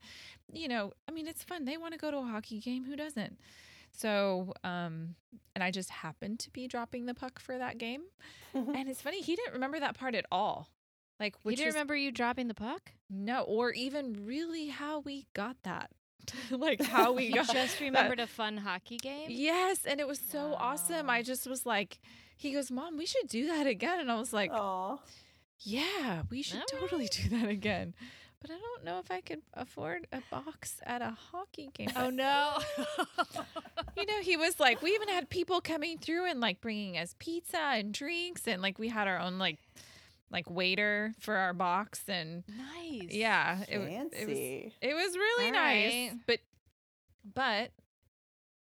you 0.52 0.68
know, 0.68 0.94
I 1.08 1.12
mean 1.12 1.28
it's 1.28 1.44
fun. 1.44 1.66
They 1.66 1.78
want 1.78 1.94
to 1.94 2.00
go 2.00 2.10
to 2.10 2.18
a 2.18 2.24
hockey 2.24 2.60
game, 2.60 2.86
who 2.86 2.96
doesn't? 2.96 3.38
So, 3.92 4.54
um 4.64 5.16
and 5.56 5.64
I 5.64 5.72
just 5.72 5.90
happened 5.90 6.40
to 6.40 6.50
be 6.52 6.68
dropping 6.68 7.06
the 7.06 7.14
puck 7.14 7.40
for 7.40 7.58
that 7.58 7.78
game. 7.78 8.02
And 8.54 8.90
it's 8.90 9.02
funny, 9.02 9.22
he 9.22 9.36
didn't 9.36 9.54
remember 9.54 9.80
that 9.80 9.98
part 9.98 10.16
at 10.16 10.26
all. 10.32 10.70
Like 11.20 11.36
which 11.44 11.58
didn't 11.58 11.70
is 11.70 11.74
remember 11.76 11.96
you 11.96 12.12
dropping 12.12 12.48
the 12.48 12.54
puck? 12.54 12.92
no, 13.10 13.42
or 13.44 13.72
even 13.72 14.26
really 14.26 14.68
how 14.68 15.00
we 15.00 15.26
got 15.34 15.58
that. 15.64 15.92
like 16.52 16.82
how 16.82 17.12
we 17.14 17.32
got 17.34 17.52
just 17.52 17.80
that. 17.80 17.86
remembered 17.86 18.20
a 18.20 18.28
fun 18.28 18.58
hockey 18.58 18.98
game. 18.98 19.28
Yes, 19.30 19.86
and 19.86 20.00
it 20.00 20.08
was 20.08 20.20
so 20.20 20.56
awesome. 20.60 21.10
I 21.10 21.22
just 21.24 21.48
was 21.48 21.66
like, 21.66 22.00
he 22.38 22.52
goes, 22.54 22.72
"Mom, 22.72 22.98
we 22.98 23.06
should 23.06 23.28
do 23.28 23.48
that 23.48 23.68
again." 23.68 24.00
And 24.00 24.12
I 24.12 24.16
was 24.20 24.34
like, 24.34 24.52
Oh. 24.54 25.00
"Yeah, 25.60 26.24
we 26.30 26.42
should 26.42 26.60
All 26.60 26.80
totally 26.80 27.08
do 27.08 27.30
that 27.30 27.50
again." 27.50 27.94
but 28.42 28.52
I 28.52 28.58
don't 28.58 28.86
know 28.86 29.00
if 29.00 29.12
I 29.12 29.20
could 29.20 29.42
afford 29.54 30.08
a 30.14 30.22
box 30.32 30.80
at 30.86 31.02
a 31.02 31.10
hockey 31.32 31.72
game. 31.74 31.90
Oh 31.96 32.10
no. 32.10 32.58
you 33.98 34.06
know, 34.06 34.22
he 34.22 34.38
was 34.38 34.60
like, 34.62 34.82
we 34.82 34.92
even 34.92 35.10
had 35.10 35.30
people 35.30 35.60
coming 35.60 35.98
through 35.98 36.26
and 36.26 36.40
like 36.40 36.62
bringing 36.62 36.98
us 36.98 37.16
pizza 37.20 37.58
and 37.60 37.94
drinks, 37.94 38.48
and 38.48 38.62
like 38.62 38.80
we 38.80 38.88
had 38.88 39.08
our 39.10 39.20
own 39.20 39.40
like 39.40 39.58
like 40.32 40.50
waiter 40.50 41.14
for 41.20 41.36
our 41.36 41.54
box, 41.54 42.02
and 42.08 42.44
nice. 42.48 43.10
yeah, 43.12 43.62
it, 43.68 43.74
w- 43.78 43.92
it 43.92 44.04
was 44.04 44.38
Fancy. 44.38 44.74
it 44.82 44.94
was 44.94 45.16
really 45.18 45.46
All 45.48 45.52
nice. 45.54 45.92
right. 45.94 46.12
But 46.28 46.40
but 47.34 47.72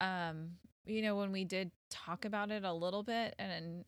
um, 0.00 0.50
you 0.86 1.02
know, 1.02 1.16
when 1.16 1.32
we 1.32 1.44
did 1.44 1.70
talk 1.90 2.24
about 2.24 2.50
it 2.50 2.64
a 2.64 2.72
little 2.72 3.02
bit, 3.02 3.34
and 3.38 3.84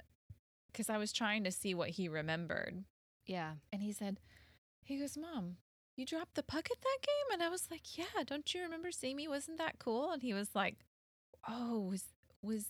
because 0.72 0.90
I 0.90 0.98
was 0.98 1.12
trying 1.12 1.44
to 1.44 1.50
see 1.52 1.74
what 1.74 1.90
he 1.90 2.08
remembered, 2.08 2.84
Yeah. 3.26 3.52
and 3.72 3.82
he 3.82 3.92
said, 3.92 4.18
he 4.82 4.98
goes, 4.98 5.16
Mom, 5.16 5.56
you 5.96 6.04
dropped 6.06 6.34
the 6.34 6.42
puck 6.42 6.68
at 6.70 6.80
that 6.80 6.98
game? 7.02 7.32
And 7.32 7.42
I 7.42 7.48
was 7.48 7.68
like, 7.70 7.96
Yeah, 7.98 8.24
don't 8.26 8.52
you 8.54 8.62
remember 8.62 8.90
seeing 8.90 9.16
me? 9.16 9.28
Wasn't 9.28 9.58
that 9.58 9.78
cool? 9.78 10.10
And 10.12 10.22
he 10.22 10.34
was 10.34 10.50
like, 10.54 10.78
Oh, 11.48 11.80
was 11.90 12.04
was 12.42 12.66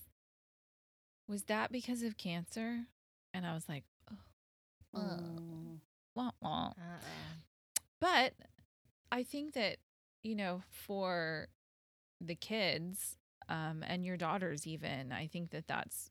was 1.29 1.45
that 1.45 1.71
because 1.73 2.03
of 2.03 2.17
cancer? 2.19 2.81
And 3.33 3.47
I 3.47 3.55
was 3.55 3.69
like, 3.69 3.85
Mm. 4.97 5.79
wah, 6.15 6.31
wah. 6.41 6.67
Uh-uh. 6.69 7.35
But 8.01 8.35
I 9.13 9.23
think 9.23 9.55
that, 9.55 9.77
you 10.23 10.35
know, 10.35 10.63
for 10.71 11.49
the 12.21 12.35
kids 12.35 13.17
um, 13.49 13.83
and 13.87 14.05
your 14.05 14.17
daughters, 14.17 14.67
even, 14.67 15.13
I 15.13 15.27
think 15.27 15.51
that 15.51 15.67
that's 15.67 16.11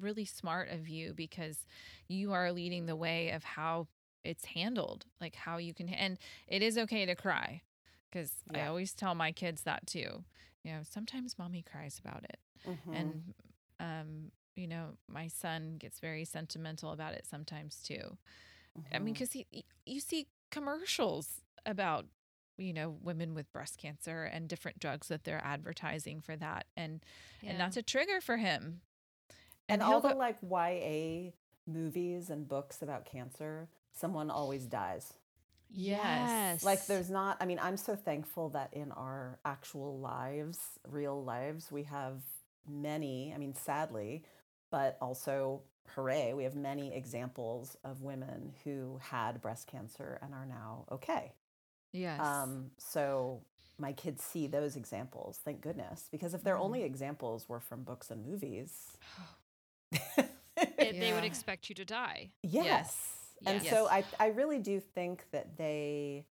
really 0.00 0.24
smart 0.24 0.68
of 0.70 0.88
you 0.88 1.12
because 1.14 1.66
you 2.08 2.32
are 2.32 2.52
leading 2.52 2.86
the 2.86 2.96
way 2.96 3.30
of 3.30 3.44
how 3.44 3.86
it's 4.24 4.44
handled, 4.46 5.06
like 5.20 5.34
how 5.34 5.58
you 5.58 5.74
can, 5.74 5.88
and 5.88 6.18
it 6.48 6.62
is 6.62 6.78
okay 6.78 7.06
to 7.06 7.14
cry 7.14 7.62
because 8.10 8.32
I 8.54 8.66
always 8.66 8.92
tell 8.92 9.14
my 9.14 9.32
kids 9.32 9.62
that 9.62 9.86
too. 9.86 10.24
You 10.64 10.72
know, 10.72 10.80
sometimes 10.88 11.38
mommy 11.38 11.62
cries 11.62 11.98
about 11.98 12.24
it. 12.24 12.38
Mhm. 12.66 12.94
And, 12.94 13.34
um, 13.80 14.32
you 14.56 14.66
know, 14.66 14.90
my 15.08 15.28
son 15.28 15.76
gets 15.78 15.98
very 15.98 16.24
sentimental 16.24 16.92
about 16.92 17.14
it 17.14 17.26
sometimes 17.28 17.82
too. 17.82 18.16
I 18.92 18.98
mean, 18.98 19.14
mm-hmm. 19.14 19.24
because 19.24 19.36
you 19.86 20.00
see 20.00 20.26
commercials 20.50 21.40
about 21.66 22.06
you 22.58 22.72
know 22.72 22.96
women 23.02 23.34
with 23.34 23.52
breast 23.52 23.78
cancer 23.78 24.24
and 24.24 24.48
different 24.48 24.78
drugs 24.78 25.08
that 25.08 25.24
they're 25.24 25.44
advertising 25.44 26.20
for 26.20 26.36
that, 26.36 26.66
and 26.76 27.04
and 27.44 27.58
that's 27.58 27.76
a 27.76 27.82
trigger 27.82 28.20
for 28.20 28.36
him. 28.36 28.80
and 29.68 29.82
he'll 29.82 29.92
all 29.92 30.00
the 30.00 30.14
like 30.14 30.38
YA 30.42 31.30
movies 31.66 32.30
and 32.30 32.48
books 32.48 32.82
about 32.82 33.04
cancer, 33.04 33.68
someone 33.92 34.30
always 34.30 34.66
dies. 34.66 35.12
yes, 35.70 36.62
Like 36.62 36.86
there's 36.86 37.10
not 37.10 37.36
I 37.40 37.46
mean, 37.46 37.58
I'm 37.60 37.76
so 37.76 37.94
thankful 37.96 38.50
that 38.50 38.72
in 38.72 38.92
our 38.92 39.38
actual 39.44 39.98
lives, 39.98 40.58
real 40.88 41.22
lives, 41.22 41.70
we 41.70 41.84
have 41.84 42.22
many, 42.68 43.32
I 43.34 43.38
mean, 43.38 43.54
sadly, 43.54 44.24
but 44.72 44.98
also 45.00 45.62
hooray, 45.94 46.32
we 46.34 46.42
have 46.44 46.56
many 46.56 46.92
examples 46.94 47.76
of 47.84 48.02
women 48.02 48.52
who 48.64 48.98
had 49.00 49.40
breast 49.40 49.68
cancer 49.68 50.18
and 50.22 50.34
are 50.34 50.46
now 50.46 50.86
okay. 50.90 51.32
yes, 51.92 52.18
Um, 52.18 52.72
so 52.78 53.42
my 53.78 53.92
kids 53.92 54.24
see 54.24 54.48
those 54.48 54.76
examples, 54.76 55.38
thank 55.44 55.60
goodness, 55.60 56.08
because 56.10 56.34
if 56.34 56.42
their 56.42 56.56
Mhm. 56.56 56.62
only 56.62 56.82
examples 56.82 57.48
were 57.48 57.60
from 57.60 57.84
books 57.84 58.10
and 58.10 58.26
movies, 58.26 58.96
It, 60.78 60.98
They 61.00 61.12
would 61.12 61.24
expect 61.24 61.68
you 61.68 61.74
to 61.76 61.84
die. 61.84 62.30
Yes. 62.42 63.34
And 63.46 63.62
Yes. 63.62 63.74
so 63.74 63.88
I, 63.88 64.04
I 64.20 64.28
really 64.28 64.58
do 64.60 64.80
think 64.80 65.24
that 65.32 65.56
they, 65.56 66.26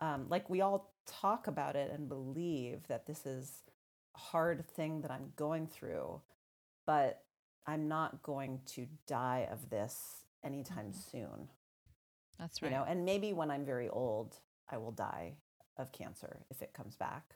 um, 0.00 0.26
like 0.28 0.50
we 0.50 0.60
all 0.60 0.92
talk 1.06 1.46
about 1.46 1.76
it 1.76 1.92
and 1.92 2.08
believe 2.08 2.86
that 2.88 3.06
this 3.06 3.24
is 3.26 3.62
a 4.14 4.18
hard 4.18 4.66
thing 4.68 5.00
that 5.02 5.10
I'm 5.10 5.32
going 5.36 5.66
through, 5.68 6.20
but 6.86 7.25
I'm 7.66 7.88
not 7.88 8.22
going 8.22 8.60
to 8.74 8.86
die 9.06 9.48
of 9.50 9.70
this 9.70 10.24
anytime 10.44 10.92
soon. 10.92 11.48
that's 12.38 12.62
right. 12.62 12.70
You 12.70 12.78
know, 12.78 12.84
and 12.86 13.04
maybe 13.04 13.32
when 13.32 13.50
I'm 13.50 13.64
very 13.64 13.88
old, 13.88 14.36
I 14.70 14.76
will 14.78 14.92
die 14.92 15.34
of 15.76 15.90
cancer 15.92 16.38
if 16.50 16.62
it 16.62 16.72
comes 16.72 16.94
back. 16.96 17.34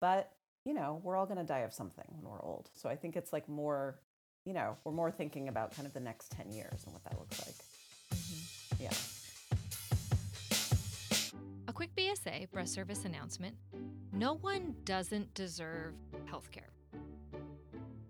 But, 0.00 0.30
you 0.64 0.72
know, 0.74 1.00
we're 1.02 1.16
all 1.16 1.26
going 1.26 1.38
to 1.38 1.44
die 1.44 1.60
of 1.60 1.72
something 1.74 2.04
when 2.08 2.30
we're 2.32 2.42
old. 2.42 2.70
So 2.74 2.88
I 2.88 2.96
think 2.96 3.16
it's 3.16 3.32
like 3.32 3.48
more, 3.48 4.00
you 4.44 4.52
know, 4.54 4.76
we're 4.84 4.92
more 4.92 5.10
thinking 5.10 5.48
about 5.48 5.74
kind 5.74 5.86
of 5.86 5.92
the 5.94 6.00
next 6.00 6.30
10 6.32 6.50
years 6.52 6.82
and 6.84 6.92
what 6.94 7.04
that 7.04 7.18
looks 7.18 7.38
like. 7.46 7.56
Mhm. 8.18 8.80
Yeah. 8.80 8.92
A 11.68 11.72
quick 11.72 11.94
BSA, 11.96 12.50
breast 12.52 12.72
service 12.74 13.04
announcement. 13.04 13.56
No 14.12 14.34
one 14.34 14.74
doesn't 14.84 15.32
deserve 15.34 15.94
health 16.26 16.50
care. 16.50 16.68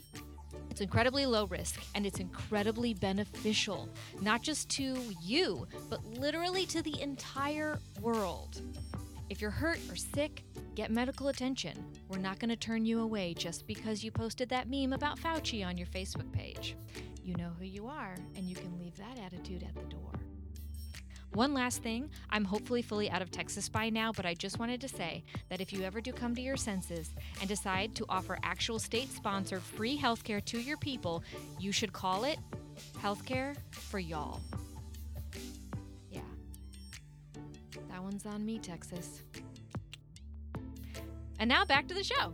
It's 0.70 0.80
incredibly 0.80 1.26
low 1.26 1.46
risk 1.46 1.80
and 1.94 2.06
it's 2.06 2.20
incredibly 2.20 2.94
beneficial, 2.94 3.88
not 4.20 4.42
just 4.42 4.68
to 4.70 4.96
you, 5.22 5.66
but 5.90 6.04
literally 6.04 6.66
to 6.66 6.82
the 6.82 7.00
entire 7.00 7.78
world. 8.00 8.60
If 9.30 9.40
you're 9.40 9.50
hurt 9.50 9.80
or 9.90 9.96
sick, 9.96 10.44
get 10.74 10.90
medical 10.90 11.28
attention. 11.28 11.84
We're 12.08 12.18
not 12.18 12.38
going 12.38 12.48
to 12.48 12.56
turn 12.56 12.86
you 12.86 13.00
away 13.00 13.34
just 13.34 13.66
because 13.66 14.02
you 14.02 14.10
posted 14.10 14.48
that 14.48 14.70
meme 14.70 14.92
about 14.92 15.18
Fauci 15.18 15.66
on 15.66 15.76
your 15.76 15.86
Facebook 15.88 16.32
page. 16.32 16.76
You 17.22 17.34
know 17.34 17.50
who 17.58 17.66
you 17.66 17.86
are, 17.86 18.14
and 18.36 18.44
you 18.46 18.56
can 18.56 18.78
leave 18.78 18.96
that 18.96 19.18
attitude 19.18 19.62
at 19.62 19.74
the 19.74 19.94
door. 19.94 20.17
One 21.34 21.52
last 21.54 21.82
thing 21.82 22.10
I'm 22.30 22.44
hopefully 22.44 22.82
fully 22.82 23.10
out 23.10 23.22
of 23.22 23.30
Texas 23.30 23.68
by 23.68 23.90
now, 23.90 24.12
but 24.12 24.24
I 24.24 24.34
just 24.34 24.58
wanted 24.58 24.80
to 24.80 24.88
say 24.88 25.24
that 25.50 25.60
if 25.60 25.72
you 25.72 25.82
ever 25.82 26.00
do 26.00 26.12
come 26.12 26.34
to 26.34 26.40
your 26.40 26.56
senses 26.56 27.14
and 27.40 27.48
decide 27.48 27.94
to 27.96 28.06
offer 28.08 28.38
actual 28.42 28.78
state 28.78 29.12
sponsored 29.12 29.62
free 29.62 29.98
healthcare 29.98 30.44
to 30.46 30.58
your 30.58 30.78
people, 30.78 31.22
you 31.60 31.70
should 31.70 31.92
call 31.92 32.24
it 32.24 32.38
Healthcare 33.00 33.56
for 33.70 33.98
Y'all. 33.98 34.40
Yeah. 36.10 36.20
That 37.90 38.02
one's 38.02 38.24
on 38.26 38.44
me, 38.44 38.58
Texas. 38.58 39.22
And 41.38 41.48
now 41.48 41.64
back 41.64 41.86
to 41.88 41.94
the 41.94 42.02
show. 42.02 42.32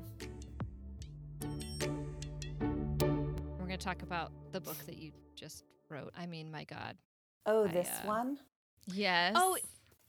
We're 2.61 3.67
going 3.67 3.71
to 3.71 3.77
talk 3.77 4.03
about 4.03 4.33
the 4.53 4.61
book 4.61 4.79
that 4.87 4.97
you 4.97 5.13
just 5.35 5.65
wrote. 5.91 6.13
I 6.17 6.27
mean, 6.27 6.51
my 6.51 6.65
God. 6.65 6.97
Oh, 7.45 7.65
I, 7.65 7.69
this 7.69 7.89
uh, 7.89 8.07
one? 8.07 8.39
Yes. 8.87 9.35
Oh, 9.37 9.57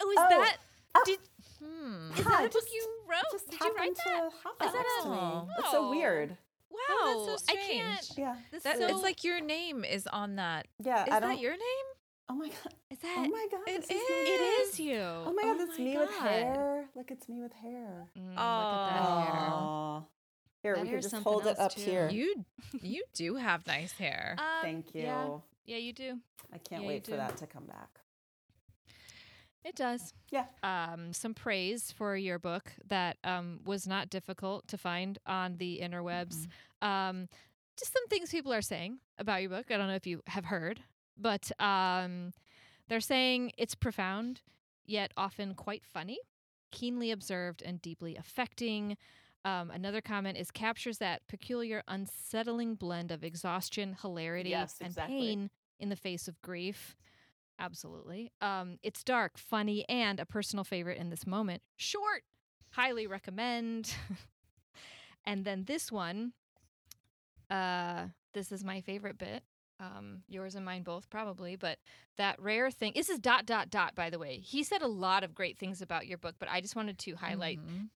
oh, 0.01 0.11
is 0.11 0.17
Oh, 0.19 0.29
that 0.29 0.57
oh. 0.95 1.03
did 1.05 1.19
Hmm. 1.63 2.11
is 2.11 2.17
Yeah, 2.19 2.23
that 2.25 2.41
a 2.41 2.45
it 2.45 2.53
book 2.53 2.63
you 2.73 2.87
wrote? 3.07 3.21
Just 3.31 3.49
Did 3.49 3.59
you 3.61 3.67
write 3.75 3.77
happened 3.77 3.95
that? 3.97 4.31
to 4.31 4.47
that 4.59 4.59
that 4.59 4.73
next 4.73 5.03
to 5.03 5.09
a- 5.09 5.11
me. 5.45 5.51
That's 5.57 5.71
so 5.71 5.85
Oh. 5.85 5.89
weird. 5.89 6.37
Wow, 6.69 6.77
Oh, 6.89 7.25
that's 7.29 7.45
so 7.45 7.53
I 7.53 7.55
can't. 7.55 8.11
Yeah. 8.17 8.35
That, 8.63 8.77
so, 8.77 8.87
it's 8.87 9.01
like 9.03 9.23
your 9.23 9.39
name 9.39 9.85
is 9.85 10.05
on 10.07 10.35
that. 10.35 10.67
Yeah. 10.83 11.03
Is 11.05 11.13
I 11.13 11.19
don't. 11.21 11.29
that 11.31 11.39
your 11.39 11.53
name? 11.53 11.87
oh 12.27 12.33
my 12.35 12.47
god. 12.49 12.73
is 12.89 12.97
that 12.99 13.15
Oh 13.19 13.29
my 13.29 13.47
god. 13.51 13.61
It 13.67 13.87
this 13.87 13.89
my 13.89 13.95
it 14.09 14.41
name. 14.41 14.67
is 14.67 14.79
you. 14.79 14.99
Oh 14.99 15.33
my 15.33 15.41
Oh 15.45 15.53
god, 15.53 15.59
that's 15.67 15.79
my 15.79 15.85
me 15.85 15.97
with 15.97 16.09
hair. 16.15 16.85
Look, 16.95 17.11
it's 17.11 17.29
me 17.29 17.41
with 17.41 17.53
hair. 17.53 18.07
Mm, 18.17 18.29
look 18.29 18.37
at 18.37 18.93
that 18.93 19.33
hair. 19.33 19.41
Aw. 19.43 20.01
Here, 20.63 20.75
That 20.75 20.83
we 20.83 20.89
can 20.89 21.01
just 21.01 21.15
hold 21.15 21.45
it 21.47 21.59
up 21.59 21.73
too. 21.75 21.81
here. 21.81 22.09
You 22.09 22.43
you 22.81 23.03
do 23.13 23.35
have 23.35 23.65
nice 23.67 23.93
hair. 23.93 24.35
Um, 24.39 24.45
Thank 24.61 24.93
you. 24.95 25.01
Yeah, 25.03 25.27
yeah, 25.65 25.77
you 25.77 25.93
do. 25.93 26.19
I 26.51 26.57
can't 26.57 26.81
yeah, 26.81 26.87
wait 26.87 27.05
for 27.05 27.15
that 27.15 27.37
to 27.37 27.47
come 27.47 27.65
back. 27.65 27.89
It 29.65 29.75
does. 29.75 30.13
Yeah. 30.31 30.45
Um, 30.61 31.11
some 31.11 31.33
praise 31.33 31.91
for 31.91 32.15
your 32.15 32.37
book 32.37 32.71
that 32.87 33.17
um, 33.23 33.59
was 33.65 33.87
not 33.87 34.11
difficult 34.11 34.67
to 34.67 34.77
find 34.77 35.17
on 35.25 35.57
the 35.57 35.79
interwebs. 35.83 36.47
Um, 36.83 37.27
just 37.77 37.91
some 37.91 38.07
things 38.07 38.29
people 38.29 38.53
are 38.53 38.61
saying 38.61 38.99
about 39.17 39.41
your 39.41 39.49
book. 39.49 39.71
I 39.71 39.77
don't 39.77 39.87
know 39.87 39.95
if 39.95 40.05
you 40.05 40.21
have 40.27 40.45
heard, 40.45 40.81
but 41.17 41.51
um, 41.59 42.31
they're 42.87 43.01
saying 43.01 43.53
it's 43.57 43.73
profound, 43.73 44.41
yet 44.85 45.11
often 45.17 45.55
quite 45.55 45.83
funny, 45.83 46.19
keenly 46.71 47.09
observed, 47.09 47.63
and 47.63 47.81
deeply 47.81 48.15
affecting. 48.15 48.97
Um, 49.45 49.71
another 49.71 49.99
comment 49.99 50.37
is 50.37 50.51
captures 50.51 50.99
that 50.99 51.27
peculiar, 51.27 51.81
unsettling 51.87 52.75
blend 52.75 53.11
of 53.11 53.23
exhaustion, 53.23 53.97
hilarity, 53.99 54.51
Yes, 54.51 54.75
and 54.79 54.89
exactly. 54.89 55.17
pain 55.17 55.49
in 55.79 55.89
the 55.89 55.95
face 55.95 56.27
of 56.27 56.39
grief. 56.43 56.95
Absolutely. 57.59 58.31
Um, 58.41 58.79
it's 58.83 59.03
dark, 59.03 59.37
funny, 59.37 59.87
and 59.87 60.19
a 60.19 60.25
personal 60.25 60.63
favorite 60.63 60.97
in 60.97 61.09
this 61.09 61.25
moment. 61.25 61.61
Short, 61.77 62.23
highly 62.71 63.07
recommend. 63.07 63.95
and 65.25 65.45
then 65.45 65.63
this 65.65 65.91
one, 65.91 66.33
uh, 67.49 68.07
this 68.33 68.51
is 68.51 68.63
my 68.63 68.81
favorite 68.81 69.17
bit. 69.17 69.43
Um, 69.79 70.21
yours 70.29 70.55
and 70.55 70.63
mine 70.63 70.83
both 70.83 71.09
probably, 71.09 71.57
but 71.57 71.79
that 72.17 72.39
rare 72.41 72.71
thing. 72.71 72.93
This 72.95 73.09
is 73.09 73.19
dot 73.19 73.45
dot 73.45 73.69
dot. 73.69 73.93
By 73.93 74.09
the 74.09 74.19
way, 74.19 74.37
he 74.37 74.63
said 74.63 74.81
a 74.81 74.87
lot 74.87 75.23
of 75.23 75.35
great 75.35 75.57
things 75.57 75.81
about 75.81 76.07
your 76.07 76.17
book, 76.17 76.35
but 76.39 76.49
I 76.49 76.61
just 76.61 76.77
wanted 76.77 76.97
to 76.99 77.15
highlight 77.15 77.59
Mhm. 77.59 77.89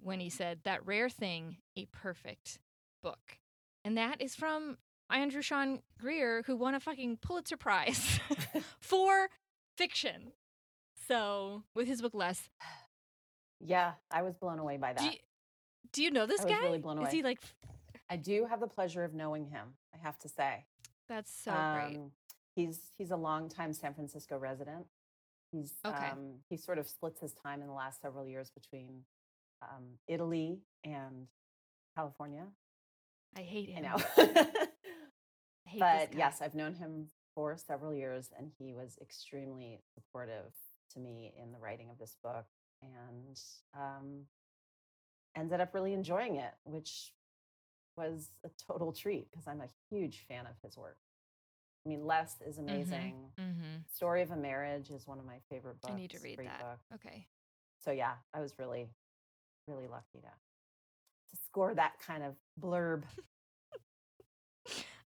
when 0.00 0.18
he 0.20 0.30
said 0.30 0.60
that 0.64 0.86
rare 0.86 1.10
thing, 1.10 1.58
a 1.76 1.84
perfect 1.86 2.58
book, 3.02 3.38
and 3.84 3.98
that 3.98 4.22
is 4.22 4.34
from 4.34 4.78
I 5.08 5.18
andrew 5.20 5.42
Sean 5.42 5.80
Greer, 6.00 6.42
who 6.46 6.56
won 6.56 6.74
a 6.74 6.80
fucking 6.80 7.18
Pulitzer 7.18 7.56
Prize 7.56 8.18
for 8.80 9.28
fiction. 9.76 10.32
So 11.08 11.62
with 11.74 11.86
his 11.86 12.02
book 12.02 12.14
Less, 12.14 12.48
Yeah, 13.60 13.92
I 14.10 14.22
was 14.22 14.34
blown 14.34 14.58
away 14.58 14.76
by 14.76 14.92
that. 14.92 14.98
do 14.98 15.04
you, 15.06 15.12
do 15.92 16.02
you 16.02 16.10
know 16.10 16.26
this 16.26 16.40
I 16.40 16.44
was 16.44 16.52
guy? 16.54 16.62
really 16.62 16.78
blown 16.78 16.98
away. 16.98 17.06
Is 17.08 17.12
he 17.12 17.22
like? 17.22 17.38
I 18.10 18.16
do 18.16 18.46
have 18.48 18.60
the 18.60 18.66
pleasure 18.66 19.04
of 19.04 19.14
knowing 19.14 19.46
him. 19.46 19.74
I 19.94 19.98
have 20.02 20.18
to 20.20 20.28
say. 20.28 20.64
That's 21.08 21.32
so 21.32 21.52
great. 21.52 21.96
Um, 21.96 22.10
He's 22.56 22.80
he's 22.96 23.10
a 23.10 23.16
longtime 23.16 23.74
San 23.74 23.92
Francisco 23.92 24.38
resident. 24.38 24.86
He's 25.52 25.74
Okay. 25.84 26.06
um, 26.10 26.36
he 26.48 26.56
sort 26.56 26.78
of 26.78 26.88
splits 26.88 27.20
his 27.20 27.34
time 27.34 27.60
in 27.60 27.66
the 27.66 27.74
last 27.74 28.00
several 28.00 28.24
years 28.26 28.50
between 28.50 29.02
um, 29.60 29.84
Italy 30.08 30.60
and 30.82 31.26
California. 31.94 32.46
I 33.36 33.42
hate 33.42 33.68
him. 33.68 33.82
know, 33.84 33.96
I 34.16 34.46
hate 35.80 36.10
but 36.10 36.16
yes, 36.16 36.40
I've 36.42 36.54
known 36.54 36.74
him 36.74 37.08
for 37.34 37.56
several 37.56 37.94
years, 37.94 38.30
and 38.38 38.50
he 38.58 38.72
was 38.72 38.98
extremely 39.00 39.80
supportive 39.94 40.52
to 40.94 40.98
me 41.00 41.32
in 41.40 41.52
the 41.52 41.58
writing 41.58 41.90
of 41.90 41.98
this 41.98 42.16
book, 42.22 42.46
and 42.82 43.38
um, 43.74 44.26
ended 45.36 45.60
up 45.60 45.74
really 45.74 45.92
enjoying 45.92 46.36
it, 46.36 46.52
which 46.64 47.12
was 47.96 48.30
a 48.44 48.50
total 48.66 48.92
treat 48.92 49.30
because 49.30 49.46
I'm 49.46 49.60
a 49.60 49.68
huge 49.90 50.24
fan 50.28 50.46
of 50.46 50.54
his 50.62 50.76
work. 50.76 50.98
I 51.84 51.88
mean, 51.88 52.04
Less 52.04 52.36
is 52.44 52.58
amazing. 52.58 53.14
Mm-hmm. 53.40 53.76
Story 53.94 54.22
of 54.22 54.32
a 54.32 54.36
Marriage 54.36 54.90
is 54.90 55.06
one 55.06 55.18
of 55.18 55.24
my 55.24 55.38
favorite 55.48 55.80
books. 55.80 55.92
I 55.92 55.96
need 55.96 56.10
to 56.10 56.18
read 56.18 56.38
that. 56.38 56.60
book. 56.60 56.78
Okay. 56.94 57.26
So 57.84 57.92
yeah, 57.92 58.14
I 58.34 58.40
was 58.40 58.54
really, 58.58 58.88
really 59.68 59.86
lucky 59.86 60.20
to 60.20 60.28
to 61.30 61.36
score 61.44 61.74
that 61.74 61.92
kind 62.04 62.22
of 62.22 62.34
blurb. 62.60 63.02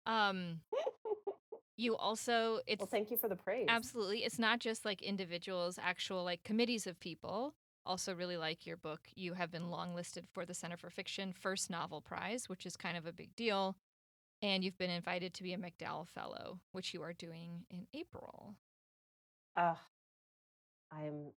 Um, 0.10 0.62
you 1.78 1.96
also 1.96 2.60
it's 2.68 2.80
well, 2.80 2.88
thank 2.88 3.12
you 3.12 3.18
for 3.18 3.30
the 3.30 3.36
praise. 3.36 3.68
Absolutely. 3.70 4.20
It's 4.20 4.40
not 4.40 4.60
just 4.60 4.86
like 4.86 5.02
individuals, 5.02 5.80
actual 5.82 6.24
like 6.24 6.44
committees 6.44 6.88
of 6.88 7.00
people 7.00 7.54
also 7.86 8.14
really 8.14 8.38
like 8.38 8.66
your 8.66 8.78
book. 8.78 9.02
You 9.16 9.34
have 9.34 9.52
been 9.52 9.64
longlisted 9.64 10.28
for 10.32 10.46
the 10.46 10.54
Center 10.54 10.78
for 10.78 10.90
Fiction 10.90 11.34
First 11.34 11.70
Novel 11.70 12.02
Prize, 12.02 12.48
which 12.48 12.66
is 12.66 12.78
kind 12.78 12.98
of 12.98 13.06
a 13.06 13.12
big 13.12 13.36
deal. 13.36 13.76
And 14.42 14.64
you've 14.64 14.78
been 14.78 14.92
invited 14.92 15.34
to 15.34 15.44
be 15.44 15.54
a 15.54 15.58
MacDowell 15.58 16.08
Fellow, 16.08 16.60
which 16.72 16.94
you 16.94 17.02
are 17.02 17.14
doing 17.14 17.66
in 17.70 17.88
April. 17.94 18.56
Uh, 19.58 19.76
I'm 20.92 21.32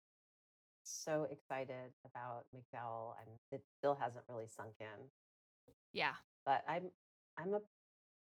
so 0.83 1.27
excited 1.31 1.93
about 2.05 2.45
MacDowell, 2.55 3.15
and 3.21 3.37
it 3.53 3.63
still 3.79 3.97
hasn't 3.99 4.25
really 4.29 4.49
sunk 4.55 4.75
in. 4.81 4.87
Yeah. 5.93 6.15
But 6.45 6.65
I'm 6.69 6.91
I'm 7.39 7.55
a 7.55 7.61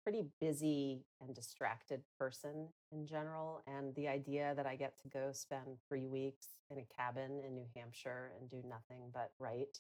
pretty 0.04 0.26
busy 0.40 1.04
and 1.22 1.36
distracted 1.36 2.02
person 2.18 2.68
in 2.92 3.06
general, 3.06 3.62
and 3.68 3.94
the 3.96 4.08
idea 4.08 4.54
that 4.56 4.66
I 4.66 4.76
get 4.76 4.98
to 5.04 5.08
go 5.08 5.32
spend 5.32 5.78
three 5.88 6.08
weeks 6.08 6.48
in 6.70 6.78
a 6.78 6.86
cabin 6.96 7.42
in 7.46 7.54
New 7.56 7.68
Hampshire 7.76 8.32
and 8.40 8.50
do 8.50 8.68
nothing 8.68 9.02
but 9.14 9.32
write, 9.40 9.80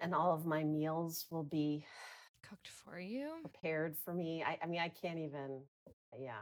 and 0.00 0.14
all 0.14 0.34
of 0.34 0.44
my 0.46 0.62
meals 0.64 1.26
will 1.30 1.44
be 1.44 1.84
Cooked 2.42 2.68
for 2.68 2.98
you. 2.98 3.32
prepared 3.42 3.96
for 3.96 4.12
me. 4.14 4.44
I, 4.46 4.58
I 4.62 4.66
mean, 4.66 4.80
I 4.80 4.88
can't 4.88 5.18
even, 5.18 5.60
yeah. 6.18 6.34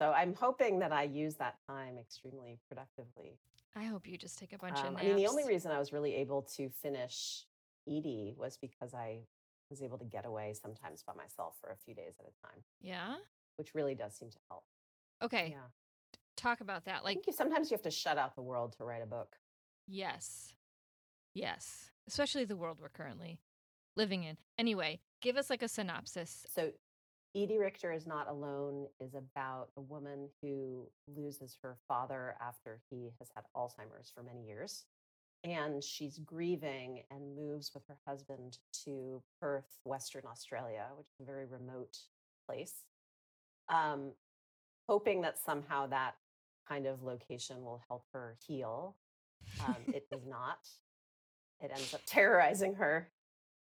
So 0.00 0.10
I'm 0.10 0.34
hoping 0.34 0.80
that 0.80 0.92
I 0.92 1.04
use 1.04 1.36
that 1.36 1.56
time 1.68 1.98
extremely 1.98 2.58
productively. 2.68 3.38
I 3.76 3.84
hope 3.84 4.06
you 4.06 4.16
just 4.16 4.38
take 4.38 4.52
a 4.52 4.58
bunch 4.58 4.78
Um, 4.78 4.94
of 4.94 5.00
I 5.00 5.04
mean, 5.04 5.16
the 5.16 5.26
only 5.26 5.44
reason 5.46 5.72
I 5.72 5.78
was 5.78 5.92
really 5.92 6.14
able 6.14 6.42
to 6.56 6.68
finish 6.68 7.44
Edie 7.88 8.34
was 8.36 8.56
because 8.56 8.94
I 8.94 9.20
was 9.70 9.82
able 9.82 9.98
to 9.98 10.04
get 10.04 10.26
away 10.26 10.52
sometimes 10.54 11.02
by 11.02 11.12
myself 11.14 11.56
for 11.60 11.70
a 11.70 11.76
few 11.76 11.94
days 11.94 12.14
at 12.20 12.26
a 12.26 12.46
time, 12.46 12.62
Yeah. 12.80 13.16
which 13.56 13.74
really 13.74 13.94
does 13.94 14.14
seem 14.14 14.30
to 14.30 14.38
help. 14.48 14.64
Okay. 15.22 15.50
Yeah. 15.52 15.66
Talk 16.36 16.60
about 16.60 16.84
that. 16.84 17.04
Like 17.04 17.26
you, 17.26 17.32
sometimes 17.32 17.70
you 17.70 17.74
have 17.74 17.82
to 17.82 17.90
shut 17.90 18.18
out 18.18 18.34
the 18.34 18.42
world 18.42 18.74
to 18.78 18.84
write 18.84 19.02
a 19.02 19.06
book. 19.06 19.36
Yes. 19.86 20.54
Yes. 21.34 21.90
Especially 22.08 22.44
the 22.44 22.56
world 22.56 22.78
we're 22.80 22.88
currently 22.88 23.38
living 23.96 24.24
in. 24.24 24.36
Anyway, 24.58 25.00
give 25.22 25.36
us 25.36 25.48
like 25.50 25.62
a 25.62 25.68
synopsis. 25.68 26.46
So, 26.52 26.72
Edie 27.36 27.58
Richter 27.58 27.90
is 27.90 28.06
Not 28.06 28.28
Alone 28.28 28.86
is 29.00 29.14
about 29.14 29.68
a 29.76 29.80
woman 29.80 30.28
who 30.40 30.86
loses 31.16 31.56
her 31.62 31.76
father 31.88 32.36
after 32.40 32.78
he 32.90 33.10
has 33.18 33.28
had 33.34 33.44
Alzheimer's 33.56 34.10
for 34.14 34.22
many 34.22 34.44
years. 34.46 34.84
And 35.44 35.84
she's 35.84 36.18
grieving 36.18 37.02
and 37.10 37.36
moves 37.36 37.72
with 37.74 37.82
her 37.86 37.98
husband 38.06 38.58
to 38.84 39.22
Perth, 39.40 39.78
Western 39.84 40.22
Australia, 40.26 40.86
which 40.96 41.06
is 41.08 41.20
a 41.20 41.24
very 41.24 41.44
remote 41.44 41.98
place, 42.46 42.72
um, 43.68 44.12
hoping 44.88 45.20
that 45.20 45.38
somehow 45.38 45.86
that 45.88 46.14
kind 46.66 46.86
of 46.86 47.02
location 47.02 47.62
will 47.62 47.82
help 47.88 48.04
her 48.14 48.36
heal. 48.46 48.96
Um, 49.66 49.76
it 49.88 50.08
does 50.10 50.24
not. 50.28 50.66
It 51.60 51.70
ends 51.74 51.92
up 51.92 52.00
terrorizing 52.06 52.74
her 52.76 53.10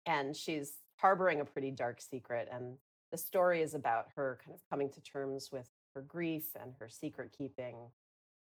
and 0.07 0.37
she's 0.37 0.73
harboring 0.99 1.41
a 1.41 1.45
pretty 1.45 1.71
dark 1.71 2.01
secret 2.01 2.49
and 2.53 2.77
the 3.11 3.19
story 3.19 3.63
is 3.63 3.75
about 3.75 4.07
her 4.15 4.39
kind 4.45 4.55
of 4.55 4.61
coming 4.71 4.91
to 4.91 5.01
terms 5.01 5.51
with 5.53 5.69
her 5.95 6.03
grief 6.03 6.45
and 6.61 6.73
her 6.79 6.89
secret 6.89 7.35
keeping 7.37 7.77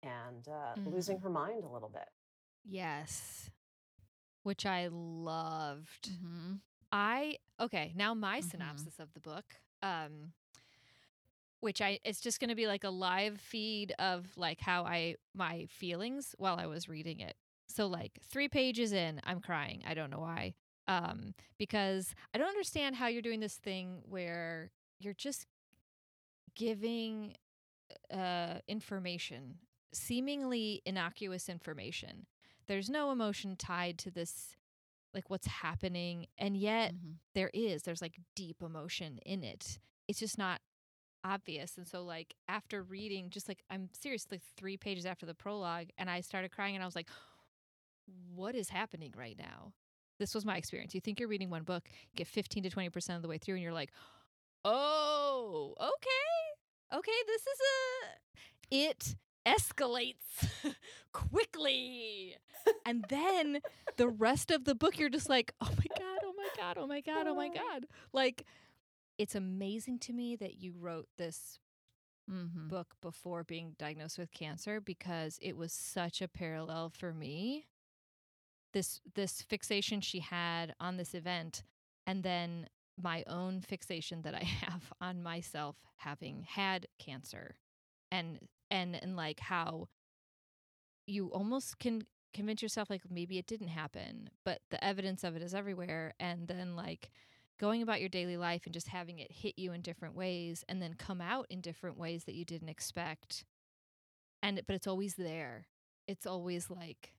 and 0.03 0.47
uh, 0.47 0.75
losing 0.85 1.19
her 1.19 1.29
mind 1.29 1.63
a 1.63 1.69
little 1.69 1.89
bit 1.89 2.07
Yes. 2.65 3.49
Which 4.43 4.65
I 4.65 4.87
loved. 4.91 6.11
Mhm. 6.11 6.61
I 6.91 7.37
okay, 7.59 7.93
now 7.95 8.13
my 8.13 8.39
Mhm. 8.39 8.41
synopsis 8.41 8.99
of 8.99 9.13
the 9.13 9.19
book. 9.19 9.61
Um 9.81 10.33
which 11.61 11.81
I 11.81 11.99
it's 12.03 12.19
just 12.19 12.39
going 12.39 12.49
to 12.49 12.55
be 12.55 12.67
like 12.67 12.83
a 12.83 12.89
live 12.89 13.39
feed 13.39 13.93
of 13.99 14.25
like 14.35 14.59
how 14.59 14.83
I 14.83 15.15
my 15.33 15.65
feelings 15.69 16.35
while 16.37 16.57
I 16.57 16.65
was 16.67 16.89
reading 16.89 17.19
it. 17.19 17.35
So 17.67 17.87
like 17.87 18.19
3 18.29 18.47
pages 18.49 18.91
in, 18.91 19.21
I'm 19.23 19.39
crying. 19.39 19.81
I 19.87 19.93
don't 19.93 20.09
know 20.09 20.19
why. 20.19 20.55
Um 20.87 21.33
because 21.57 22.13
I 22.33 22.37
don't 22.37 22.47
understand 22.49 22.95
how 22.95 23.07
you're 23.07 23.21
doing 23.21 23.39
this 23.39 23.55
thing 23.55 24.01
where 24.07 24.71
you're 24.99 25.13
just 25.13 25.45
giving 26.55 27.35
uh 28.13 28.59
information, 28.67 29.57
seemingly 29.93 30.81
innocuous 30.85 31.49
information. 31.49 32.25
There's 32.67 32.89
no 32.89 33.11
emotion 33.11 33.55
tied 33.55 33.97
to 33.99 34.11
this 34.11 34.55
like 35.13 35.29
what's 35.29 35.45
happening 35.47 36.25
and 36.39 36.57
yet 36.57 36.93
Mhm. 36.95 37.17
there 37.35 37.51
is 37.53 37.83
there's 37.83 38.01
like 38.01 38.17
deep 38.35 38.63
emotion 38.63 39.19
in 39.25 39.43
it 39.43 39.77
it's 40.07 40.19
just 40.19 40.37
not 40.39 40.59
obvious. 41.23 41.77
And 41.77 41.87
so, 41.87 42.03
like, 42.03 42.35
after 42.49 42.83
reading, 42.83 43.29
just 43.29 43.47
like, 43.47 43.63
I'm 43.69 43.89
seriously 43.93 44.41
three 44.57 44.75
pages 44.75 45.05
after 45.05 45.25
the 45.25 45.33
prologue, 45.33 45.87
and 45.97 46.09
I 46.09 46.19
started 46.21 46.51
crying, 46.51 46.75
and 46.75 46.83
I 46.83 46.85
was 46.85 46.95
like, 46.95 47.07
what 48.35 48.55
is 48.55 48.69
happening 48.69 49.13
right 49.17 49.37
now? 49.37 49.73
This 50.19 50.35
was 50.35 50.45
my 50.45 50.57
experience. 50.57 50.93
You 50.93 51.01
think 51.01 51.19
you're 51.19 51.29
reading 51.29 51.49
one 51.49 51.63
book, 51.63 51.87
get 52.15 52.27
15 52.27 52.63
to 52.63 52.69
20% 52.69 53.15
of 53.15 53.21
the 53.21 53.27
way 53.27 53.37
through, 53.37 53.55
and 53.55 53.63
you're 53.63 53.73
like, 53.73 53.91
oh, 54.65 55.73
okay. 55.79 56.97
Okay, 56.97 57.11
this 57.27 57.41
is 57.41 57.59
a. 57.59 58.75
It 58.75 59.15
escalates 59.45 60.47
quickly. 61.13 62.35
and 62.85 63.05
then 63.09 63.59
the 63.97 64.07
rest 64.07 64.51
of 64.51 64.65
the 64.65 64.75
book, 64.75 64.97
you're 64.97 65.09
just 65.09 65.29
like, 65.29 65.53
oh 65.61 65.69
my 65.77 65.85
God, 65.97 66.19
oh 66.25 66.33
my 66.35 66.47
God, 66.57 66.77
oh 66.79 66.87
my 66.87 67.01
God, 67.01 67.27
oh 67.27 67.35
my 67.35 67.49
God. 67.49 67.85
Like, 68.13 68.45
it's 69.17 69.35
amazing 69.35 69.99
to 69.99 70.13
me 70.13 70.35
that 70.37 70.55
you 70.55 70.73
wrote 70.79 71.07
this 71.17 71.59
Mm-hmm. 72.31 72.69
book 72.69 72.95
before 73.01 73.43
being 73.43 73.75
diagnosed 73.77 74.17
with 74.17 74.31
cancer 74.31 74.79
because 74.79 75.37
it 75.41 75.57
was 75.57 75.73
such 75.73 76.21
a 76.21 76.27
parallel 76.29 76.89
for 76.89 77.13
me. 77.13 77.65
This 78.71 79.01
this 79.13 79.41
fixation 79.41 79.99
she 79.99 80.19
had 80.19 80.73
on 80.79 80.95
this 80.95 81.13
event 81.13 81.63
and 82.07 82.23
then 82.23 82.67
my 82.97 83.25
own 83.27 83.59
fixation 83.59 84.21
that 84.21 84.33
I 84.35 84.43
have 84.61 84.93
on 85.01 85.21
myself 85.21 85.75
having 85.97 86.43
had 86.47 86.87
cancer 86.97 87.55
and 88.09 88.39
and 88.73 89.01
and 89.01 89.15
like 89.15 89.39
how 89.39 89.87
you 91.05 91.27
almost 91.27 91.79
can 91.79 92.01
convince 92.33 92.61
yourself 92.61 92.89
like 92.89 93.03
maybe 93.09 93.37
it 93.37 93.45
didn't 93.45 93.67
happen, 93.67 94.29
but 94.43 94.59
the 94.71 94.83
evidence 94.83 95.23
of 95.23 95.35
it 95.35 95.43
is 95.43 95.53
everywhere 95.53 96.13
and 96.19 96.47
then 96.47 96.75
like 96.75 97.11
going 97.59 97.81
about 97.83 97.99
your 97.99 98.09
daily 98.09 98.35
life 98.35 98.63
and 98.65 98.73
just 98.73 98.87
having 98.87 99.19
it 99.19 99.31
hit 99.31 99.53
you 99.57 99.71
in 99.71 99.81
different 99.81 100.15
ways 100.15 100.65
and 100.67 100.81
then 100.81 100.95
come 100.95 101.21
out 101.21 101.45
in 101.49 101.61
different 101.61 101.97
ways 101.97 102.23
that 102.23 102.33
you 102.33 102.43
didn't 102.43 102.69
expect. 102.69 103.45
And 104.41 104.59
but 104.65 104.75
it's 104.75 104.87
always 104.87 105.15
there. 105.15 105.67
It's 106.07 106.25
always 106.25 106.69
like 106.69 107.13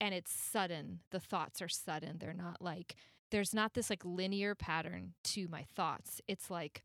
and 0.00 0.14
it's 0.14 0.32
sudden. 0.32 1.00
The 1.10 1.20
thoughts 1.20 1.60
are 1.60 1.68
sudden. 1.68 2.18
They're 2.18 2.32
not 2.32 2.62
like 2.62 2.94
there's 3.32 3.52
not 3.52 3.74
this 3.74 3.90
like 3.90 4.04
linear 4.04 4.54
pattern 4.54 5.14
to 5.24 5.48
my 5.48 5.64
thoughts. 5.64 6.20
It's 6.28 6.48
like 6.50 6.84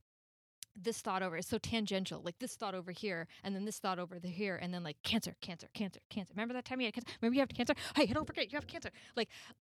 this 0.76 1.00
thought 1.00 1.24
over 1.24 1.38
is 1.38 1.48
so 1.48 1.58
tangential 1.58 2.22
like 2.24 2.38
this 2.40 2.56
thought 2.56 2.76
over 2.76 2.92
here 2.92 3.28
and 3.44 3.56
then 3.56 3.66
this 3.66 3.80
thought 3.80 4.00
over 4.00 4.20
the 4.20 4.28
here 4.28 4.58
and 4.62 4.74
then 4.74 4.84
like 4.84 4.98
cancer 5.04 5.36
cancer 5.42 5.68
cancer 5.74 6.00
cancer. 6.10 6.34
Remember 6.36 6.54
that 6.54 6.66
time 6.66 6.82
you 6.82 6.88
had 6.88 6.94
cancer? 6.94 7.12
Remember 7.22 7.36
you 7.36 7.42
have 7.42 7.50
cancer? 7.50 7.74
Hey 7.96 8.08
don't 8.08 8.28
forget 8.28 8.52
you 8.52 8.58
have 8.58 8.68
cancer. 8.68 8.92
Like 9.16 9.30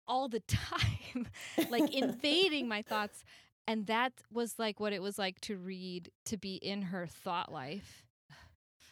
all 0.06 0.28
the 0.28 0.40
time 0.46 1.26
like 1.70 1.92
invading 1.92 2.68
my 2.74 2.82
thoughts 2.82 3.24
and 3.66 3.86
that 3.86 4.12
was 4.32 4.58
like 4.58 4.80
what 4.80 4.92
it 4.92 5.02
was 5.02 5.18
like 5.18 5.40
to 5.40 5.56
read 5.56 6.10
to 6.24 6.36
be 6.36 6.56
in 6.56 6.82
her 6.82 7.06
thought 7.06 7.50
life. 7.52 8.04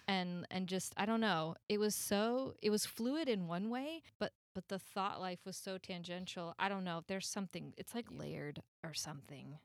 And 0.08 0.44
and 0.50 0.66
just 0.66 0.92
i 0.96 1.06
don't 1.06 1.20
know 1.20 1.54
it 1.68 1.78
was 1.78 1.94
so 1.94 2.54
it 2.60 2.70
was 2.70 2.84
fluid 2.84 3.28
in 3.28 3.46
one 3.46 3.70
way 3.70 4.02
but 4.18 4.32
but 4.56 4.66
the 4.66 4.80
thought 4.80 5.20
life 5.20 5.38
was 5.46 5.56
so 5.56 5.78
tangential 5.78 6.52
i 6.58 6.68
don't 6.68 6.82
know 6.82 7.02
there's 7.06 7.28
something 7.28 7.74
it's 7.76 7.94
like 7.94 8.06
layered 8.10 8.60
or 8.82 8.92
something 8.92 9.60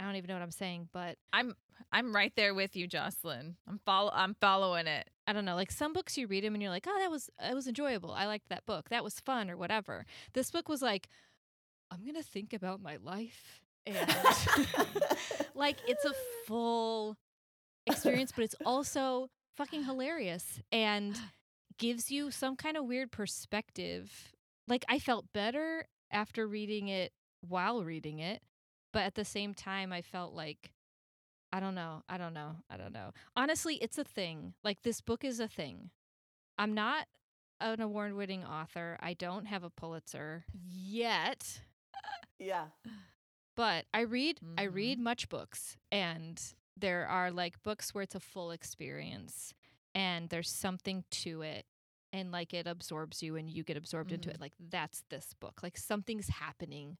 i 0.00 0.04
don't 0.04 0.16
even 0.16 0.28
know 0.28 0.34
what 0.34 0.42
i'm 0.42 0.50
saying 0.50 0.88
but 0.92 1.16
I'm 1.32 1.54
I'm 1.92 2.14
right 2.14 2.32
there 2.36 2.54
with 2.54 2.76
you, 2.76 2.86
Jocelyn. 2.86 3.56
I'm 3.68 3.80
follow 3.84 4.10
I'm 4.14 4.34
following 4.40 4.86
it. 4.86 5.08
I 5.26 5.32
don't 5.32 5.44
know, 5.44 5.54
like 5.54 5.70
some 5.70 5.92
books 5.92 6.16
you 6.18 6.26
read 6.26 6.44
them 6.44 6.54
and 6.54 6.62
you're 6.62 6.70
like, 6.70 6.86
oh, 6.88 6.98
that 6.98 7.10
was 7.10 7.30
it 7.42 7.54
was 7.54 7.66
enjoyable. 7.66 8.12
I 8.12 8.26
liked 8.26 8.48
that 8.48 8.66
book. 8.66 8.88
That 8.90 9.04
was 9.04 9.20
fun 9.20 9.50
or 9.50 9.56
whatever. 9.56 10.04
This 10.32 10.50
book 10.50 10.68
was 10.68 10.82
like, 10.82 11.08
I'm 11.90 12.04
gonna 12.04 12.22
think 12.22 12.52
about 12.52 12.80
my 12.80 12.96
life 13.02 13.62
and 13.86 13.96
like 15.54 15.76
it's 15.86 16.04
a 16.04 16.12
full 16.46 17.16
experience, 17.86 18.32
but 18.34 18.44
it's 18.44 18.56
also 18.64 19.28
fucking 19.56 19.84
hilarious 19.84 20.60
and 20.70 21.18
gives 21.78 22.10
you 22.10 22.30
some 22.30 22.56
kind 22.56 22.76
of 22.76 22.84
weird 22.84 23.10
perspective. 23.10 24.32
Like 24.68 24.84
I 24.88 24.98
felt 24.98 25.26
better 25.32 25.86
after 26.12 26.46
reading 26.46 26.88
it 26.88 27.12
while 27.40 27.82
reading 27.82 28.18
it, 28.20 28.42
but 28.92 29.02
at 29.02 29.14
the 29.14 29.24
same 29.24 29.54
time 29.54 29.92
I 29.92 30.02
felt 30.02 30.34
like 30.34 30.72
I 31.52 31.58
don't 31.58 31.74
know. 31.74 32.02
I 32.08 32.16
don't 32.16 32.32
know. 32.34 32.56
I 32.70 32.76
don't 32.76 32.92
know. 32.92 33.10
Honestly, 33.36 33.74
it's 33.76 33.98
a 33.98 34.04
thing. 34.04 34.54
Like 34.62 34.82
this 34.82 35.00
book 35.00 35.24
is 35.24 35.40
a 35.40 35.48
thing. 35.48 35.90
I'm 36.58 36.74
not 36.74 37.06
an 37.60 37.80
award 37.80 38.12
winning 38.14 38.44
author. 38.44 38.96
I 39.00 39.14
don't 39.14 39.46
have 39.46 39.64
a 39.64 39.70
Pulitzer 39.70 40.44
yet. 40.54 41.60
yeah. 42.38 42.66
But 43.56 43.86
I 43.92 44.02
read 44.02 44.38
I 44.56 44.66
Mhm. 44.66 44.74
read 44.74 44.98
much 45.00 45.28
books 45.28 45.76
and 45.90 46.40
there 46.76 47.06
are 47.08 47.30
like 47.30 47.62
books 47.62 47.92
where 47.92 48.02
it's 48.02 48.14
a 48.14 48.20
full 48.20 48.52
experience 48.52 49.52
and 49.94 50.28
there's 50.30 50.48
something 50.48 51.04
to 51.10 51.42
it 51.42 51.66
and 52.12 52.30
like 52.30 52.54
it 52.54 52.66
absorbs 52.66 53.22
you 53.22 53.36
and 53.36 53.50
you 53.50 53.62
get 53.64 53.76
absorbed 53.76 54.12
into 54.12 54.28
Mhm. 54.30 54.34
it. 54.34 54.40
Like 54.40 54.54
that's 54.58 55.02
this 55.10 55.34
book. 55.34 55.62
Like 55.62 55.76
something's 55.76 56.28
happening 56.28 56.96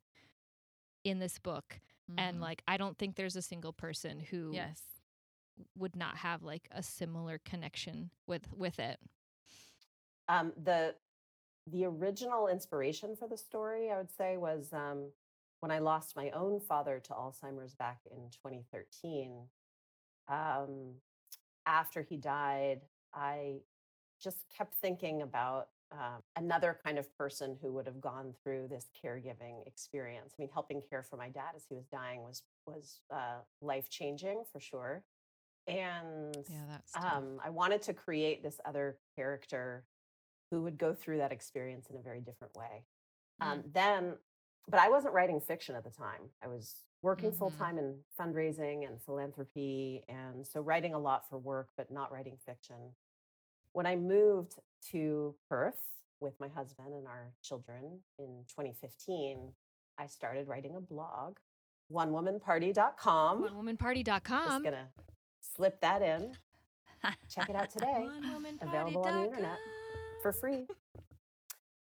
in 1.04 1.18
this 1.18 1.38
book 1.38 1.80
and 2.18 2.38
Mhm. 2.38 2.40
like 2.40 2.62
I 2.66 2.76
don't 2.76 2.98
think 2.98 3.16
there's 3.16 3.36
a 3.36 3.42
single 3.42 3.72
person 3.72 4.18
who 4.20 4.50
yes. 4.52 4.82
would 5.76 5.94
not 5.94 6.16
have 6.18 6.42
like 6.42 6.68
a 6.70 6.82
similar 6.82 7.38
connection 7.38 8.10
with 8.26 8.52
with 8.52 8.78
it. 8.78 8.98
Um, 10.28 10.52
the 10.56 10.96
the 11.66 11.84
original 11.84 12.48
inspiration 12.48 13.14
for 13.16 13.28
the 13.28 13.36
story, 13.36 13.90
I 13.90 13.98
would 13.98 14.10
say, 14.10 14.36
was 14.36 14.72
um, 14.72 15.12
when 15.60 15.70
I 15.70 15.78
lost 15.78 16.16
my 16.16 16.30
own 16.30 16.58
father 16.60 16.98
to 17.00 17.12
Alzheimer's 17.12 17.74
back 17.74 18.00
in 18.10 18.30
2013. 18.30 19.48
Um, 20.28 21.00
after 21.66 22.02
he 22.02 22.16
died, 22.16 22.80
I 23.12 23.60
just 24.20 24.48
kept 24.48 24.74
thinking 24.74 25.22
about 25.22 25.68
um, 25.92 26.22
another 26.36 26.78
kind 26.84 26.98
of 26.98 27.12
person 27.16 27.58
who 27.60 27.72
would 27.72 27.86
have 27.86 28.00
gone 28.00 28.34
through 28.42 28.68
this 28.68 28.90
caregiving 29.04 29.66
experience. 29.66 30.34
I 30.38 30.42
mean, 30.42 30.50
helping 30.52 30.82
care 30.88 31.02
for 31.02 31.16
my 31.16 31.28
dad 31.30 31.52
as 31.56 31.66
he 31.68 31.74
was 31.74 31.86
dying 31.86 32.22
was 32.22 32.42
was 32.66 33.00
uh, 33.10 33.40
life 33.60 33.88
changing 33.90 34.44
for 34.52 34.60
sure. 34.60 35.04
And 35.66 36.36
Yeah, 36.48 36.64
that's 36.68 36.94
um, 36.94 37.40
I 37.44 37.50
wanted 37.50 37.82
to 37.82 37.94
create 37.94 38.42
this 38.42 38.60
other 38.64 38.98
character 39.16 39.86
who 40.50 40.62
would 40.62 40.78
go 40.78 40.94
through 40.94 41.18
that 41.18 41.32
experience 41.32 41.90
in 41.90 41.96
a 41.96 42.02
very 42.02 42.20
different 42.20 42.54
way. 42.54 42.84
Um, 43.40 43.64
then, 43.72 44.18
but 44.68 44.80
I 44.80 44.88
wasn't 44.90 45.14
writing 45.14 45.40
fiction 45.40 45.74
at 45.76 45.84
the 45.84 45.90
time. 45.90 46.30
I 46.42 46.48
was 46.48 46.84
working 47.02 47.30
Mhm. 47.30 47.36
full 47.38 47.50
time 47.50 47.78
in 47.78 48.04
fundraising 48.18 48.86
and 48.86 49.02
philanthropy, 49.02 50.04
and 50.08 50.46
so 50.46 50.60
writing 50.60 50.94
a 50.94 50.98
lot 50.98 51.28
for 51.28 51.38
work, 51.38 51.70
but 51.76 51.90
not 51.90 52.12
writing 52.12 52.38
fiction. 52.38 52.94
When 53.72 53.86
I 53.86 53.96
moved 53.96 54.54
to 54.90 55.34
Perth 55.48 55.80
with 56.20 56.38
my 56.40 56.48
husband 56.48 56.88
and 56.92 57.06
our 57.06 57.32
children 57.42 58.00
in 58.18 58.44
2015, 58.48 59.52
I 59.98 60.06
started 60.06 60.48
writing 60.48 60.74
a 60.76 60.80
blog, 60.80 61.36
onewomanparty.com. 61.92 63.44
Onewomanparty.com. 63.44 64.42
I'm 64.42 64.48
just 64.50 64.64
gonna 64.64 64.88
slip 65.40 65.80
that 65.80 66.02
in. 66.02 66.32
Check 67.28 67.48
it 67.48 67.56
out 67.56 67.70
today 67.76 68.06
available 68.60 69.02
on 69.02 69.22
the 69.22 69.28
internet. 69.28 69.58
for 70.22 70.32
free. 70.32 70.66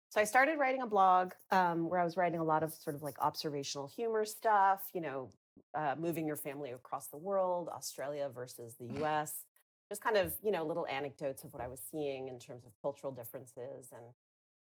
So 0.10 0.22
I 0.22 0.24
started 0.24 0.58
writing 0.58 0.82
a 0.82 0.88
blog 0.88 1.34
um, 1.52 1.90
where 1.90 2.00
I 2.00 2.04
was 2.04 2.18
writing 2.18 2.40
a 2.40 2.44
lot 2.44 2.64
of 2.64 2.74
sort 2.74 2.96
of 2.96 3.04
like 3.04 3.16
observational 3.20 3.88
humor 3.88 4.26
stuff, 4.26 4.82
you 4.94 5.02
know, 5.02 5.32
uh, 5.76 5.96
moving 5.98 6.26
your 6.26 6.36
family 6.36 6.72
across 6.72 7.08
the 7.08 7.18
world, 7.18 7.70
Australia 7.70 8.30
versus 8.34 8.76
the 8.80 8.86
US, 9.04 9.44
just 9.90 10.02
kind 10.02 10.18
of, 10.18 10.34
you 10.44 10.52
know, 10.52 10.66
little 10.66 10.86
anecdotes 10.88 11.44
of 11.44 11.54
what 11.54 11.62
I 11.62 11.68
was 11.68 11.82
seeing 11.92 12.28
in 12.28 12.40
terms 12.40 12.66
of 12.66 12.72
cultural 12.82 13.12
differences 13.14 13.90
and 13.92 14.04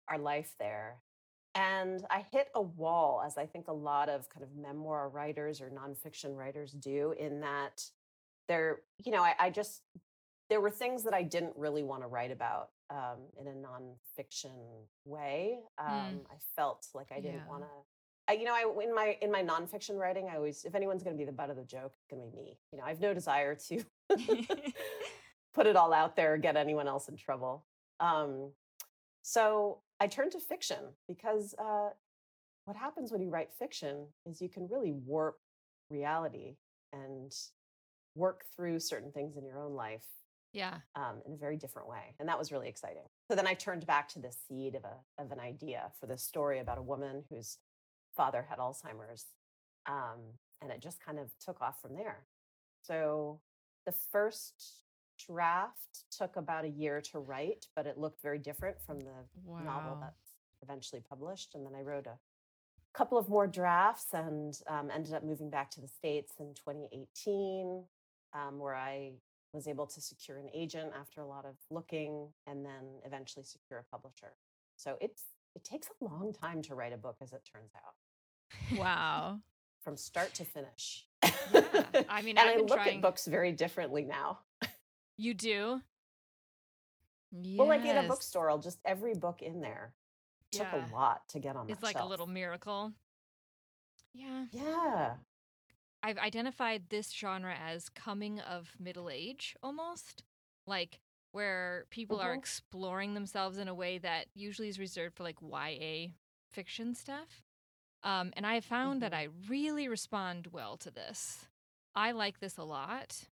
our 0.08 0.20
life 0.20 0.54
there. 0.60 0.98
And 1.56 2.06
I 2.10 2.26
hit 2.32 2.50
a 2.54 2.62
wall, 2.62 3.24
as 3.26 3.38
I 3.38 3.46
think 3.46 3.68
a 3.68 3.74
lot 3.74 4.10
of 4.10 4.30
kind 4.30 4.44
of 4.44 4.56
memoir 4.56 5.10
writers 5.10 5.62
or 5.62 5.70
nonfiction 5.70 6.36
writers 6.36 6.72
do, 6.72 7.14
in 7.18 7.40
that 7.40 7.84
there, 8.48 8.82
you 9.04 9.12
know, 9.12 9.24
I, 9.24 9.36
I 9.40 9.50
just, 9.50 9.82
there 10.50 10.62
were 10.62 10.70
things 10.70 11.04
that 11.04 11.14
I 11.14 11.24
didn't 11.24 11.54
really 11.56 11.82
want 11.82 12.04
to 12.04 12.08
write 12.08 12.32
about 12.32 12.70
um, 12.90 13.20
in 13.40 13.48
a 13.48 13.52
nonfiction 13.52 14.54
way. 15.06 15.60
Um, 15.80 16.22
I 16.30 16.36
felt 16.56 16.88
like 16.94 17.12
I 17.12 17.16
didn't 17.16 17.36
Yeah. 17.38 17.50
want 17.50 17.64
to. 17.64 17.95
I, 18.28 18.34
you 18.34 18.46
know, 18.46 18.54
I 18.54 18.66
in 18.84 18.94
my 18.94 19.18
in 19.22 19.32
my 19.32 19.44
nonfiction 19.44 19.98
writing, 19.98 20.30
I 20.32 20.36
always, 20.38 20.66
if 20.66 20.74
anyone's 20.76 21.04
going 21.04 21.16
to 21.16 21.18
be 21.18 21.26
the 21.26 21.32
butt 21.32 21.50
of 21.50 21.58
the 21.58 21.64
joke, 21.64 21.94
it's 21.98 22.08
going 22.10 22.22
to 22.24 22.28
be 22.36 22.42
me. 22.44 22.58
You 22.72 22.80
know, 22.80 22.84
I 22.86 22.90
have 22.90 23.00
no 23.00 23.14
desire 23.14 23.56
to 23.68 23.84
put 25.54 25.68
it 25.68 25.76
all 25.76 25.94
out 25.94 26.16
there 26.16 26.34
or 26.34 26.38
get 26.38 26.56
anyone 26.58 26.88
else 26.88 27.08
in 27.08 27.16
trouble. 27.18 27.66
Um, 28.00 28.52
so 29.22 29.80
I 30.00 30.08
turned 30.08 30.32
to 30.34 30.40
fiction 30.40 30.78
because 31.08 31.56
uh, 31.58 31.90
what 32.66 32.76
happens 32.76 33.12
when 33.12 33.22
you 33.22 33.30
write 33.30 33.54
fiction 33.54 34.08
is 34.26 34.42
you 34.42 34.50
can 34.50 34.68
really 34.68 34.92
warp 34.92 35.38
reality 35.90 36.56
and 36.92 37.34
work 38.16 38.44
through 38.56 38.80
certain 38.80 39.12
things 39.12 39.38
in 39.38 39.46
your 39.46 39.60
own 39.60 39.74
life 39.74 40.06
Yeah. 40.54 40.76
um, 40.96 41.22
in 41.26 41.34
a 41.34 41.38
very 41.38 41.58
different 41.58 41.88
way. 41.90 42.16
And 42.20 42.28
that 42.30 42.38
was 42.40 42.52
really 42.52 42.68
exciting. 42.70 43.04
So 43.30 43.36
then 43.36 43.48
I 43.48 43.54
turned 43.54 43.86
back 43.86 44.08
to 44.10 44.20
the 44.20 44.32
seed 44.32 44.76
of, 44.76 44.84
a, 44.84 45.22
of 45.22 45.32
an 45.32 45.40
idea 45.40 45.92
for 46.00 46.08
this 46.08 46.24
story 46.24 46.60
about 46.60 46.78
a 46.78 46.82
woman 46.84 47.24
whose 47.30 47.58
father 48.16 48.46
had 48.50 48.60
Alzheimer's. 48.60 49.26
Um, 49.88 50.20
and 50.62 50.72
it 50.72 50.82
just 50.82 51.04
kind 51.04 51.20
of 51.20 51.30
took 51.40 51.62
off 51.62 51.82
from 51.82 51.96
there. 51.96 52.26
So 52.82 53.40
the 53.86 53.92
first 53.92 54.82
draft 55.26 56.04
took 56.12 56.36
about 56.36 56.66
a 56.66 56.70
year 56.70 57.02
to 57.02 57.20
write, 57.20 57.68
but 57.76 57.86
it 57.86 57.98
looked 57.98 58.22
very 58.22 58.40
different 58.40 58.78
from 58.82 59.00
the 59.00 59.64
novel 59.64 59.98
that's 60.02 60.36
eventually 60.62 61.02
published. 61.08 61.56
And 61.56 61.66
then 61.66 61.74
I 61.76 61.82
wrote 61.82 62.08
a 62.08 62.18
couple 62.94 63.18
of 63.18 63.30
more 63.30 63.48
drafts 63.48 64.08
and 64.14 64.58
um, 64.68 64.90
ended 64.94 65.14
up 65.14 65.24
moving 65.24 65.50
back 65.50 65.70
to 65.72 65.82
the 65.82 65.88
States 65.88 66.34
in 66.40 66.54
2018, 66.56 67.84
um, 68.34 68.60
where 68.60 68.76
I 68.76 69.12
was 69.54 69.68
able 69.68 69.88
to 69.88 70.02
secure 70.02 70.38
an 70.38 70.50
agent 70.54 70.92
after 71.00 71.22
a 71.22 71.28
lot 71.28 71.46
of 71.46 71.56
looking 71.70 72.28
and 72.46 72.66
then 72.66 73.00
eventually 73.06 73.46
secure 73.46 73.80
a 73.80 73.84
publisher. 73.84 74.34
So 74.76 74.98
it's 75.00 75.24
it 75.56 75.64
takes 75.64 75.88
a 75.88 76.04
long 76.04 76.34
time 76.34 76.62
to 76.64 76.76
write 76.76 76.92
a 76.92 76.98
book, 76.98 77.16
as 77.22 77.32
it 77.32 77.42
turns 77.50 77.72
out, 77.78 77.94
Wow. 78.76 79.40
from 79.84 79.98
start 79.98 80.34
to 80.36 80.46
finish. 80.46 81.06
Yeah, 81.24 81.32
I 82.10 82.22
mean, 82.22 82.38
and 82.38 82.50
I've 82.50 82.56
I 82.58 82.60
look 82.60 82.68
trying- 82.78 82.96
at 82.98 83.02
books 83.02 83.26
very 83.26 83.52
differently 83.52 84.04
now. 84.04 84.40
You 85.18 85.34
do? 85.34 85.82
Well, 87.32 87.68
like 87.68 87.86
in 87.86 87.98
a 87.98 88.08
bookstore, 88.08 88.50
I'll 88.50 88.60
just 88.60 88.80
every 88.86 89.14
book 89.14 89.42
in 89.42 89.62
there 89.62 89.94
took 90.52 90.68
Yeah. 90.72 90.86
a 90.90 90.94
lot 90.94 91.28
to 91.30 91.40
get 91.40 91.56
on 91.56 91.70
It's 91.70 91.84
like 91.84 92.00
a 92.00 92.06
little 92.06 92.28
miracle. 92.28 92.94
Yeah. 94.14 94.46
Yeah. 94.52 95.16
I've 96.02 96.18
identified 96.18 96.90
this 96.90 97.12
genre 97.12 97.54
as 97.56 97.90
coming 97.90 98.40
of 98.40 98.74
middle 98.80 99.10
age 99.10 99.56
almost. 99.64 100.24
Like 100.68 101.02
where 101.32 101.86
people 101.90 102.20
are 102.22 102.34
Mhm. 102.34 102.40
exploring 102.40 103.14
themselves 103.14 103.58
in 103.58 103.68
a 103.68 103.74
way 103.76 103.98
that 103.98 104.28
usually 104.34 104.70
is 104.70 104.80
reserved 104.80 105.16
for 105.18 105.24
like 105.24 105.42
YA 105.42 106.14
fiction 106.52 106.96
stuff. 106.96 107.44
Um, 108.06 108.32
and 108.38 108.46
I 108.48 108.56
have 108.56 108.66
found 108.66 109.02
that 109.02 109.14
Mhm. 109.14 109.18
I 109.18 109.28
really 109.50 109.90
respond 109.90 110.48
well 110.48 110.78
to 110.78 110.92
this. 110.92 111.48
I 111.96 112.12
like 112.12 112.40
this 112.40 112.58
a 112.58 112.64
lot. 112.64 113.28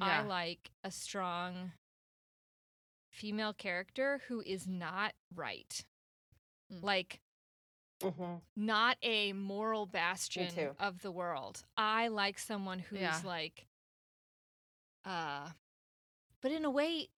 I 0.00 0.22
like 0.22 0.72
a 0.84 0.90
strong 0.90 1.72
female 3.10 3.52
character 3.54 4.22
who 4.28 4.40
is 4.42 4.66
not 4.68 5.14
right. 5.34 5.84
Mm. 6.72 6.82
Like 6.82 7.20
hmm 8.02 8.36
not 8.56 8.96
a 9.02 9.32
moral 9.32 9.86
bastion 9.86 10.70
of 10.78 11.00
the 11.02 11.12
world. 11.12 11.64
I 11.76 12.08
like 12.08 12.38
someone 12.38 12.80
who's 12.80 13.00
Yeah. 13.00 13.20
like 13.24 13.66
uh 15.04 15.50
but 16.42 16.52
in 16.52 16.64
a 16.64 16.70
way 16.70 17.08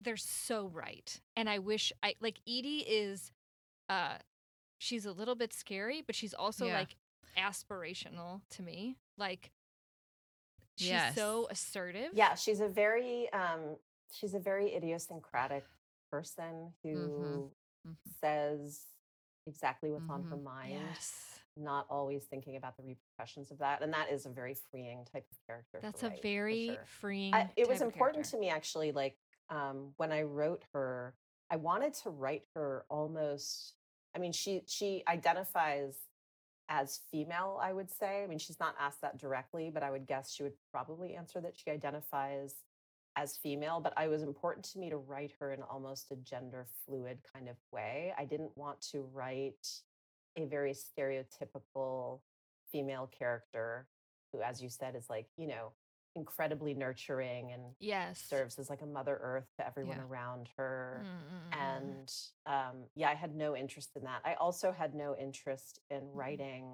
they're 0.00 0.16
so 0.16 0.68
right. 0.68 1.20
And 1.36 1.48
I 1.48 1.58
wish 1.58 1.92
I 2.02 2.14
like 2.20 2.40
Edie 2.46 2.84
is 2.86 3.32
uh 3.88 4.18
she's 4.78 5.04
a 5.06 5.12
little 5.12 5.34
bit 5.34 5.52
scary, 5.52 6.02
but 6.02 6.14
she's 6.14 6.34
also 6.34 6.66
Yeah. 6.66 6.74
like 6.74 6.96
aspirational 7.36 8.40
to 8.50 8.62
me. 8.62 8.96
Like 9.16 9.52
she's 10.76 10.88
Yes. 10.88 11.14
so 11.14 11.46
assertive. 11.50 12.10
Yeah, 12.14 12.34
she's 12.34 12.60
a 12.60 12.68
very 12.68 13.30
um 13.32 13.76
she's 14.10 14.32
a 14.34 14.38
very 14.40 14.74
idiosyncratic 14.74 15.66
person 16.10 16.72
who 16.82 17.52
Mhm. 17.86 17.96
says 18.20 18.86
exactly 19.46 19.90
what's 19.90 20.08
on 20.08 20.24
her 20.24 20.36
Mhm. 20.36 20.42
mind, 20.42 20.72
Yes. 20.72 21.40
not 21.56 21.86
always 21.90 22.24
thinking 22.26 22.56
about 22.56 22.76
the 22.76 22.82
repercussions 22.82 23.50
of 23.50 23.58
that. 23.58 23.82
And 23.82 23.92
that 23.92 24.10
is 24.10 24.24
a 24.26 24.30
very 24.30 24.54
freeing 24.54 25.04
type 25.04 25.26
of 25.30 25.46
character. 25.46 25.80
That's 25.80 26.02
a 26.02 26.08
write, 26.08 26.18
for 26.18 26.22
very 26.22 26.66
sure. 26.76 26.84
freeing 26.86 27.34
I, 27.34 27.50
it 27.56 27.68
was 27.68 27.78
type 27.80 27.88
of 27.88 27.92
important 27.94 28.24
character. 28.24 28.36
to 28.36 28.40
me 28.40 28.48
actually 28.48 28.92
like 28.92 29.18
um, 29.50 29.94
when 29.96 30.12
i 30.12 30.20
wrote 30.22 30.62
her 30.74 31.16
i 31.50 31.56
wanted 31.56 31.94
to 31.94 32.10
write 32.10 32.46
her 32.54 32.84
almost 32.90 33.77
i 34.18 34.20
mean 34.20 34.32
she 34.32 34.62
she 34.66 35.02
identifies 35.08 35.94
as 36.68 37.00
female 37.10 37.58
i 37.62 37.72
would 37.72 37.90
say. 37.90 38.22
I 38.24 38.26
mean 38.26 38.38
she's 38.38 38.60
not 38.60 38.74
asked 38.78 39.00
that 39.02 39.18
directly 39.18 39.70
but 39.72 39.82
i 39.82 39.90
would 39.90 40.06
guess 40.06 40.32
she 40.34 40.42
would 40.42 40.58
probably 40.72 41.14
answer 41.14 41.40
that 41.40 41.54
she 41.56 41.70
identifies 41.70 42.56
as 43.16 43.36
female 43.36 43.80
but 43.80 43.92
i 43.96 44.08
was 44.08 44.22
important 44.22 44.64
to 44.66 44.78
me 44.78 44.90
to 44.90 44.98
write 44.98 45.32
her 45.40 45.52
in 45.52 45.62
almost 45.62 46.10
a 46.10 46.16
gender 46.16 46.66
fluid 46.84 47.18
kind 47.32 47.48
of 47.48 47.56
way. 47.72 48.12
I 48.18 48.24
didn't 48.24 48.56
want 48.56 48.80
to 48.92 49.08
write 49.12 49.66
a 50.36 50.44
very 50.44 50.74
stereotypical 50.74 52.20
female 52.70 53.10
character 53.18 53.86
who 54.32 54.42
as 54.42 54.60
you 54.62 54.68
said 54.68 54.94
is 54.94 55.08
like 55.08 55.26
you 55.36 55.46
know 55.46 55.72
incredibly 56.18 56.74
nurturing 56.74 57.52
and 57.52 57.62
Yes. 57.80 58.20
serves 58.20 58.58
as 58.58 58.68
like 58.70 58.82
a 58.82 58.86
mother 58.86 59.18
earth 59.22 59.46
to 59.58 59.66
everyone 59.66 59.98
Yeah. 59.98 60.04
around 60.04 60.48
her 60.56 61.04
Mm, 61.04 61.08
mm, 61.08 61.56
mm. 61.58 61.60
and 61.60 62.12
um, 62.46 62.76
yeah 62.94 63.08
i 63.10 63.14
had 63.14 63.34
no 63.34 63.56
interest 63.56 63.90
in 63.96 64.02
that 64.04 64.20
i 64.24 64.34
also 64.34 64.72
had 64.72 64.94
no 64.94 65.16
interest 65.16 65.80
in 65.90 66.00
Mm-hmm. 66.00 66.18
writing 66.18 66.64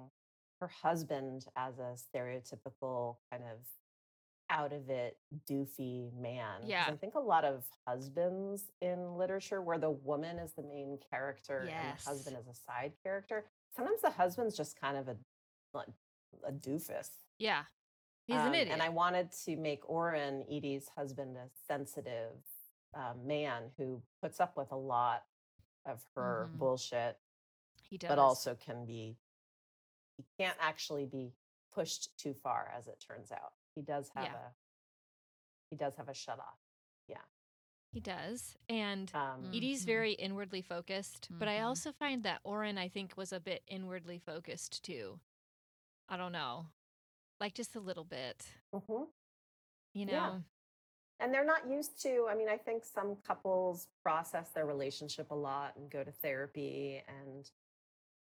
her 0.61 0.67
husband 0.67 1.45
as 1.55 1.79
a 1.79 1.95
stereotypical 2.05 3.17
kind 3.31 3.43
of 3.43 3.59
out 4.49 4.71
of 4.73 4.89
it 4.89 5.17
doofy 5.49 6.13
man. 6.13 6.61
Yeah. 6.65 6.85
i 6.87 6.95
think 6.95 7.15
a 7.15 7.19
lot 7.19 7.43
of 7.45 7.65
husbands 7.87 8.71
in 8.81 9.17
literature 9.17 9.61
where 9.61 9.79
the 9.79 9.89
woman 9.91 10.37
is 10.39 10.53
the 10.53 10.61
main 10.63 10.97
character 11.11 11.59
and 11.61 11.69
the 11.97 12.09
husband 12.09 12.37
is 12.39 12.47
a 12.47 12.53
side 12.53 12.93
character 13.03 13.45
sometimes 13.75 14.01
the 14.01 14.11
husband's 14.11 14.55
just 14.55 14.79
kind 14.79 14.97
of 14.97 15.07
a 15.07 15.15
a 16.47 16.51
doofus 16.51 17.09
Yeah. 17.37 17.63
He's 18.25 18.37
um, 18.37 18.47
an 18.47 18.53
idiot. 18.55 18.69
And 18.71 18.81
I 18.81 18.89
wanted 18.89 19.31
to 19.45 19.55
make 19.55 19.87
Oren, 19.89 20.43
Edie's 20.49 20.89
husband, 20.95 21.37
a 21.37 21.47
sensitive 21.67 22.31
uh, 22.93 23.13
man 23.23 23.63
who 23.77 24.01
puts 24.21 24.39
up 24.39 24.57
with 24.57 24.71
a 24.71 24.75
lot 24.77 25.25
of 25.85 26.03
her 26.15 26.49
Mhm. 26.53 26.57
bullshit, 26.59 27.19
he 27.83 27.97
does. 27.97 28.07
but 28.09 28.17
also 28.19 28.55
can 28.55 28.85
be, 28.85 29.17
he 30.17 30.23
can't 30.37 30.57
actually 30.59 31.05
be 31.05 31.33
pushed 31.71 32.17
too 32.17 32.33
far, 32.33 32.71
as 32.75 32.87
it 32.87 32.99
turns 32.99 33.31
out. 33.31 33.53
He 33.75 33.81
does 33.81 34.09
have 34.09 34.23
Yeah. 34.23 34.35
a, 34.35 34.53
he 35.69 35.75
does 35.75 35.95
have 35.97 36.09
a 36.09 36.13
shut 36.13 36.39
off. 36.39 36.59
Yeah. 37.07 37.21
He 37.91 37.99
does. 37.99 38.57
And 38.69 39.13
Um, 39.13 39.51
Edie's 39.53 39.83
Mhm. 39.83 39.85
very 39.85 40.13
inwardly 40.13 40.61
focused, 40.61 41.27
but 41.29 41.47
I 41.47 41.59
Mhm. 41.59 41.65
also 41.65 41.91
find 41.91 42.23
that 42.23 42.41
Oren, 42.43 42.77
I 42.77 42.87
think, 42.89 43.15
was 43.17 43.31
a 43.31 43.39
bit 43.39 43.63
inwardly 43.67 44.17
focused 44.19 44.83
too. 44.83 45.19
I 46.07 46.17
don't 46.17 46.31
know. 46.31 46.71
Like 47.45 47.53
just 47.53 47.75
a 47.75 47.79
little 47.79 48.05
bit, 48.05 48.43
mhm. 48.73 49.05
you 49.93 50.07
know? 50.07 50.11
Yeah. 50.13 50.33
And 51.19 51.31
they're 51.31 51.45
not 51.45 51.69
used 51.69 52.01
to, 52.01 52.25
I 52.27 52.33
mean, 52.33 52.49
I 52.49 52.57
think 52.57 52.83
some 52.83 53.17
couples 53.23 53.87
process 54.01 54.49
their 54.49 54.65
relationship 54.65 55.29
a 55.29 55.35
lot 55.35 55.73
and 55.77 55.87
go 55.87 56.03
to 56.03 56.09
therapy 56.11 57.03
and 57.07 57.47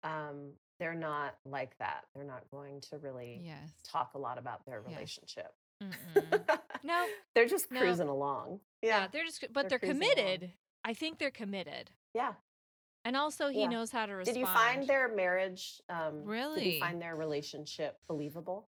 um, 0.02 0.50
they're 0.78 0.92
not 0.94 1.36
like 1.46 1.74
that. 1.78 2.04
They're 2.14 2.26
not 2.26 2.42
going 2.50 2.82
to 2.90 2.98
really 2.98 3.40
Yes. 3.42 3.70
talk 3.82 4.10
a 4.14 4.18
lot 4.18 4.36
about 4.36 4.66
their 4.66 4.82
relationship. 4.82 5.54
Mm-mm. 5.82 6.46
No, 6.82 7.06
they're 7.34 7.48
just 7.48 7.70
No. 7.70 7.80
cruising 7.80 8.08
along. 8.08 8.60
yeah. 8.82 8.88
Yeah. 9.00 9.06
they're 9.10 9.24
just, 9.24 9.40
but 9.54 9.70
They're 9.70 9.78
they're, 9.78 9.88
cruising 9.88 10.02
along. 10.02 10.16
committed. 10.16 10.52
I 10.84 10.92
think 10.92 11.18
they're 11.18 11.30
committed. 11.30 11.92
Yeah. 12.12 12.34
And 13.06 13.16
also, 13.16 13.48
he 13.48 13.62
Yeah. 13.62 13.68
knows 13.68 13.90
how 13.90 14.04
to 14.04 14.12
respond. 14.16 14.34
Did 14.34 14.40
you 14.40 14.46
find 14.46 14.86
their 14.86 15.08
marriage 15.14 15.80
um 15.88 16.18
did 16.20 16.26
Really? 16.28 16.74
you 16.74 16.80
find 16.80 17.00
their 17.00 17.16
relationship 17.16 17.98
believable? 18.06 18.68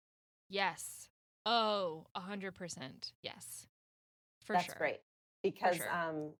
Yes. 0.48 1.08
Oh, 1.46 2.06
a 2.14 2.20
hundred 2.20 2.54
percent. 2.54 3.12
Yes. 3.22 3.66
For 4.44 4.54
That's 4.54 4.66
sure. 4.66 4.74
great. 4.78 5.00
Because 5.42 5.76
sure. 5.76 5.92
um 5.92 6.30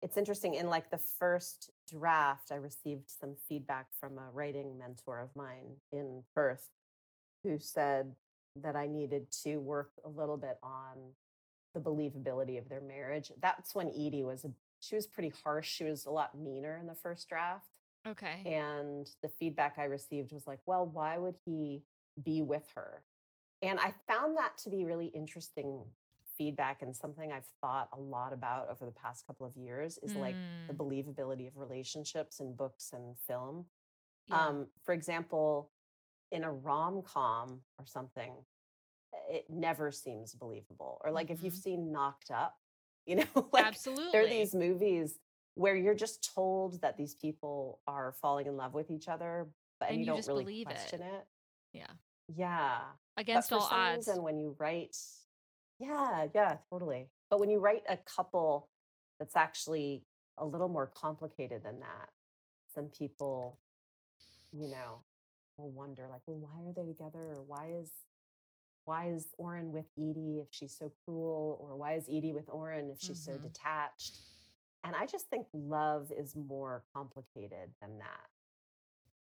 it's 0.00 0.16
interesting 0.16 0.54
in 0.54 0.68
like 0.68 0.90
the 0.90 1.00
first 1.18 1.70
draft 1.90 2.52
I 2.52 2.56
received 2.56 3.10
some 3.10 3.34
feedback 3.48 3.86
from 3.98 4.18
a 4.18 4.30
writing 4.32 4.78
mentor 4.78 5.20
of 5.20 5.34
mine 5.34 5.76
in 5.92 6.22
Perth 6.34 6.68
who 7.42 7.58
said 7.58 8.14
that 8.62 8.76
I 8.76 8.86
needed 8.86 9.30
to 9.44 9.56
work 9.56 9.90
a 10.04 10.08
little 10.08 10.36
bit 10.36 10.58
on 10.62 10.96
the 11.74 11.80
believability 11.80 12.58
of 12.58 12.68
their 12.68 12.80
marriage. 12.80 13.30
That's 13.40 13.74
when 13.74 13.88
Edie 13.88 14.24
was 14.24 14.44
a, 14.44 14.50
she 14.80 14.94
was 14.94 15.06
pretty 15.06 15.32
harsh. 15.44 15.68
She 15.68 15.84
was 15.84 16.06
a 16.06 16.10
lot 16.10 16.38
meaner 16.38 16.78
in 16.80 16.86
the 16.86 16.94
first 16.94 17.28
draft. 17.28 17.68
Okay. 18.06 18.42
And 18.46 19.08
the 19.22 19.28
feedback 19.28 19.74
I 19.78 19.84
received 19.84 20.32
was 20.32 20.46
like, 20.46 20.60
well, 20.66 20.86
why 20.86 21.18
would 21.18 21.36
he 21.44 21.82
be 22.22 22.42
with 22.42 22.66
her? 22.74 23.02
And 23.62 23.80
I 23.80 23.94
found 24.06 24.36
that 24.36 24.56
to 24.58 24.70
be 24.70 24.84
really 24.84 25.06
interesting 25.06 25.84
feedback 26.36 26.82
and 26.82 26.94
something 26.94 27.32
I've 27.32 27.46
thought 27.60 27.88
a 27.92 27.98
lot 28.00 28.32
about 28.32 28.68
over 28.70 28.84
the 28.86 28.92
past 28.92 29.26
couple 29.26 29.46
of 29.46 29.56
years 29.56 29.98
is 29.98 30.14
like 30.14 30.36
the 30.68 30.74
Mm, 30.74 30.78
believability 30.78 31.48
of 31.48 31.56
relationships 31.56 32.38
in 32.40 32.54
books 32.54 32.92
and 32.92 33.18
film. 33.18 33.66
yeah. 34.26 34.36
Um, 34.36 34.68
for 34.84 34.92
example, 34.94 35.72
in 36.30 36.44
a 36.44 36.52
rom 36.52 37.02
com 37.02 37.62
or 37.78 37.86
something, 37.86 38.44
it 39.30 39.48
never 39.50 39.90
seems 39.90 40.34
believable. 40.34 41.00
Or 41.04 41.10
like 41.10 41.30
if 41.30 41.42
you've 41.42 41.54
Mhm. 41.54 41.62
seen 41.62 41.92
Knocked 41.92 42.30
Up, 42.30 42.56
you 43.06 43.16
know, 43.16 43.26
like 43.52 43.64
Absolutely. 43.64 44.12
there 44.12 44.22
are 44.24 44.28
these 44.28 44.54
movies 44.54 45.18
where 45.54 45.76
you're 45.76 45.94
just 45.94 46.32
told 46.34 46.80
that 46.82 46.96
these 46.96 47.14
people 47.14 47.80
are 47.86 48.12
falling 48.12 48.46
in 48.46 48.56
love 48.56 48.74
with 48.74 48.90
each 48.90 49.08
other, 49.08 49.48
but 49.80 49.88
And 49.88 49.98
you, 49.98 50.00
you 50.00 50.06
don't 50.06 50.16
just 50.16 50.28
really 50.28 50.44
believe 50.44 50.70
it. 50.70 50.94
question 50.94 51.02
it. 51.02 51.26
Yeah. 51.72 51.92
Yeah. 52.28 52.92
Against 53.18 53.52
all 53.52 53.68
odds. 53.70 54.06
And 54.08 54.22
when 54.22 54.38
you 54.38 54.54
write, 54.58 54.96
yeah, 55.80 56.26
yeah, 56.34 56.56
totally. 56.70 57.08
But 57.30 57.40
when 57.40 57.50
you 57.50 57.58
write 57.58 57.82
a 57.88 57.96
couple 57.98 58.68
that's 59.18 59.36
actually 59.36 60.04
a 60.38 60.46
little 60.46 60.68
more 60.68 60.86
complicated 60.94 61.62
than 61.64 61.80
that, 61.80 62.08
some 62.74 62.86
people, 62.96 63.58
you 64.52 64.68
know, 64.68 65.02
will 65.56 65.70
wonder 65.70 66.06
like, 66.08 66.20
well, 66.26 66.38
why 66.38 66.70
are 66.70 66.72
they 66.72 66.90
together? 66.92 67.18
Or 67.18 67.42
why 67.46 67.70
is 67.80 67.90
why 68.84 69.10
is 69.10 69.26
Oren 69.36 69.72
with 69.72 69.84
Edie 69.98 70.38
if 70.40 70.46
she's 70.50 70.74
so 70.78 70.90
cruel? 71.04 71.58
Or 71.60 71.76
why 71.76 71.94
is 71.94 72.04
Edie 72.08 72.32
with 72.32 72.48
Oren 72.48 72.88
if 72.90 73.00
she's 73.00 73.22
so 73.22 73.32
Mhm. 73.32 73.42
detached? 73.42 74.16
And 74.84 74.94
I 74.96 75.04
just 75.06 75.26
think 75.26 75.46
love 75.52 76.10
is 76.12 76.34
more 76.36 76.84
complicated 76.94 77.74
than 77.82 77.98
that. 77.98 78.30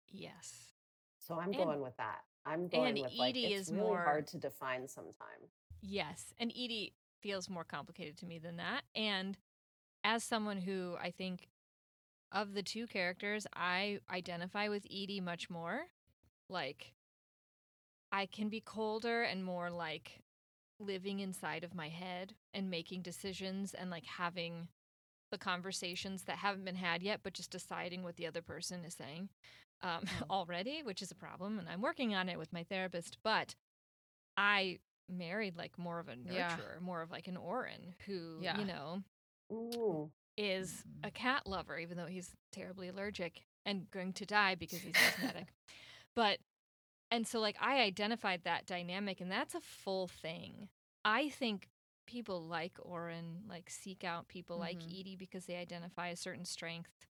Yes. 0.09 0.73
So 1.17 1.39
I'm 1.39 1.45
And- 1.53 1.55
going 1.55 1.81
with 1.81 1.95
that. 1.97 2.23
I'm 2.45 2.67
going 2.67 2.97
and 2.97 3.01
with 3.01 3.13
like 3.17 3.31
Edie 3.31 3.45
it's 3.53 3.69
is 3.69 3.73
really 3.73 3.87
more- 3.87 4.03
hard 4.03 4.27
to 4.27 4.37
define 4.37 4.87
sometimes. 4.87 5.51
Yes. 5.81 6.33
And 6.37 6.51
Edie 6.51 6.93
feels 7.21 7.49
more 7.49 7.63
complicated 7.63 8.17
to 8.17 8.25
me 8.25 8.39
than 8.39 8.57
that. 8.57 8.83
And 8.95 9.37
as 10.03 10.23
someone 10.23 10.57
who 10.57 10.95
I 11.01 11.11
think 11.11 11.47
of 12.31 12.53
the 12.53 12.63
two 12.63 12.87
characters, 12.87 13.47
I 13.55 13.99
identify 14.09 14.67
with 14.67 14.85
Edie 14.85 15.21
much 15.21 15.49
more. 15.49 15.85
Like, 16.49 16.93
I 18.11 18.25
can 18.27 18.49
be 18.49 18.61
colder 18.61 19.23
and 19.23 19.43
more 19.43 19.69
like 19.69 20.21
living 20.79 21.19
inside 21.19 21.63
of 21.63 21.73
my 21.73 21.89
head 21.89 22.33
and 22.53 22.69
making 22.69 23.01
decisions 23.01 23.73
and 23.73 23.89
like 23.89 24.05
having 24.05 24.67
the 25.31 25.37
conversations 25.37 26.23
that 26.23 26.37
haven't 26.37 26.65
been 26.65 26.75
had 26.75 27.01
yet, 27.03 27.21
but 27.23 27.33
just 27.33 27.49
deciding 27.51 28.03
what 28.03 28.15
the 28.15 28.27
other 28.27 28.41
person 28.41 28.83
is 28.85 28.93
saying 28.93 29.29
um, 29.81 30.03
Mm. 30.03 30.23
already, 30.29 30.81
which 30.83 31.01
is 31.01 31.11
a 31.11 31.15
problem. 31.15 31.59
And 31.59 31.67
I'm 31.67 31.81
working 31.81 32.15
on 32.15 32.29
it 32.29 32.37
with 32.39 32.53
my 32.53 32.63
therapist. 32.63 33.17
But 33.23 33.55
I 34.37 34.79
married 35.09 35.55
like 35.57 35.77
more 35.77 35.99
of 35.99 36.07
a 36.07 36.15
nurturer, 36.15 36.33
Yeah. 36.33 36.79
more 36.81 37.01
of 37.01 37.11
like 37.11 37.27
an 37.27 37.37
Oren 37.37 37.95
who, 38.05 38.39
Yeah. 38.41 38.57
you 38.59 38.65
know, 38.65 39.03
Mm. 39.51 40.11
is 40.37 40.83
Mhm. 40.83 41.07
a 41.07 41.11
cat 41.11 41.45
lover, 41.47 41.77
even 41.77 41.97
though 41.97 42.07
he's 42.07 42.35
terribly 42.51 42.87
allergic 42.87 43.45
and 43.65 43.89
going 43.91 44.13
to 44.13 44.25
die 44.25 44.55
because 44.55 44.81
he's 44.81 44.95
asthmatic. 44.95 45.53
but, 46.15 46.39
and 47.11 47.27
so 47.27 47.39
like 47.39 47.55
I 47.61 47.81
identified 47.81 48.43
that 48.43 48.65
dynamic, 48.65 49.21
and 49.21 49.31
that's 49.31 49.53
a 49.55 49.61
full 49.61 50.07
thing. 50.07 50.69
I 51.03 51.29
think 51.29 51.69
people 52.05 52.45
like 52.47 52.77
Oren 52.81 53.43
like 53.47 53.69
seek 53.69 54.03
out 54.03 54.27
people 54.27 54.57
like 54.57 54.79
Mhm. 54.79 54.99
Edie 54.99 55.15
because 55.15 55.45
they 55.45 55.55
identify 55.55 56.07
a 56.09 56.15
certain 56.15 56.45
strength 56.45 57.07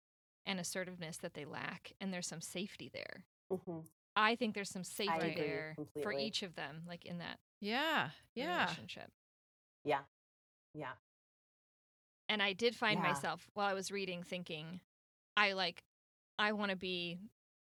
and 0.45 0.59
assertiveness 0.59 1.17
that 1.17 1.33
they 1.33 1.45
lack, 1.45 1.93
and 1.99 2.13
there's 2.13 2.27
some 2.27 2.41
safety 2.41 2.89
there. 2.89 3.25
Mhm. 3.51 3.87
I 4.15 4.35
think 4.35 4.55
there's 4.55 4.69
some 4.69 4.83
safety 4.83 5.31
agree 5.31 5.35
there 5.35 5.75
for 6.01 6.11
each 6.11 6.43
of 6.43 6.55
them, 6.55 6.83
like 6.87 7.05
in 7.05 7.19
that 7.19 7.39
Yeah. 7.59 8.11
Yeah. 8.33 8.63
relationship. 8.65 9.11
Yeah. 9.83 10.05
Yeah. 10.73 10.95
And 12.27 12.41
I 12.43 12.53
did 12.53 12.75
find 12.75 12.99
Yeah. 12.99 13.07
myself 13.07 13.49
while 13.53 13.67
I 13.67 13.73
was 13.73 13.91
reading 13.91 14.23
thinking, 14.23 14.81
I 15.35 15.53
like, 15.53 15.83
I 16.37 16.51
want 16.51 16.69
to 16.71 16.75
be 16.75 17.19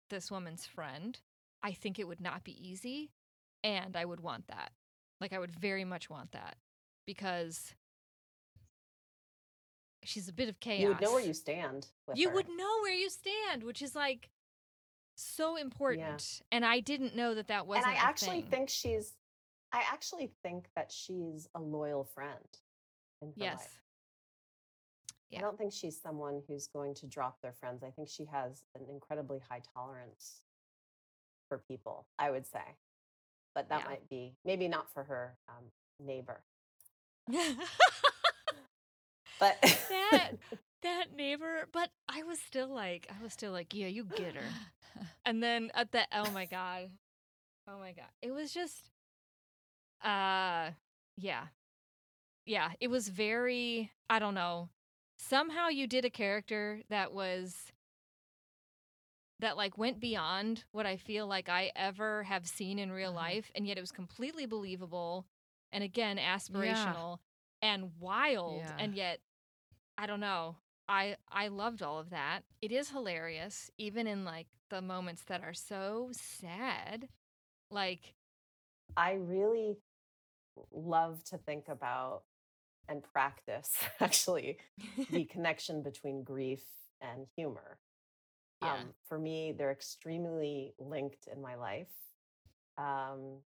this 0.10 0.30
woman's 0.32 0.66
friend. 0.66 1.20
I 1.64 1.74
think 1.74 2.00
it 2.00 2.08
would 2.08 2.22
not 2.22 2.44
be 2.44 2.54
easy. 2.54 3.12
And 3.64 3.96
I 3.96 4.06
would 4.06 4.20
want 4.20 4.48
that. 4.48 4.74
Like, 5.20 5.34
I 5.34 5.40
would 5.40 5.52
very 5.52 5.86
much 5.86 6.10
want 6.10 6.32
that 6.32 6.58
because 7.06 7.74
she's 10.04 10.28
a 10.28 10.34
bit 10.34 10.50
of 10.50 10.60
chaos. 10.60 10.82
You 10.82 10.88
would 10.90 11.02
know 11.02 11.12
where 11.14 11.24
you 11.24 11.34
stand. 11.34 11.88
With 12.08 12.18
You 12.18 12.30
her. 12.30 12.36
would 12.36 12.48
know 12.50 12.80
where 12.82 12.94
you 12.94 13.10
stand, 13.10 13.64
which 13.64 13.82
is 13.82 13.96
like 13.96 14.30
so 15.16 15.56
important. 15.56 16.42
And 16.52 16.66
I 16.66 16.80
didn't 16.80 17.16
know 17.16 17.36
that 17.36 17.48
that 17.48 17.68
wasn't 17.68 17.88
and 17.88 17.96
I 17.98 18.00
actually 18.02 18.42
thing. 18.42 18.50
think 18.50 18.70
she's 18.70 19.14
I 19.74 19.84
actually 19.90 20.32
think 20.44 20.68
that 20.76 20.92
she's 20.92 21.48
a 21.56 21.62
loyal 21.62 22.04
friend 22.04 22.58
in 23.22 23.30
her 23.30 23.34
yes. 23.38 23.60
life. 23.60 23.82
Yeah. 25.30 25.40
I 25.40 25.42
don't 25.44 25.58
think 25.58 25.72
she's 25.72 25.98
someone 25.98 26.42
who's 26.48 26.68
going 26.68 26.94
to 26.96 27.08
drop 27.08 27.42
their 27.42 27.54
friends. 27.54 27.82
I 27.84 27.90
think 27.92 28.10
she 28.10 28.26
has 28.26 28.66
an 28.76 28.82
incredibly 28.90 29.40
high 29.50 29.62
tolerance 29.74 30.42
for 31.48 31.58
people, 31.58 32.06
I 32.20 32.32
would 32.32 32.46
say. 32.46 32.76
But 33.56 33.70
that 33.70 33.82
Yeah. 33.82 33.90
might 33.90 34.10
be 34.10 34.36
maybe 34.44 34.68
not 34.68 34.92
for 34.92 35.04
her 35.06 35.38
um, 35.48 35.72
neighbor. 36.00 36.44
But 39.40 39.58
that 39.90 40.32
that 40.84 41.06
neighbor 41.16 41.68
but 41.72 41.90
i 42.10 42.24
was 42.24 42.40
still 42.40 42.68
like 42.74 43.08
i 43.10 43.22
was 43.24 43.34
still 43.34 43.52
like 43.52 43.74
yeah 43.74 43.88
you 43.88 44.04
get 44.06 44.36
her 44.36 44.58
and 45.26 45.42
then 45.44 45.72
at 45.74 45.92
the 45.92 46.02
oh 46.14 46.30
my 46.30 46.46
god 46.46 46.90
oh 47.68 47.80
my 47.80 47.92
god 47.94 48.08
it 48.22 48.32
was 48.32 48.54
just 48.54 48.90
uh 50.04 50.72
yeah 51.18 51.48
yeah 52.46 52.72
it 52.80 52.90
was 52.90 53.08
very 53.10 53.92
i 54.10 54.20
don't 54.20 54.34
know 54.36 54.70
somehow 55.18 55.68
you 55.68 55.88
did 55.88 56.06
a 56.06 56.10
character 56.10 56.82
that 56.90 57.14
was 57.14 57.72
that 59.40 59.58
like 59.58 59.78
went 59.78 60.00
beyond 60.00 60.64
what 60.72 60.86
i 60.86 60.96
feel 60.98 61.28
like 61.28 61.50
i 61.50 61.72
ever 61.76 62.24
have 62.24 62.48
seen 62.48 62.80
in 62.80 62.92
real 62.92 63.12
Uh-huh. 63.12 63.36
life 63.36 63.52
and 63.56 63.68
yet 63.68 63.78
it 63.78 63.82
was 63.82 63.92
completely 63.92 64.46
believable 64.46 65.26
and 65.74 65.84
again 65.84 66.18
aspirational 66.18 67.18
and 67.62 67.92
wild 68.00 68.58
Yeah. 68.58 68.76
and 68.80 68.96
yet 68.96 69.20
i 69.98 70.06
don't 70.06 70.20
know 70.20 70.56
i 70.88 71.16
i 71.32 71.48
loved 71.48 71.82
all 71.82 72.00
of 72.00 72.10
that 72.10 72.42
it 72.62 72.72
is 72.72 72.90
hilarious 72.90 73.70
even 73.78 74.08
in 74.08 74.26
like 74.26 74.48
the 74.70 74.82
moments 74.82 75.24
that 75.24 75.44
are 75.44 75.54
so 75.54 76.10
sad 76.14 77.08
like 77.70 78.14
I 78.98 79.14
really 79.14 79.78
love 80.72 81.24
to 81.26 81.38
think 81.38 81.68
about 81.70 82.24
and 82.88 83.04
practice 83.04 83.74
actually 84.00 84.58
the 85.12 85.26
connection 85.26 85.82
between 85.84 86.24
grief 86.24 86.64
and 87.02 87.28
humor. 87.36 87.80
yeah 88.62 88.76
Um, 88.76 88.94
for 89.08 89.18
me, 89.20 89.54
they're 89.58 89.72
extremely 89.72 90.74
linked 90.80 91.28
in 91.34 91.42
my 91.42 91.56
life. 91.56 91.92
Um, 92.78 93.40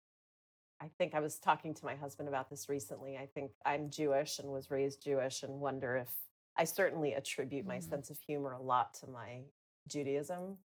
I 0.82 0.90
think 0.98 1.14
I 1.16 1.20
was 1.20 1.38
talking 1.40 1.74
to 1.74 1.86
my 1.86 1.96
husband 1.96 2.28
about 2.28 2.50
this 2.50 2.68
recently. 2.70 3.18
I 3.18 3.28
think 3.28 3.52
I'm 3.66 3.90
Jewish 3.90 4.40
and 4.40 4.50
was 4.50 4.70
raised 4.70 5.02
Jewish, 5.02 5.44
and 5.44 5.60
wonder 5.62 5.96
if 5.98 6.10
I 6.58 6.64
certainly 6.66 7.14
attribute 7.14 7.66
my 7.66 7.78
Mhm. 7.78 7.90
sense 7.90 8.10
of 8.10 8.20
humor 8.20 8.52
a 8.54 8.62
lot 8.62 8.94
to 8.96 9.08
my 9.08 9.46
Judaism. 9.88 10.58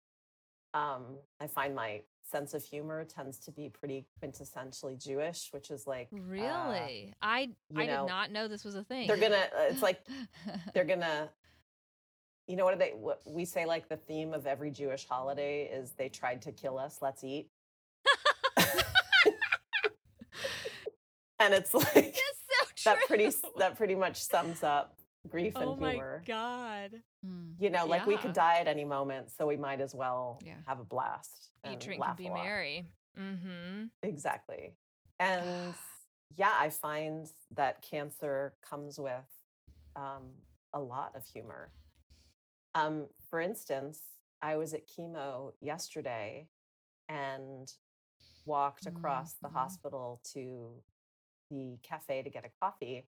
Um, 0.74 1.18
I 1.40 1.46
find 1.48 1.74
my 1.74 2.04
sense 2.22 2.54
of 2.54 2.62
humor 2.64 3.04
tends 3.04 3.38
to 3.40 3.50
be 3.50 3.68
pretty 3.68 4.06
quintessentially 4.22 4.96
Jewish, 5.02 5.52
which 5.52 5.70
is 5.70 5.86
like 5.86 6.08
uh, 6.12 6.16
really 6.20 7.12
i 7.22 7.52
i 7.74 7.86
know, 7.86 8.02
did 8.04 8.08
not 8.08 8.30
know 8.30 8.46
this 8.46 8.64
was 8.64 8.76
a 8.76 8.84
thing 8.84 9.08
they're 9.08 9.16
gonna. 9.16 9.48
uh, 9.52 9.62
It's 9.70 9.82
like 9.82 10.06
they're 10.72 10.84
gonna 10.94 11.32
you 12.46 12.54
know 12.56 12.64
what 12.64 12.74
are 12.74 12.78
they 12.78 12.92
what 12.92 13.20
we 13.26 13.44
say 13.44 13.64
like 13.66 13.88
the 13.88 13.96
theme 13.96 14.32
of 14.32 14.46
every 14.46 14.70
jewish 14.70 15.06
holiday 15.06 15.64
is 15.66 15.92
they 15.92 16.08
tried 16.08 16.42
to 16.42 16.52
kill 16.52 16.78
us 16.78 17.00
let's 17.02 17.22
eat 17.24 17.50
and 21.40 21.52
it's 21.54 21.74
like 21.80 21.94
That's 21.94 22.14
so 22.76 22.92
true. 22.92 23.00
that 23.00 23.06
pretty 23.08 23.30
that 23.58 23.76
pretty 23.76 23.94
much 23.96 24.22
sums 24.22 24.62
up 24.62 24.96
grief 25.28 25.54
oh 25.56 25.60
and 25.60 25.70
humor. 25.70 25.76
Oh 25.78 25.86
my 25.86 25.90
humor 25.92 26.22
god 26.26 27.02
Mm. 27.26 27.52
you 27.58 27.68
know 27.68 27.84
like 27.84 28.06
we 28.06 28.16
could 28.16 28.32
die 28.32 28.60
at 28.60 28.66
any 28.66 28.82
moment 28.86 29.30
so 29.30 29.46
we 29.46 29.58
might 29.58 29.82
as 29.82 29.94
well 29.94 30.40
Yeah. 30.42 30.54
have 30.66 30.80
a 30.80 30.84
blast 30.84 31.50
eat 31.66 31.72
and 31.72 31.78
drink 31.82 32.02
and 32.02 32.16
be 32.16 32.30
merry 32.30 32.86
mm-hmm 33.18 33.84
exactly 34.02 34.72
and 35.18 35.74
yeah 36.38 36.54
i 36.58 36.70
find 36.70 37.26
that 37.54 37.82
cancer 37.82 38.54
comes 38.66 38.98
with 38.98 39.28
um, 39.96 40.30
a 40.72 40.80
lot 40.80 41.12
of 41.14 41.26
humor 41.26 41.70
um, 42.74 43.06
for 43.28 43.38
instance 43.38 44.00
i 44.40 44.56
was 44.56 44.72
at 44.72 44.88
chemo 44.88 45.52
yesterday 45.60 46.46
and 47.10 47.70
walked 48.46 48.86
across 48.86 49.34
the 49.42 49.48
Mhm. 49.48 49.52
hospital 49.52 50.22
to 50.32 50.70
the 51.50 51.78
cafe 51.82 52.22
to 52.22 52.30
get 52.30 52.44
a 52.44 52.50
coffee 52.60 53.06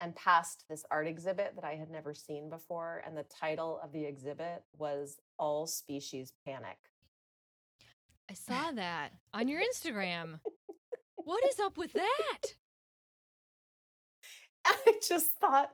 and 0.00 0.14
passed 0.16 0.64
this 0.68 0.84
art 0.90 1.06
exhibit 1.06 1.54
that 1.54 1.64
i 1.64 1.74
had 1.74 1.90
never 1.90 2.14
seen 2.14 2.48
before 2.50 3.02
and 3.06 3.16
the 3.16 3.24
title 3.24 3.80
of 3.82 3.92
the 3.92 4.04
exhibit 4.04 4.62
was 4.76 5.18
all 5.38 5.66
species 5.66 6.32
panic. 6.46 6.78
I 8.30 8.34
saw 8.34 8.72
that 8.72 9.10
on 9.32 9.48
your 9.48 9.60
instagram. 9.60 10.40
What 11.16 11.44
is 11.46 11.58
up 11.58 11.78
with 11.78 11.92
that? 11.94 12.38
I 14.66 14.76
just 15.06 15.30
thought 15.40 15.70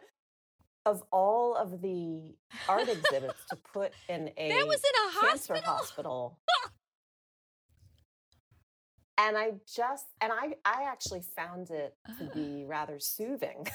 of 0.86 1.02
all 1.12 1.54
of 1.56 1.80
the 1.82 2.34
art 2.68 2.88
exhibits 2.88 3.44
to 3.50 3.56
put 3.72 3.92
in 4.08 4.30
a 4.36 4.48
that 4.48 4.66
was 4.66 4.80
in 4.82 5.20
a 5.20 5.26
cancer 5.26 5.54
hospital? 5.54 5.72
hospital. 5.72 6.38
And 9.20 9.36
I 9.36 9.52
just 9.72 10.06
and 10.20 10.32
I 10.32 10.54
I 10.64 10.84
actually 10.84 11.22
found 11.36 11.70
it 11.70 11.94
to 12.18 12.24
be 12.34 12.64
rather 12.66 12.98
soothing, 12.98 13.66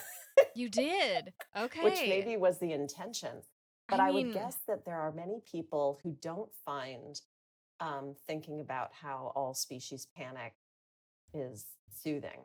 you 0.55 0.69
did 0.69 1.33
okay 1.55 1.83
which 1.83 1.99
maybe 2.01 2.37
was 2.37 2.59
the 2.59 2.73
intention. 2.73 3.41
But 3.87 3.99
I, 3.99 4.11
mean, 4.11 4.27
would 4.27 4.33
guess 4.33 4.57
that 4.67 4.83
there 4.83 4.99
are 4.99 5.11
many 5.11 5.41
people 5.49 5.99
who 6.01 6.17
don't 6.19 6.49
find 6.65 7.21
um, 7.79 8.15
thinking 8.25 8.59
about 8.59 8.89
how 8.99 9.31
all 9.35 9.53
species 9.53 10.07
panic 10.17 10.53
is 11.35 11.65
soothing. 12.01 12.39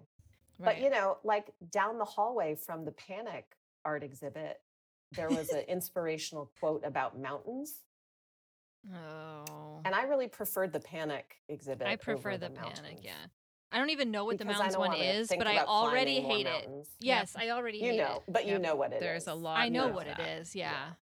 But 0.63 0.81
you 0.81 0.91
know, 0.91 1.19
like 1.25 1.53
down 1.71 1.99
the 1.99 2.05
hallway 2.05 2.55
from 2.55 2.85
the 2.85 2.93
Panic 2.93 3.47
art 3.85 4.03
exhibit, 4.03 4.61
there 5.13 5.29
was 5.29 5.49
an 5.51 5.65
inspirational 5.69 6.51
quote 6.61 6.83
about 6.85 7.19
mountains, 7.19 7.83
oh 8.95 9.81
and 9.85 9.95
I 9.95 10.03
really 10.05 10.29
preferred 10.29 10.73
the 10.73 10.81
Panic 10.81 11.37
exhibit. 11.49 11.87
i 11.87 11.97
prefer 11.97 12.37
the, 12.37 12.49
the 12.49 12.55
panic 12.55 12.99
yeah 13.03 13.13
I 13.73 13.79
don't 13.79 13.91
even 13.91 14.11
know 14.11 14.25
what 14.25 14.37
the 14.39 14.45
Because 14.45 14.57
I 14.61 14.65
mountains 14.65 14.77
one 14.79 14.95
is, 15.01 15.29
but 15.39 15.47
I 15.47 15.59
already 15.59 16.21
hate 16.21 16.45
it. 16.47 16.67
mountains. 16.67 16.89
Yes, 16.99 17.37
I 17.39 17.51
already 17.51 17.79
You 17.79 17.93
know, 17.93 18.25
it. 18.27 18.33
but 18.33 18.45
you 18.45 18.55
Yep. 18.55 18.63
know 18.63 18.75
what 18.75 18.91
it 18.93 18.97
is. 18.97 19.01
There's 19.01 19.27
a 19.29 19.35
lot. 19.35 19.59
I 19.61 19.69
know 19.69 19.87
what 19.87 20.09
it 20.09 20.11
is, 20.11 20.17
that. 20.19 20.41
is. 20.41 20.57
Yeah. 20.57 20.95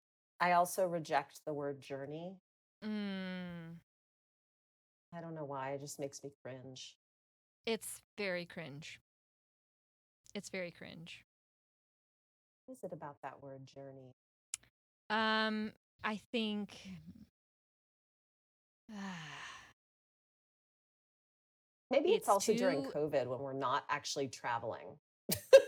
I 0.40 0.50
also 0.52 0.84
reject 0.88 1.42
the 1.46 1.54
word 1.54 1.80
journey. 1.80 2.34
Mm, 2.84 3.76
I 5.14 5.20
don't 5.20 5.36
know 5.36 5.44
why. 5.44 5.74
It 5.74 5.80
just 5.80 6.00
makes 6.00 6.24
me 6.24 6.30
cringe. 6.42 6.96
it's 7.66 8.00
very 8.18 8.44
cringe. 8.44 8.98
It's 10.34 10.48
very 10.48 10.72
cringe. 10.72 11.24
What 12.66 12.72
is 12.78 12.82
it 12.82 12.92
about 12.92 13.22
that 13.22 13.40
word 13.40 13.64
journey? 13.64 14.16
Um, 15.08 15.70
I 16.02 16.16
think 16.32 16.76
Maybe 21.90 22.10
it's, 22.10 22.20
It's 22.22 22.28
also 22.28 22.52
during 22.54 22.82
COVID 22.82 23.26
when 23.26 23.38
we're 23.40 23.52
not 23.52 23.84
actually 23.88 24.28
traveling. 24.28 24.86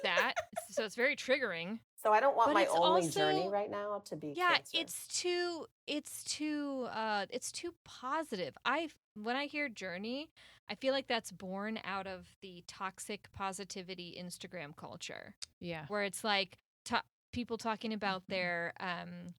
that 0.02 0.34
so 0.70 0.84
it's 0.84 0.94
very 0.96 1.16
triggering. 1.16 1.78
So 2.02 2.12
I 2.12 2.20
don't 2.20 2.36
want 2.36 2.48
But 2.50 2.54
my 2.54 2.66
only 2.66 3.08
journey 3.08 3.48
right 3.48 3.70
now 3.70 4.00
to 4.06 4.16
be 4.16 4.32
Yeah, 4.36 4.54
cancer. 4.56 4.70
it's 4.74 5.06
too 5.08 5.66
it's 5.86 6.22
too 6.24 6.86
uh 6.92 7.26
it's 7.30 7.50
too 7.50 7.74
positive. 7.84 8.56
I 8.64 8.88
when 9.14 9.34
I 9.36 9.46
hear 9.46 9.68
journey, 9.68 10.30
I 10.70 10.74
feel 10.76 10.92
like 10.92 11.08
that's 11.08 11.32
born 11.32 11.80
out 11.84 12.06
of 12.06 12.26
the 12.40 12.62
toxic 12.68 13.28
positivity 13.32 14.16
Instagram 14.22 14.76
culture 14.76 15.34
Yeah. 15.60 15.86
where 15.88 16.04
it's 16.04 16.22
like 16.22 16.58
to- 16.86 17.02
people 17.32 17.58
talking 17.58 17.92
about 17.92 18.22
Mhm. 18.22 18.28
their 18.28 18.72
um 18.80 19.34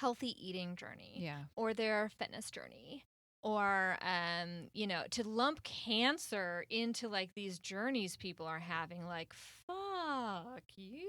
healthy 0.00 0.34
eating 0.48 0.76
journey 0.76 1.14
Yeah. 1.18 1.44
or 1.56 1.74
their 1.74 2.10
fitness 2.18 2.50
journey 2.50 3.04
or 3.42 3.96
um 4.02 4.68
you 4.74 4.86
know 4.86 5.02
to 5.10 5.22
lump 5.26 5.62
cancer 5.62 6.64
into 6.70 7.08
like 7.08 7.30
these 7.34 7.58
journeys 7.58 8.16
people 8.16 8.46
are 8.46 8.58
having 8.58 9.04
like 9.06 9.32
fuck 9.66 10.62
you 10.76 11.08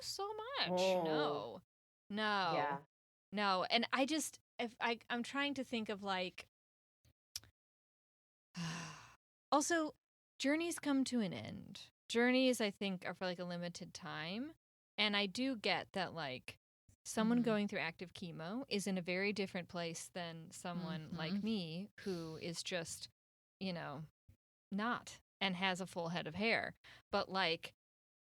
so 0.00 0.26
much 0.26 0.80
Mm. 0.80 1.04
no 1.04 1.60
no 2.10 2.50
Yeah. 2.54 2.76
no 3.32 3.64
and 3.70 3.86
i 3.92 4.04
just 4.06 4.38
if 4.58 4.74
i 4.80 4.98
i'm 5.10 5.22
trying 5.22 5.54
to 5.54 5.64
think 5.64 5.88
of 5.88 6.02
like 6.02 6.46
also 9.52 9.94
journeys 10.38 10.78
come 10.78 11.04
to 11.04 11.20
an 11.20 11.32
end 11.32 11.80
journeys 12.08 12.60
i 12.60 12.70
think 12.70 13.04
are 13.06 13.14
for 13.14 13.26
like 13.26 13.38
a 13.38 13.44
limited 13.44 13.92
time 13.94 14.50
and 14.96 15.16
i 15.16 15.26
do 15.26 15.56
get 15.56 15.88
that 15.92 16.14
like 16.14 16.57
someone 17.08 17.40
Mhm. 17.40 17.44
going 17.44 17.68
through 17.68 17.78
active 17.80 18.12
chemo 18.14 18.64
is 18.68 18.86
in 18.86 18.98
a 18.98 19.02
very 19.02 19.32
different 19.32 19.68
place 19.68 20.08
than 20.14 20.50
someone 20.50 21.08
like 21.16 21.32
Mhm. 21.32 21.42
me 21.42 21.88
who 22.04 22.36
is 22.42 22.62
just 22.62 23.08
you 23.60 23.72
know 23.72 24.04
not 24.70 25.18
and 25.40 25.56
has 25.56 25.80
a 25.80 25.86
full 25.86 26.08
head 26.10 26.26
of 26.26 26.34
hair 26.34 26.74
but 27.10 27.28
like 27.28 27.74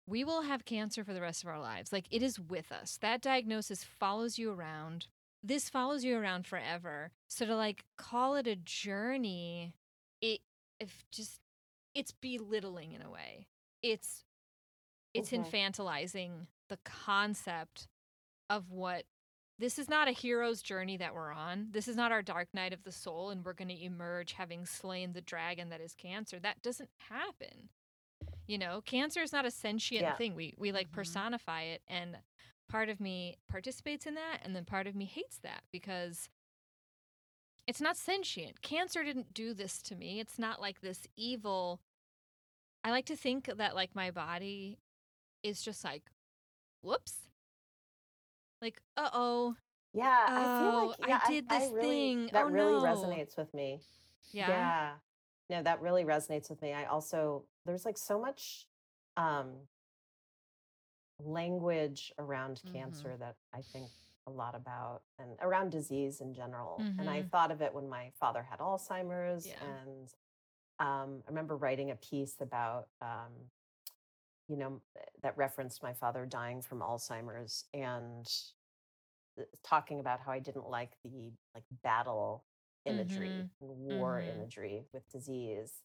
we 0.07 0.23
will 0.23 0.41
have 0.41 0.65
cancer 0.65 1.03
for 1.03 1.13
the 1.13 1.21
rest 1.21 1.43
of 1.43 1.49
our 1.49 1.59
lives 1.59 1.91
like 1.93 2.07
it 2.11 2.21
is 2.23 2.39
with 2.39 2.71
us 2.71 2.97
that 2.97 3.21
diagnosis 3.21 3.83
follows 3.83 4.37
you 4.39 4.51
around 4.51 5.07
this 5.43 5.69
follows 5.69 6.03
you 6.03 6.17
around 6.17 6.45
forever 6.47 7.11
so 7.27 7.45
to 7.45 7.55
like 7.55 7.85
call 7.97 8.35
it 8.35 8.47
a 8.47 8.55
journey 8.55 9.73
it 10.21 10.41
if 10.79 11.05
just 11.11 11.39
it's 11.93 12.11
belittling 12.11 12.91
in 12.93 13.01
a 13.01 13.09
way 13.09 13.47
it's 13.81 14.25
it's 15.13 15.29
Mhm. 15.31 15.45
infantilizing 15.45 16.47
the 16.69 16.77
concept 16.77 17.87
of 18.51 18.69
what 18.69 19.05
this 19.57 19.77
is 19.79 19.87
not 19.89 20.07
a 20.07 20.11
hero's 20.11 20.61
journey 20.61 20.97
that 20.97 21.13
we're 21.13 21.31
on. 21.31 21.67
This 21.71 21.87
is 21.87 21.95
not 21.95 22.11
our 22.11 22.21
dark 22.21 22.47
night 22.53 22.73
of 22.73 22.83
the 22.83 22.91
soul 22.91 23.29
and 23.29 23.45
we're 23.45 23.53
going 23.53 23.67
to 23.69 23.83
emerge 23.83 24.33
having 24.33 24.65
slain 24.65 25.13
the 25.13 25.21
dragon 25.21 25.69
that 25.69 25.79
is 25.81 25.93
cancer. 25.93 26.39
That 26.39 26.61
doesn't 26.61 26.89
happen. 27.09 27.69
You 28.47 28.57
know, 28.57 28.81
cancer 28.81 29.21
is 29.21 29.31
not 29.31 29.45
a 29.45 29.51
sentient 29.51 30.01
Yeah. 30.03 30.15
thing. 30.15 30.35
We 30.35 30.53
we 30.57 30.71
like 30.71 30.89
Mhm. 30.89 30.93
personify 30.93 31.61
it 31.63 31.81
and 31.87 32.17
part 32.67 32.89
of 32.89 32.99
me 32.99 33.37
participates 33.47 34.05
in 34.07 34.15
that 34.15 34.39
and 34.43 34.55
then 34.55 34.65
part 34.65 34.87
of 34.87 34.95
me 34.95 35.05
hates 35.05 35.37
that 35.39 35.63
because 35.71 36.29
it's 37.67 37.81
not 37.81 37.95
sentient. 37.97 38.61
Cancer 38.61 39.03
didn't 39.03 39.33
do 39.33 39.53
this 39.53 39.81
to 39.83 39.95
me. 39.95 40.19
It's 40.19 40.39
not 40.39 40.59
like 40.59 40.81
this 40.81 41.07
evil 41.15 41.81
I 42.83 42.89
like 42.89 43.05
to 43.05 43.15
think 43.15 43.45
that 43.45 43.75
like 43.75 43.93
my 43.95 44.09
body 44.09 44.79
is 45.43 45.61
just 45.61 45.83
like 45.83 46.11
whoops. 46.81 47.30
Like, 48.61 48.79
uh-oh. 48.95 49.55
Yeah, 49.93 50.29
I 50.29 50.43
feel 50.57 50.71
Oh, 50.71 50.95
like 50.99 50.99
I 51.03 51.07
yeah, 51.09 51.27
did 51.29 51.49
this 51.49 51.71
really, 51.71 52.11
thing. 52.11 52.29
That 52.31 52.45
Oh, 52.45 52.49
really 52.49 52.73
no. 52.73 52.79
resonates 52.79 53.37
with 53.37 53.53
me. 53.53 53.79
Yeah. 54.31 54.47
Yeah. 54.47 54.91
No, 55.49 55.63
that 55.63 55.81
really 55.81 56.05
resonates 56.05 56.49
with 56.49 56.61
me. 56.61 56.73
I 56.73 56.85
also 56.85 57.43
there's 57.65 57.85
like 57.85 57.97
so 57.97 58.19
much 58.19 58.67
um 59.17 59.67
language 61.19 62.13
around 62.17 62.61
Mhm. 62.65 62.71
cancer 62.73 63.17
that 63.19 63.35
I 63.53 63.63
think 63.73 63.87
a 64.27 64.31
lot 64.31 64.55
about 64.55 65.01
and 65.19 65.37
around 65.41 65.71
disease 65.71 66.21
in 66.21 66.33
general. 66.33 66.79
And 66.99 67.09
I 67.09 67.23
Mhm. 67.23 67.29
thought 67.31 67.51
of 67.51 67.61
it 67.61 67.73
when 67.73 67.89
my 67.89 68.11
father 68.19 68.43
had 68.43 68.59
Alzheimer's 68.59 69.45
Yeah. 69.45 69.83
and 69.83 70.13
um, 70.79 71.23
I 71.27 71.29
remember 71.29 71.57
writing 71.57 71.91
a 71.91 71.95
piece 71.95 72.39
about 72.39 72.87
um, 73.01 73.51
you 74.51 74.57
know 74.57 74.81
that 75.23 75.37
referenced 75.37 75.81
my 75.81 75.93
father 75.93 76.25
dying 76.25 76.61
from 76.61 76.79
Alzheimer's 76.81 77.63
and 77.73 78.27
talking 79.63 79.99
about 80.01 80.19
how 80.19 80.31
I 80.31 80.39
didn't 80.39 80.67
like 80.69 80.91
the 81.05 81.31
like 81.55 81.63
battle 81.83 82.43
imagery 82.85 83.29
Mhm. 83.29 83.49
and 83.61 83.69
war 83.99 84.19
Mhm. 84.21 84.35
imagery 84.35 84.85
with 84.91 85.07
disease 85.09 85.81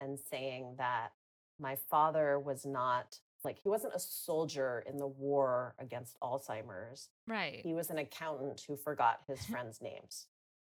and 0.00 0.18
saying 0.18 0.76
that 0.76 1.12
my 1.58 1.74
father 1.76 2.38
was 2.38 2.64
not 2.64 3.18
like 3.42 3.58
he 3.58 3.68
wasn't 3.68 3.94
a 3.94 3.98
soldier 3.98 4.80
in 4.86 4.96
the 4.96 5.06
war 5.06 5.74
against 5.78 6.18
Alzheimer's. 6.20 7.10
Right. 7.26 7.60
He 7.62 7.74
was 7.74 7.90
an 7.90 7.98
accountant 7.98 8.60
who 8.62 8.76
forgot 8.76 9.22
his 9.26 9.44
friends' 9.46 9.80
names. 9.82 10.28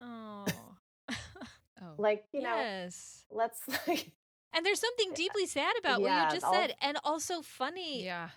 Oh. 0.01 0.45
Oh. 1.79 1.93
Like, 1.99 2.27
you 2.31 2.41
know, 2.41 2.55
yes. 2.55 3.23
let's 3.29 3.61
like 3.87 4.11
And 4.53 4.65
there's 4.65 4.79
something 4.79 5.11
deeply 5.13 5.45
sad 5.45 5.75
about 5.79 6.01
Yeah, 6.01 6.23
what 6.23 6.33
you 6.33 6.35
just 6.39 6.45
all- 6.45 6.53
said 6.53 6.73
and 6.81 6.97
also 7.03 7.41
funny 7.41 8.03
yeah. 8.05 8.29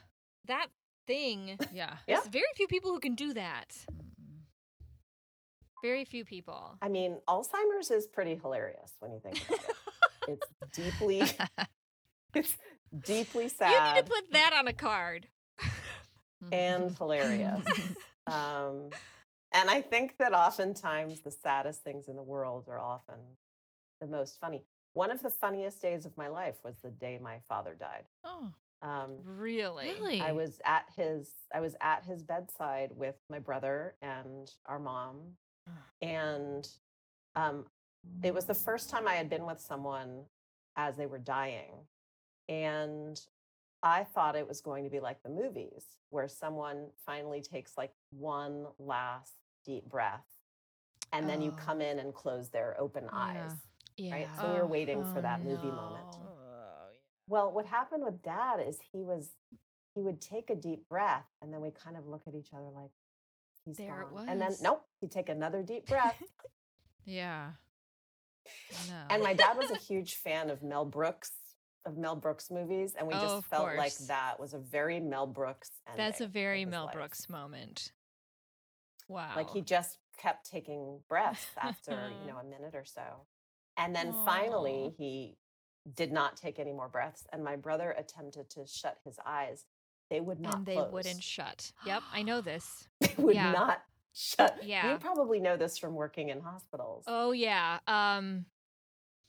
that 0.47 0.67
thing. 1.07 1.57
Yeah. 1.73 1.97
Yeah. 2.07 2.17
There's 2.17 2.29
very 2.29 2.45
few 2.57 2.67
people 2.67 2.93
who 2.93 3.01
can 3.01 3.15
do 3.15 3.33
that. 3.35 3.69
Mm. 3.91 4.41
Very 5.83 6.05
few 6.05 6.25
people. 6.25 6.77
I 6.83 6.89
mean, 6.89 7.19
Alzheimer's 7.29 7.91
is 7.91 8.07
pretty 8.07 8.35
hilarious 8.37 8.93
when 9.01 9.13
you 9.13 9.21
think 9.21 9.43
about 9.49 9.61
it. 9.61 9.71
It's 10.29 10.47
deeply 10.75 11.23
it's 12.35 12.57
deeply 13.05 13.49
sad. 13.49 13.71
You 13.73 13.95
need 13.95 14.07
to 14.07 14.13
put 14.13 14.31
that 14.33 14.53
on 14.53 14.69
a 14.69 14.73
card. 14.75 15.27
and 16.53 16.97
hilarious. 16.97 17.65
Um, 18.27 18.91
and 19.53 19.69
I 19.69 19.81
think 19.81 20.19
that 20.19 20.33
oftentimes 20.35 21.21
the 21.23 21.33
saddest 21.33 21.83
things 21.83 22.07
in 22.07 22.15
the 22.15 22.23
world 22.23 22.67
are 22.69 22.79
often 22.79 23.17
the 24.01 24.07
most 24.07 24.39
funny. 24.41 24.63
One 24.95 25.11
of 25.11 25.23
the 25.23 25.31
funniest 25.31 25.81
days 25.81 26.05
of 26.05 26.17
my 26.17 26.29
life 26.29 26.57
was 26.65 26.77
the 26.83 26.91
day 26.91 27.19
my 27.23 27.39
father 27.49 27.75
died. 27.79 28.05
oh, 28.25 28.53
Um, 28.83 29.19
Really? 29.25 29.89
really? 29.93 30.21
I 30.21 30.33
was 30.33 30.61
at 30.65 30.87
his 30.97 31.31
I 31.55 31.61
was 31.61 31.77
at 31.81 32.05
his 32.05 32.23
bedside 32.23 32.91
with 32.97 33.17
my 33.29 33.39
brother 33.39 33.95
and 34.03 34.51
our 34.67 34.79
mom, 34.79 35.37
and 36.03 36.67
um, 37.37 37.67
it 38.23 38.33
was 38.35 38.47
the 38.47 38.55
first 38.55 38.89
time 38.91 39.07
I 39.07 39.15
had 39.15 39.29
been 39.31 39.45
with 39.47 39.61
someone 39.61 40.25
as 40.77 40.97
they 40.97 41.07
were 41.07 41.19
dying, 41.19 41.73
and 42.49 43.21
I 43.83 44.05
thought 44.05 44.35
it 44.37 44.49
was 44.49 44.61
going 44.61 44.85
to 44.85 44.91
be 44.91 45.01
like 45.01 45.23
the 45.23 45.31
movies 45.31 45.85
where 46.11 46.29
someone 46.29 46.87
finally 47.07 47.41
takes 47.43 47.77
like 47.77 47.93
one 48.11 48.67
last 48.79 49.35
deep 49.65 49.85
breath, 49.89 50.27
and 51.13 51.29
then 51.29 51.41
you 51.43 51.51
Oh. 51.53 51.57
come 51.65 51.81
in 51.81 51.99
and 51.99 52.15
close 52.15 52.49
their 52.49 52.81
open 52.81 53.09
eyes. 53.13 53.53
Yeah. 53.53 53.70
Right, 54.09 54.29
so 54.39 54.47
we 54.49 54.55
were 54.55 54.65
oh, 54.65 54.67
waiting 54.67 55.03
for 55.13 55.19
Oh, 55.19 55.23
that 55.23 55.45
movie 55.45 55.67
moment. 55.67 56.05
Oh, 56.15 56.19
no. 56.19 56.31
Well, 57.27 57.53
what 57.53 57.67
happened 57.67 58.05
with 58.05 58.23
dad 58.23 58.61
is 58.67 58.79
he 58.93 59.03
was 59.03 59.31
he 59.95 60.01
would 60.03 60.21
take 60.21 60.51
a 60.51 60.55
deep 60.55 60.89
breath 60.89 61.27
and 61.43 61.53
then 61.53 61.61
we 61.61 61.71
kind 61.71 61.97
of 61.97 62.07
look 62.07 62.23
at 62.27 62.35
each 62.35 62.49
other 62.55 62.71
like 62.75 62.91
he's 63.65 63.77
There 63.77 64.03
it 64.03 64.15
gone. 64.15 64.29
And 64.29 64.41
then 64.41 64.55
nope, 64.63 64.85
he'd 65.01 65.11
take 65.11 65.29
another 65.29 65.63
deep 65.63 65.87
breath. 65.87 66.23
yeah. 67.05 67.51
No. 68.89 68.95
and 69.11 69.23
my 69.23 69.35
dad 69.35 69.57
was 69.57 69.71
a 69.71 69.77
huge 69.89 70.15
fan 70.15 70.51
of 70.51 70.63
Mel 70.63 70.85
Brooks 70.85 71.33
of 71.85 71.97
Mel 71.97 72.17
Brooks 72.17 72.51
movies 72.51 72.95
and 72.99 73.07
we 73.07 73.15
Oh, 73.15 73.21
just 73.21 73.35
of 73.35 73.47
felt 73.47 73.77
like 73.77 73.97
that 74.07 74.39
was 74.39 74.55
a 74.55 74.59
very 74.59 75.01
Mel 75.01 75.27
Brooks 75.27 75.71
That's 75.97 76.21
a 76.21 76.27
very 76.27 76.65
Mel 76.65 76.87
life. 76.87 76.95
Brooks 76.95 77.29
moment. 77.29 77.93
Wow. 79.09 79.33
Like 79.35 79.51
he 79.51 79.61
just 79.61 79.99
kept 80.19 80.49
taking 80.51 81.01
breaths 81.09 81.47
after, 81.61 82.13
you 82.23 82.31
know, 82.31 82.39
a 82.39 82.45
minute 82.45 82.75
or 82.75 82.85
so. 82.85 83.03
And 83.77 83.95
then 83.95 84.09
Aw. 84.09 84.25
finally 84.25 84.95
he 84.99 85.37
did 85.95 86.13
not 86.13 86.37
take 86.37 86.59
any 86.59 86.73
more 86.73 86.89
breaths 86.89 87.27
and 87.33 87.43
my 87.43 87.57
brother 87.57 87.93
attempted 87.93 88.51
to 88.51 88.67
shut 88.67 88.99
his 89.05 89.19
eyes. 89.27 89.65
They 90.11 90.21
would 90.21 90.41
not 90.41 90.57
and 90.57 90.67
they 90.67 90.75
close. 90.75 90.93
wouldn't 90.93 91.23
shut. 91.23 91.73
Yep, 91.87 92.03
I 92.13 92.23
know 92.23 92.41
this. 92.51 92.89
They 93.01 93.15
would 93.17 93.35
Yeah. 93.37 93.53
not 93.53 93.83
shut. 94.13 94.59
Yeah. 94.63 94.93
You 94.93 94.99
probably 94.99 95.41
know 95.41 95.57
this 95.57 95.79
from 95.79 95.95
working 95.95 96.29
in 96.29 96.41
hospitals. 96.41 97.05
Oh 97.07 97.33
yeah. 97.33 97.79
Um 97.87 98.47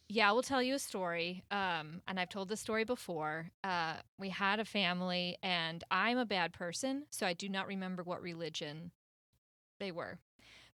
Yeah, 0.09 0.29
I 0.29 0.33
will 0.33 0.41
tell 0.41 0.61
you 0.61 0.75
a 0.75 0.79
story. 0.79 1.43
Um, 1.51 2.01
and 2.05 2.19
I've 2.19 2.27
told 2.27 2.49
this 2.49 2.59
story 2.59 2.83
before. 2.83 3.49
Uh, 3.63 3.93
we 4.19 4.27
had 4.27 4.59
a 4.59 4.65
family, 4.65 5.37
and 5.41 5.81
I'm 5.89 6.17
a 6.17 6.25
bad 6.25 6.51
person, 6.51 7.05
so 7.11 7.25
I 7.25 7.31
do 7.31 7.47
not 7.47 7.65
remember 7.65 8.03
what 8.03 8.21
religion 8.21 8.91
they 9.79 9.89
were. 9.93 10.19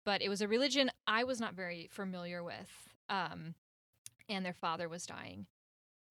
But 0.04 0.24
it 0.24 0.30
was 0.30 0.42
a 0.42 0.48
religion 0.48 0.90
I 1.06 1.24
was 1.24 1.40
not 1.40 1.54
very 1.54 1.88
familiar 1.92 2.44
with. 2.44 2.90
Um, 3.10 3.56
and 4.30 4.46
their 4.46 4.54
father 4.54 4.90
was 4.90 5.06
dying. 5.06 5.46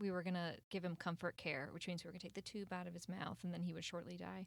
We 0.00 0.10
were 0.10 0.22
going 0.22 0.34
to 0.34 0.54
give 0.70 0.84
him 0.84 0.96
comfort 0.96 1.36
care, 1.36 1.68
which 1.72 1.88
means 1.88 2.04
we 2.04 2.08
were 2.08 2.12
going 2.12 2.20
to 2.20 2.26
take 2.26 2.34
the 2.34 2.42
tube 2.42 2.72
out 2.72 2.86
of 2.86 2.94
his 2.94 3.08
mouth, 3.08 3.38
and 3.42 3.52
then 3.52 3.62
he 3.62 3.72
would 3.72 3.84
shortly 3.84 4.16
die. 4.16 4.46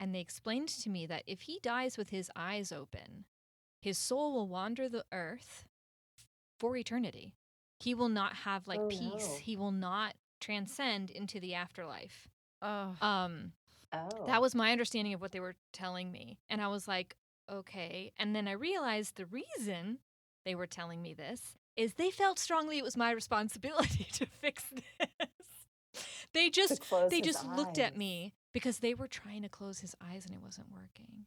And 0.00 0.14
they 0.14 0.20
explained 0.20 0.68
to 0.68 0.90
me 0.90 1.06
that 1.06 1.24
if 1.26 1.42
he 1.42 1.58
dies 1.62 1.98
with 1.98 2.10
his 2.10 2.30
eyes 2.36 2.72
open, 2.72 3.24
his 3.80 3.98
soul 3.98 4.32
will 4.32 4.48
wander 4.48 4.88
the 4.88 5.04
earth 5.12 5.64
for 6.58 6.76
eternity. 6.76 7.34
He 7.80 7.94
will 7.94 8.08
not 8.08 8.34
have 8.34 8.66
like 8.66 8.80
Oh, 8.80 8.88
peace. 8.88 9.28
no. 9.28 9.36
He 9.42 9.56
will 9.56 9.72
not 9.72 10.14
transcend 10.40 11.10
into 11.10 11.38
the 11.40 11.54
afterlife. 11.54 12.28
Oh, 12.62 12.96
Um, 13.00 13.52
Oh. 13.92 14.26
that 14.26 14.40
was 14.42 14.54
my 14.54 14.72
understanding 14.72 15.14
of 15.14 15.20
what 15.20 15.32
they 15.32 15.40
were 15.40 15.56
telling 15.72 16.10
me. 16.12 16.38
And 16.48 16.60
I 16.62 16.68
was 16.68 16.86
like, 16.88 17.16
okay. 17.50 18.12
And 18.18 18.34
then 18.34 18.46
I 18.48 18.52
realized 18.52 19.16
the 19.16 19.26
reason 19.26 19.98
they 20.44 20.54
were 20.54 20.66
telling 20.66 21.02
me 21.02 21.12
this 21.14 21.57
is 21.78 21.94
they 21.94 22.10
felt 22.10 22.38
strongly 22.38 22.76
it 22.76 22.84
was 22.84 22.96
my 22.96 23.12
responsibility 23.12 24.08
to 24.12 24.26
fix 24.26 24.64
this. 24.98 26.02
They 26.34 26.50
just 26.50 26.82
they 27.08 27.20
just 27.20 27.46
looked 27.56 27.78
at 27.78 27.96
me 27.96 28.34
because 28.52 28.80
they 28.80 28.92
were 28.92 29.06
trying 29.06 29.42
to 29.42 29.48
close 29.48 29.78
his 29.78 29.94
eyes 30.02 30.26
and 30.26 30.34
it 30.34 30.42
wasn't 30.42 30.66
working. 30.74 31.26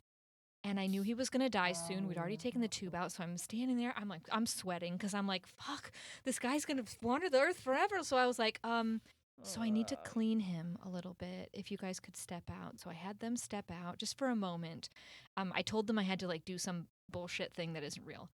And 0.64 0.80
I 0.80 0.86
knew 0.86 1.02
he 1.02 1.16
was 1.16 1.30
going 1.30 1.42
to 1.42 1.50
die 1.50 1.72
soon. 1.72 2.08
We'd 2.08 2.20
already 2.20 2.38
taken 2.38 2.62
the 2.62 2.68
tube 2.68 2.94
out. 2.94 3.12
So 3.12 3.24
I'm 3.24 3.38
standing 3.40 3.78
there. 3.78 3.96
I'm 3.98 4.08
like, 4.08 4.22
I'm 4.32 4.46
sweating 4.46 4.94
because 4.94 5.16
I'm 5.16 5.26
like, 5.26 5.48
fuck, 5.48 5.92
this 6.24 6.38
guy's 6.38 6.66
going 6.66 6.78
to 6.78 6.84
wander 7.02 7.30
the 7.32 7.40
earth 7.40 7.60
forever. 7.60 8.04
So 8.04 8.16
I 8.16 8.28
was 8.28 8.38
like, 8.38 8.60
um, 8.64 9.02
so 9.42 9.62
I 9.64 9.72
need 9.72 9.88
to 9.88 9.96
clean 9.96 10.40
him 10.40 10.78
a 10.86 10.90
little 10.90 11.16
bit. 11.18 11.50
If 11.52 11.72
you 11.72 11.78
guys 11.78 12.00
could 12.00 12.16
step 12.16 12.44
out. 12.52 12.80
So 12.80 12.92
I 12.92 12.94
had 12.94 13.22
them 13.22 13.38
step 13.38 13.72
out 13.72 13.98
just 13.98 14.20
for 14.20 14.28
a 14.28 14.36
moment. 14.36 14.90
Um, 15.36 15.52
I 15.56 15.64
told 15.64 15.88
them 15.88 15.98
I 15.98 16.04
had 16.04 16.20
to 16.20 16.28
like 16.28 16.46
do 16.46 16.60
some 16.60 16.86
bullshit 17.10 17.56
thing 17.56 17.74
that 17.74 17.84
isn't 17.84 18.06
real. 18.06 18.30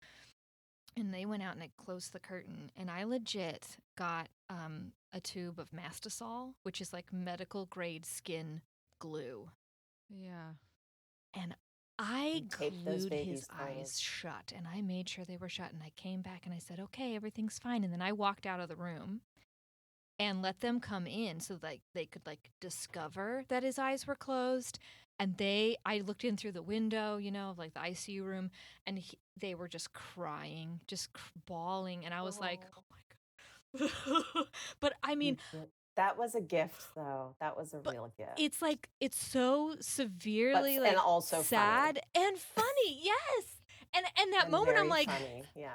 And 0.96 1.12
they 1.12 1.26
went 1.26 1.42
out 1.42 1.54
and 1.54 1.62
I 1.62 1.70
closed 1.76 2.12
the 2.12 2.20
curtain. 2.20 2.70
And 2.76 2.90
I 2.90 3.04
legit 3.04 3.76
got 3.96 4.28
um, 4.48 4.92
a 5.12 5.20
tube 5.20 5.58
of 5.58 5.70
Mastisol, 5.70 6.54
which 6.62 6.80
is 6.80 6.92
like 6.92 7.12
medical 7.12 7.66
grade 7.66 8.06
skin 8.06 8.62
glue. 8.98 9.50
yeah. 10.08 10.52
And 11.34 11.54
I 11.98 12.44
You 12.60 12.70
glued 12.70 12.84
his 12.86 13.06
babies 13.06 13.48
eyes 13.50 13.98
shut 14.00 14.52
and 14.56 14.66
I 14.66 14.80
made 14.82 15.08
sure 15.08 15.24
they 15.24 15.36
were 15.36 15.48
shut. 15.48 15.72
And 15.72 15.82
I 15.82 15.92
came 15.96 16.22
back 16.22 16.42
and 16.44 16.54
I 16.54 16.58
said, 16.58 16.80
okay, 16.80 17.14
everything's 17.14 17.58
fine. 17.58 17.84
And 17.84 17.92
then 17.92 18.02
I 18.02 18.12
walked 18.12 18.46
out 18.46 18.60
of 18.60 18.68
the 18.68 18.76
room 18.76 19.20
and 20.18 20.40
let 20.42 20.60
them 20.60 20.80
come 20.80 21.06
in 21.06 21.40
so 21.40 21.58
like 21.62 21.80
they 21.94 22.06
could 22.06 22.26
like 22.26 22.50
discover 22.60 23.44
that 23.48 23.62
his 23.62 23.78
eyes 23.78 24.06
were 24.06 24.14
closed. 24.14 24.78
And 25.18 25.36
they, 25.36 25.76
I 25.86 26.00
looked 26.00 26.24
in 26.24 26.36
through 26.36 26.52
the 26.52 26.62
window, 26.62 27.16
you 27.16 27.30
know, 27.30 27.54
like 27.56 27.72
the 27.74 27.80
ICU 27.80 28.22
room, 28.22 28.50
and 28.86 28.98
he, 28.98 29.16
they 29.40 29.54
were 29.54 29.68
just 29.68 29.92
crying, 29.94 30.80
just 30.86 31.12
cr- 31.14 31.20
bawling. 31.46 32.04
And 32.04 32.12
I 32.12 32.22
was 32.22 32.38
like, 32.38 32.60
Oh. 32.76 32.78
oh 32.78 32.82
my 32.90 33.88
God. 34.34 34.46
but 34.80 34.92
I 35.02 35.14
mean, 35.14 35.38
that 35.96 36.18
was 36.18 36.34
a 36.34 36.40
gift, 36.42 36.88
though. 36.94 37.34
That 37.40 37.56
was 37.56 37.72
a 37.72 37.78
real 37.80 38.12
gift. 38.16 38.32
it's 38.38 38.60
like, 38.60 38.88
it's 39.00 39.18
so 39.22 39.72
But- 39.76 39.84
severely 39.84 40.78
like 40.78 40.90
and 40.90 40.98
also 40.98 41.36
funny. 41.36 41.46
sad 41.46 42.00
and 42.14 42.38
funny. 42.38 43.00
yes. 43.02 43.44
And 43.94 44.04
and 44.20 44.32
that 44.34 44.44
And 44.44 44.52
moment 44.52 44.76
I'm 44.78 44.88
like, 44.88 45.08
funny, 45.08 45.44
yeah. 45.54 45.70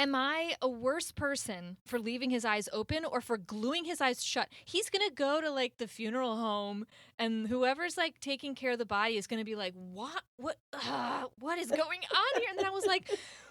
Am 0.00 0.14
I 0.14 0.54
a 0.62 0.68
worse 0.68 1.12
person 1.12 1.76
for 1.84 1.98
leaving 1.98 2.30
his 2.30 2.44
eyes 2.44 2.68
open 2.72 3.04
or 3.04 3.20
for 3.20 3.36
gluing 3.36 3.84
his 3.84 4.00
eyes 4.00 4.24
shut? 4.24 4.48
He's 4.64 4.88
going 4.88 5.06
to 5.06 5.14
go 5.14 5.40
to 5.42 5.50
like 5.50 5.76
the 5.76 5.86
funeral 5.86 6.36
home 6.36 6.86
and 7.18 7.46
whoever's 7.46 7.98
like 7.98 8.18
taking 8.18 8.54
care 8.54 8.72
of 8.72 8.78
the 8.78 8.86
body 8.86 9.18
is 9.18 9.26
going 9.26 9.40
to 9.40 9.44
be 9.44 9.56
like, 9.56 9.74
"What 9.74 10.22
what 10.36 10.56
uh, 10.72 11.24
what 11.38 11.58
is 11.58 11.70
going 11.70 12.00
on 12.00 12.40
here?" 12.40 12.48
And 12.50 12.58
then 12.58 12.66
I 12.66 12.70
was 12.70 12.86
like, 12.86 13.10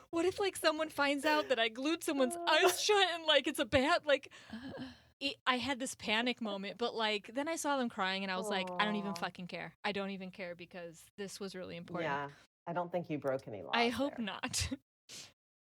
what 0.10 0.26
if 0.26 0.40
like 0.40 0.58
someone 0.58 0.90
finds 0.90 1.24
out 1.24 1.50
that 1.50 1.60
I 1.60 1.70
glued 1.70 2.04
someone's 2.04 2.36
eyes 2.36 2.82
shut 2.82 3.08
and 3.14 3.26
like 3.28 3.48
it's 3.48 3.60
a 3.60 3.66
bad 3.66 4.02
like 4.06 4.30
it, 5.20 5.36
I 5.46 5.58
had 5.58 5.80
this 5.80 5.94
panic 5.94 6.42
moment, 6.42 6.80
but 6.80 6.96
like 6.96 7.30
then 7.34 7.48
I 7.48 7.58
saw 7.58 7.78
them 7.78 7.90
crying 7.90 8.24
and 8.24 8.32
I 8.32 8.38
was 8.38 8.50
like, 8.50 8.68
I 8.80 8.86
don't 8.86 8.96
even 8.96 9.14
fucking 9.14 9.48
care. 9.48 9.74
I 9.86 9.92
don't 9.92 10.10
even 10.10 10.32
care 10.32 10.56
because 10.56 11.04
this 11.16 11.40
was 11.40 11.54
really 11.54 11.78
important. 11.78 12.12
Yeah. 12.12 12.28
I 12.68 12.74
don't 12.74 12.92
think 12.92 13.10
you 13.10 13.18
broke 13.18 13.48
any 13.48 13.64
laws. 13.64 13.72
I 13.74 13.90
hope 13.90 14.18
there. 14.18 14.26
not. 14.26 14.70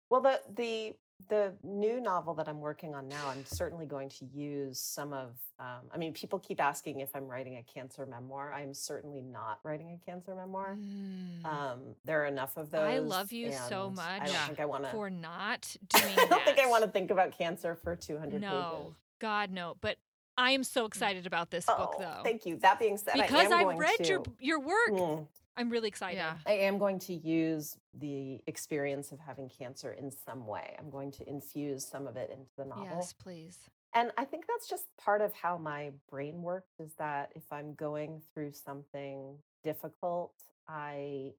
Well, 0.10 0.22
the 0.22 0.40
the 0.56 0.94
the 1.30 1.52
new 1.64 2.00
novel 2.00 2.36
that 2.36 2.48
I'm 2.48 2.60
working 2.60 2.94
on 2.94 3.08
now, 3.10 3.28
I'm 3.28 3.44
certainly 3.44 3.86
going 3.88 4.10
to 4.10 4.26
use 4.34 4.80
some 4.80 5.14
of. 5.14 5.32
Um, 5.60 5.90
I 5.92 5.98
mean, 5.98 6.14
people 6.14 6.38
keep 6.38 6.62
asking 6.62 7.00
if 7.00 7.16
I'm 7.16 7.28
writing 7.28 7.58
a 7.58 7.64
cancer 7.64 8.06
memoir. 8.06 8.54
I'm 8.54 8.74
certainly 8.74 9.22
not 9.22 9.60
writing 9.64 10.00
a 10.00 10.06
cancer 10.10 10.36
memoir. 10.36 10.78
Mm. 10.80 11.44
Um, 11.46 11.80
there 12.06 12.22
are 12.22 12.28
enough 12.28 12.56
of 12.56 12.70
those. 12.70 12.82
I 12.82 13.00
love 13.00 13.32
you 13.32 13.52
so 13.52 13.90
much 13.90 14.06
I 14.22 14.26
don't 14.26 14.34
Yeah. 14.34 14.46
think 14.46 14.60
I 14.60 14.66
want 14.66 14.84
to. 14.84 14.92
for 14.92 15.10
not 15.10 15.76
doing 15.90 16.14
I 16.20 16.26
don't 16.28 16.44
think 16.46 16.60
I 16.60 16.68
want 16.68 16.86
to 16.86 16.92
think 16.92 17.10
about 17.10 17.36
cancer 17.36 17.76
for 17.76 17.96
200 17.96 18.40
No, 18.40 18.50
pages. 18.82 18.96
God 19.20 19.52
no. 19.52 19.76
But 19.82 19.98
I 20.38 20.52
am 20.52 20.64
so 20.64 20.86
excited 20.86 21.26
about 21.26 21.50
this 21.50 21.66
book 21.66 21.96
Oh, 21.98 22.00
though. 22.00 22.22
Thank 22.24 22.46
you. 22.46 22.58
That 22.58 22.78
being 22.78 22.96
said, 22.98 23.20
I 23.20 23.24
because 23.26 23.52
I've 23.52 23.64
going 23.66 23.78
read 23.80 23.98
to, 24.04 24.06
your 24.08 24.24
your 24.40 24.60
work. 24.60 24.90
Mm, 24.92 25.28
I'm 25.58 25.70
really 25.70 25.88
excited. 25.88 26.18
Yeah. 26.18 26.36
I 26.46 26.54
am 26.54 26.78
going 26.78 27.00
to 27.00 27.14
use 27.14 27.78
the 28.00 28.40
experience 28.48 29.12
of 29.12 29.20
having 29.20 29.50
cancer 29.50 29.92
in 29.94 30.12
some 30.12 30.46
way. 30.46 30.76
I'm 30.78 30.90
going 30.90 31.12
to 31.14 31.28
infuse 31.28 31.86
some 31.86 32.06
of 32.08 32.16
it 32.16 32.30
into 32.32 32.52
the 32.58 32.66
novel. 32.66 32.86
Yes, 32.86 33.12
please. 33.14 33.58
And 33.94 34.12
I 34.18 34.26
think 34.26 34.46
that's 34.48 34.70
just 34.70 34.86
part 35.00 35.22
of 35.22 35.34
how 35.34 35.58
my 35.58 35.92
brain 36.10 36.42
works 36.44 36.74
is 36.80 36.94
that 37.00 37.32
if 37.36 37.44
I'm 37.52 37.74
going 37.74 38.22
through 38.34 38.52
something 38.52 39.36
difficult, 39.64 40.34
I 40.68 41.32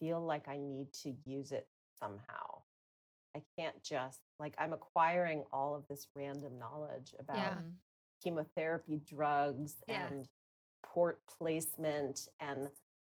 feel 0.00 0.24
like 0.24 0.48
I 0.48 0.56
need 0.56 0.92
to 1.02 1.12
use 1.26 1.52
it 1.52 1.66
somehow. 2.00 2.62
I 3.36 3.42
can't 3.58 3.82
just, 3.82 4.20
like, 4.40 4.54
I'm 4.58 4.72
acquiring 4.72 5.44
all 5.52 5.74
of 5.74 5.86
this 5.88 6.06
random 6.14 6.58
knowledge 6.58 7.14
about 7.18 7.36
Yeah. 7.36 7.58
Chemotherapy 8.22 9.00
drugs 9.06 9.76
Yeah. 9.86 10.06
and 10.06 10.28
port 10.82 11.20
placement 11.26 12.28
and 12.40 12.70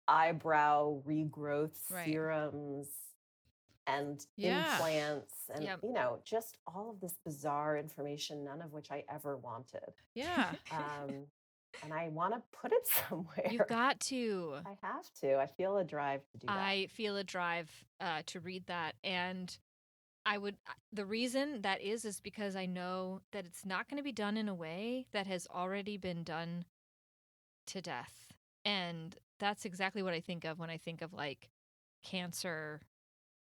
eyebrow 0.10 1.02
regrowth 1.08 1.78
Right. 1.90 2.06
serums 2.06 2.88
and 3.88 4.26
Yeah. 4.38 4.74
implants 4.74 5.34
and 5.54 5.64
Yep. 5.64 5.80
you 5.84 5.94
know 5.94 6.20
just 6.24 6.58
all 6.68 6.90
of 6.92 7.00
this 7.00 7.16
bizarre 7.26 7.78
information 7.78 8.44
none 8.44 8.62
of 8.62 8.72
which 8.72 8.92
i 8.92 9.04
ever 9.10 9.38
wanted 9.38 9.94
Yeah. 10.14 10.54
um, 10.72 11.26
and 11.84 11.94
i 11.94 12.10
want 12.10 12.34
to 12.34 12.42
put 12.52 12.72
it 12.72 12.86
somewhere 13.10 13.48
You've 13.50 13.68
got 13.68 14.00
to. 14.02 14.58
i 14.66 14.76
have 14.82 15.12
to 15.22 15.36
i 15.38 15.48
feel 15.48 15.78
a 15.78 15.84
drive 15.84 16.22
to 16.32 16.38
do 16.38 16.48
that 16.48 16.58
I 16.58 16.88
feel 16.88 17.18
a 17.18 17.24
drive 17.24 17.70
uh, 18.02 18.22
to 18.28 18.40
read 18.40 18.66
that, 18.68 18.96
and 19.04 19.58
I 20.26 20.38
would. 20.38 20.58
The 20.94 21.06
reason 21.06 21.62
that 21.62 21.82
is 21.82 22.06
is 22.06 22.20
because 22.20 22.56
I 22.56 22.66
know 22.66 23.22
that 23.32 23.46
it's 23.46 23.66
not 23.66 23.90
going 23.90 23.98
to 23.98 24.04
be 24.04 24.12
done 24.12 24.38
in 24.38 24.48
a 24.50 24.54
way 24.54 25.06
that 25.14 25.26
has 25.28 25.48
already 25.54 25.98
been 25.98 26.24
done 26.24 26.66
to 27.68 27.82
death, 27.82 28.34
and 28.66 29.16
that's 29.40 29.66
exactly 29.66 30.04
what 30.04 30.14
I 30.14 30.20
think 30.20 30.46
of 30.46 30.60
when 30.60 30.70
I 30.70 30.78
think 30.78 31.02
of 31.02 31.14
like 31.14 31.50
cancer 32.04 32.82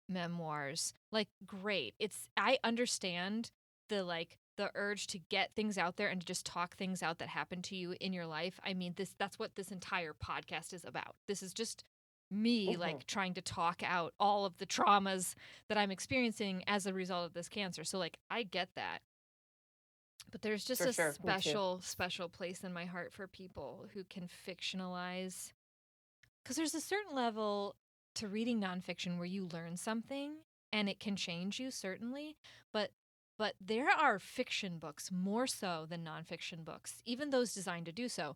memoirs. 0.10 0.94
Like, 1.12 1.30
great, 1.46 1.96
it's 2.00 2.28
I 2.38 2.60
understand 2.64 3.52
the 3.90 4.04
like 4.04 4.38
the 4.58 4.72
urge 4.76 5.08
to 5.08 5.20
get 5.20 5.52
things 5.56 5.78
out 5.78 5.96
there 5.98 6.10
and 6.10 6.22
to 6.22 6.28
just 6.28 6.46
talk 6.46 6.76
things 6.76 7.02
out 7.02 7.20
that 7.20 7.30
happened 7.30 7.64
to 7.66 7.76
you 7.76 7.96
in 8.02 8.14
your 8.14 8.26
life. 8.26 8.60
I 8.66 8.74
mean, 8.74 8.94
this 8.98 9.16
that's 9.18 9.40
what 9.40 9.56
this 9.56 9.72
entire 9.72 10.14
podcast 10.14 10.74
is 10.74 10.84
about. 10.86 11.16
This 11.28 11.42
is 11.44 11.54
just 11.54 11.84
me 12.32 12.76
Mhm. 12.76 12.80
like 12.80 13.06
trying 13.08 13.34
to 13.36 13.42
talk 13.42 13.82
out 13.84 14.14
all 14.20 14.46
of 14.46 14.58
the 14.58 14.66
traumas 14.66 15.36
that 15.70 15.78
I'm 15.78 15.92
experiencing 15.92 16.64
as 16.68 16.86
a 16.86 16.94
result 16.94 17.26
of 17.26 17.34
this 17.34 17.50
cancer. 17.50 17.84
So 17.84 17.98
like 18.00 18.18
I 18.30 18.44
get 18.44 18.70
that. 18.76 19.00
But 20.32 20.42
there's 20.42 20.64
just 20.66 20.82
For 20.82 20.86
a 20.86 20.94
sure, 20.94 21.14
special 21.14 21.82
special 21.82 22.30
place 22.30 22.64
in 22.64 22.74
my 22.74 22.86
heart 22.86 23.14
for 23.14 23.28
people 23.28 23.88
who 23.94 24.04
can 24.04 24.28
fictionalize 24.28 25.52
cuz 26.50 26.58
there's 26.58 26.74
a 26.76 26.82
certain 26.82 27.16
level 27.16 27.76
to 28.16 28.28
reading 28.28 28.60
nonfiction 28.60 29.18
where 29.18 29.26
you 29.28 29.46
learn 29.46 29.78
something 29.78 30.38
and 30.74 30.90
it 30.90 31.00
can 31.00 31.16
change 31.16 31.60
you 31.60 31.72
certainly, 31.72 32.38
but 32.74 32.92
but 33.38 33.56
there 33.62 33.90
are 33.90 34.20
fiction 34.20 34.80
books 34.80 35.12
more 35.12 35.48
so 35.48 35.86
than 35.88 36.04
nonfiction 36.04 36.66
books, 36.66 37.02
even 37.06 37.30
those 37.30 37.54
designed 37.54 37.86
to 37.86 37.94
do 37.94 38.10
so. 38.10 38.36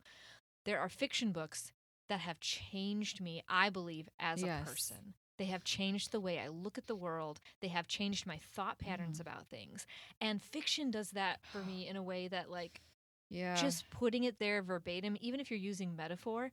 There 0.66 0.80
are 0.80 0.90
fiction 0.90 1.34
books 1.34 1.74
that 2.10 2.22
have 2.22 2.40
changed 2.40 3.22
me, 3.22 3.44
I 3.50 3.70
believe, 3.72 4.10
as 4.20 4.44
Yes. 4.44 4.44
a 4.44 4.50
person. 4.50 5.16
They 5.40 5.46
have 5.48 5.64
changed 5.66 6.12
the 6.12 6.22
way 6.22 6.40
I 6.40 6.50
look 6.50 6.78
at 6.78 6.88
the 6.88 6.96
world. 6.96 7.42
They 7.62 7.70
have 7.70 7.88
changed 7.88 8.28
my 8.28 8.38
thought 8.38 8.80
patterns 8.80 9.20
Mhm. 9.20 9.22
about 9.22 9.48
things. 9.50 9.88
And 10.22 10.42
fiction 10.42 10.92
does 10.92 11.12
that 11.12 11.46
for 11.46 11.64
me 11.64 11.88
in 11.90 11.98
a 11.98 12.04
way 12.04 12.30
that, 12.30 12.52
like, 12.52 12.82
Yeah. 13.30 13.72
just 13.72 13.90
putting 13.90 14.26
it 14.26 14.40
there 14.40 14.64
verbatim, 14.64 15.18
even 15.22 15.40
if 15.42 15.52
you're 15.52 15.60
using 15.60 15.96
metaphor 15.96 16.52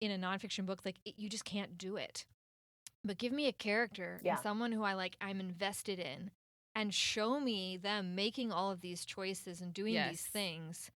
in 0.00 0.10
a 0.10 0.18
nonfiction 0.18 0.66
book, 0.66 0.84
like, 0.84 0.96
it, 1.04 1.14
you 1.16 1.28
just 1.28 1.44
can't 1.44 1.78
do 1.78 1.96
it. 1.96 2.24
But 3.04 3.18
give 3.18 3.32
me 3.32 3.46
a 3.46 3.52
character 3.52 4.20
Yeah. 4.22 4.32
and 4.34 4.40
someone 4.42 4.72
who 4.72 4.82
I 4.82 4.94
like, 4.94 5.16
I'm 5.20 5.40
invested 5.40 5.98
in, 5.98 6.30
and 6.74 6.92
show 6.94 7.38
me 7.40 7.76
them 7.76 8.14
making 8.14 8.50
all 8.52 8.70
of 8.70 8.80
these 8.80 9.04
choices 9.04 9.60
and 9.60 9.72
doing 9.72 9.94
Yes. 9.94 10.10
these 10.10 10.26
things, 10.26 10.90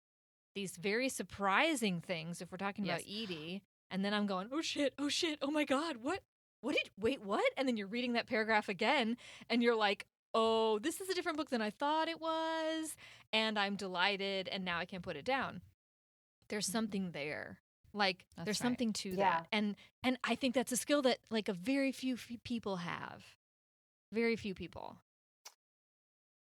these 0.54 0.76
very 0.76 1.08
surprising 1.08 2.00
things. 2.00 2.40
If 2.40 2.52
we're 2.52 2.58
talking 2.58 2.84
about 2.84 3.00
Edie, 3.00 3.62
and 3.90 4.04
then 4.04 4.14
I'm 4.14 4.26
going, 4.26 4.48
oh 4.52 4.60
shit, 4.60 4.94
oh 4.98 5.08
shit, 5.08 5.38
oh 5.42 5.50
my 5.50 5.64
god, 5.64 5.96
what, 6.02 6.20
what 6.60 6.74
did, 6.74 6.90
wait, 7.00 7.22
what? 7.22 7.44
And 7.56 7.66
then 7.66 7.76
you're 7.76 7.86
reading 7.88 8.12
that 8.12 8.26
paragraph 8.26 8.68
again, 8.68 9.16
and 9.50 9.62
you're 9.62 9.74
like, 9.76 10.06
oh, 10.34 10.78
this 10.80 11.00
is 11.00 11.08
a 11.08 11.14
different 11.14 11.38
book 11.38 11.50
than 11.50 11.62
I 11.62 11.70
thought 11.70 12.08
it 12.08 12.20
was, 12.20 12.94
and 13.32 13.58
I'm 13.58 13.76
delighted, 13.76 14.48
and 14.48 14.64
now 14.64 14.78
I 14.78 14.84
can 14.84 15.00
put 15.00 15.16
it 15.16 15.24
down. 15.24 15.62
There's 16.48 16.68
Mhm. 16.68 16.72
something 16.72 17.10
there. 17.12 17.58
Like 17.94 18.24
That's 18.36 18.44
there's 18.44 18.60
right. 18.60 18.66
something 18.66 18.92
to 18.92 19.10
Yeah. 19.10 19.16
that, 19.16 19.46
and 19.52 19.76
and 20.02 20.18
I 20.24 20.34
think 20.34 20.54
that's 20.54 20.72
a 20.72 20.76
skill 20.76 21.02
that 21.02 21.18
like 21.30 21.48
a 21.48 21.52
very 21.54 21.92
few 21.92 22.14
f- 22.14 22.28
people 22.42 22.76
have. 22.76 23.24
Very 24.12 24.36
few 24.36 24.54
people. 24.54 24.96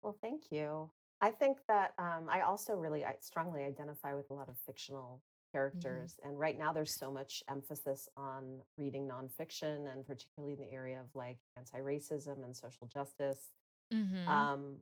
Well, 0.02 0.16
thank 0.20 0.50
you. 0.50 0.90
I 1.20 1.30
think 1.30 1.58
that 1.68 1.92
um, 1.98 2.28
I 2.30 2.40
also 2.42 2.74
really 2.74 3.04
I 3.04 3.14
strongly 3.20 3.64
identify 3.64 4.14
with 4.14 4.30
a 4.30 4.34
lot 4.34 4.48
of 4.48 4.56
fictional 4.66 5.22
characters. 5.52 6.16
And 6.22 6.38
right 6.38 6.58
now, 6.58 6.72
there's 6.72 6.98
so 6.98 7.10
much 7.10 7.42
emphasis 7.50 8.08
on 8.16 8.60
reading 8.76 9.08
nonfiction, 9.08 9.90
and 9.90 10.06
particularly 10.06 10.54
in 10.54 10.58
the 10.60 10.70
area 10.72 11.00
of 11.00 11.06
like 11.14 11.38
anti 11.56 11.78
racism 11.78 12.44
and 12.44 12.54
social 12.56 12.86
justice. 12.86 13.50
Mm-hmm. 13.92 14.28
Um, 14.28 14.76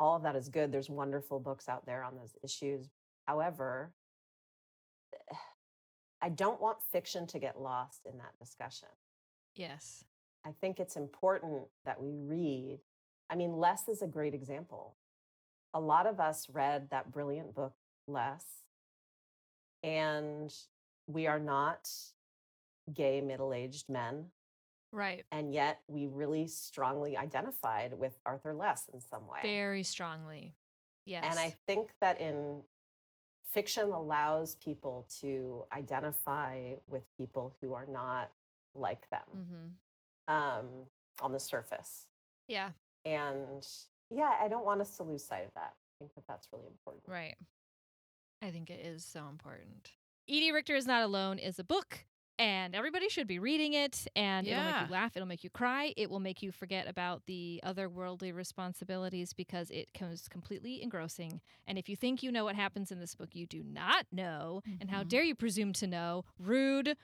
all 0.00 0.16
of 0.16 0.22
that 0.22 0.36
is 0.36 0.48
good. 0.48 0.72
There's 0.72 0.88
wonderful 0.90 1.40
books 1.40 1.68
out 1.68 1.84
there 1.86 2.02
on 2.02 2.16
those 2.16 2.34
issues. 2.42 2.88
However, 3.26 3.92
I 6.24 6.30
don't 6.30 6.58
want 6.58 6.78
fiction 6.90 7.26
to 7.28 7.38
get 7.38 7.60
lost 7.60 8.06
in 8.10 8.16
that 8.16 8.32
discussion. 8.40 8.88
yes. 9.54 10.04
I 10.46 10.52
think 10.60 10.78
it's 10.78 10.96
important 10.96 11.62
that 11.86 12.02
we 12.02 12.12
read. 12.16 12.80
I 13.30 13.34
mean, 13.34 13.56
Less 13.56 13.88
is 13.88 14.02
a 14.02 14.06
great 14.06 14.34
example. 14.34 14.94
A 15.72 15.80
lot 15.80 16.06
of 16.06 16.20
us 16.20 16.48
read 16.52 16.88
that 16.90 17.10
brilliant 17.10 17.54
book, 17.54 17.72
Less, 18.06 18.44
and 19.82 20.52
we 21.06 21.26
are 21.26 21.38
not 21.38 21.88
gay 22.92 23.22
middle 23.22 23.54
aged 23.54 23.88
men. 23.88 24.26
Right. 24.92 25.24
And 25.32 25.52
yet 25.52 25.80
we 25.88 26.06
really 26.06 26.46
strongly 26.46 27.16
identified 27.16 27.94
with 27.98 28.18
Arthur 28.26 28.52
Less 28.52 28.84
in 28.92 29.00
some 29.00 29.26
way. 29.26 29.40
Very 29.42 29.82
strongly. 29.82 30.54
Yes. 31.06 31.24
And 31.28 31.38
I 31.38 31.54
think 31.66 31.88
that 32.02 32.20
in 32.20 32.60
fiction 33.54 33.90
allows 33.92 34.56
people 34.56 35.06
to 35.20 35.64
identify 35.72 36.72
with 36.88 37.02
people 37.16 37.54
who 37.60 37.72
are 37.74 37.86
not 37.90 38.30
like 38.74 39.08
them 39.10 39.20
Mm-hmm. 39.36 40.34
um, 40.34 40.66
on 41.22 41.32
the 41.32 41.40
surface. 41.40 42.06
yeah. 42.48 42.70
And 43.06 43.64
yeah, 44.10 44.32
I 44.42 44.48
don't 44.48 44.64
want 44.64 44.80
us 44.80 44.96
to 44.96 45.02
lose 45.02 45.22
sight 45.24 45.44
of 45.44 45.52
that. 45.54 45.74
I 45.74 45.92
think 45.98 46.14
that 46.14 46.24
that's 46.26 46.48
really 46.52 46.66
important. 46.66 47.04
Right. 47.06 47.36
I 48.42 48.50
think 48.50 48.70
it 48.70 48.84
is 48.84 49.04
so 49.04 49.28
important. 49.30 49.90
Edie 50.28 50.52
Richter 50.52 50.74
is 50.74 50.86
not 50.86 51.02
alone 51.02 51.38
is 51.38 51.58
a 51.58 51.64
book 51.64 52.04
and 52.38 52.74
everybody 52.74 53.08
should 53.08 53.26
be 53.26 53.38
reading 53.38 53.72
it 53.74 54.06
and 54.16 54.46
it'll 54.46 54.62
make 54.62 54.80
you 54.80 54.86
laugh, 54.88 55.16
it'll 55.16 55.28
make 55.28 55.44
you 55.44 55.50
cry, 55.50 55.92
it 55.96 56.10
will 56.10 56.20
make 56.20 56.42
you 56.42 56.50
forget 56.52 56.88
about 56.88 57.22
the 57.26 57.60
otherworldly 57.64 58.34
responsibilities 58.34 59.32
because 59.32 59.70
it 59.70 59.88
comes 59.94 60.28
completely 60.28 60.82
engrossing. 60.82 61.40
And 61.66 61.78
if 61.78 61.88
you 61.88 61.96
think 61.96 62.22
you 62.22 62.32
know 62.32 62.44
what 62.44 62.56
happens 62.56 62.90
in 62.90 62.98
this 63.00 63.14
book, 63.14 63.30
you 63.34 63.46
do 63.46 63.62
not 63.62 64.06
know. 64.12 64.62
And 64.80 64.90
how 64.90 65.02
Mhm. 65.02 65.08
dare 65.08 65.22
you 65.24 65.34
presume 65.34 65.72
to 65.74 65.86
know? 65.86 66.24
Rude. 66.38 66.96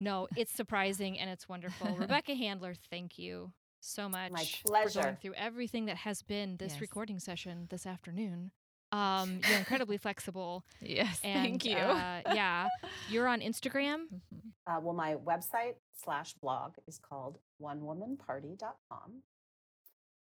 No, 0.00 0.28
it's 0.34 0.52
surprising 0.52 1.18
and 1.18 1.30
it's 1.30 1.48
wonderful. 1.48 1.96
Rebecca 1.98 2.34
Handler, 2.34 2.74
thank 2.90 3.18
you 3.18 3.52
so 3.80 4.08
much 4.08 4.66
for 4.80 4.90
going 4.90 5.16
pleasure. 5.16 5.16
through 5.16 5.34
everything 5.34 5.86
that 5.86 5.98
has 5.98 6.22
been 6.22 6.56
this 6.56 6.74
Yes. 6.74 6.80
recording 6.80 7.18
session 7.18 7.66
this 7.70 7.86
afternoon. 7.86 8.52
Um, 8.94 9.40
you're 9.48 9.58
incredibly 9.58 9.98
flexible. 9.98 10.64
Yes. 10.80 11.20
And, 11.24 11.42
thank 11.42 11.64
you. 11.64 11.76
uh, 11.76 12.20
yeah, 12.34 12.68
you're 13.10 13.28
on 13.28 13.40
Instagram. 13.40 14.04
Mhm. 14.34 14.40
Uh, 14.66 14.80
well, 14.80 14.94
my 14.94 15.14
website 15.16 15.74
slash 16.02 16.32
blog 16.40 16.72
is 16.86 16.98
called 16.98 17.38
onewomanparty.com. 17.60 19.22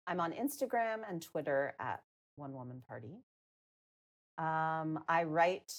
I'm 0.06 0.20
on 0.20 0.32
Instagram 0.32 0.98
and 1.08 1.20
Twitter 1.20 1.74
at 1.80 2.02
One 2.36 2.52
Woman 2.52 2.80
Party. 2.86 3.16
Um, 4.38 5.02
I 5.08 5.24
write 5.24 5.72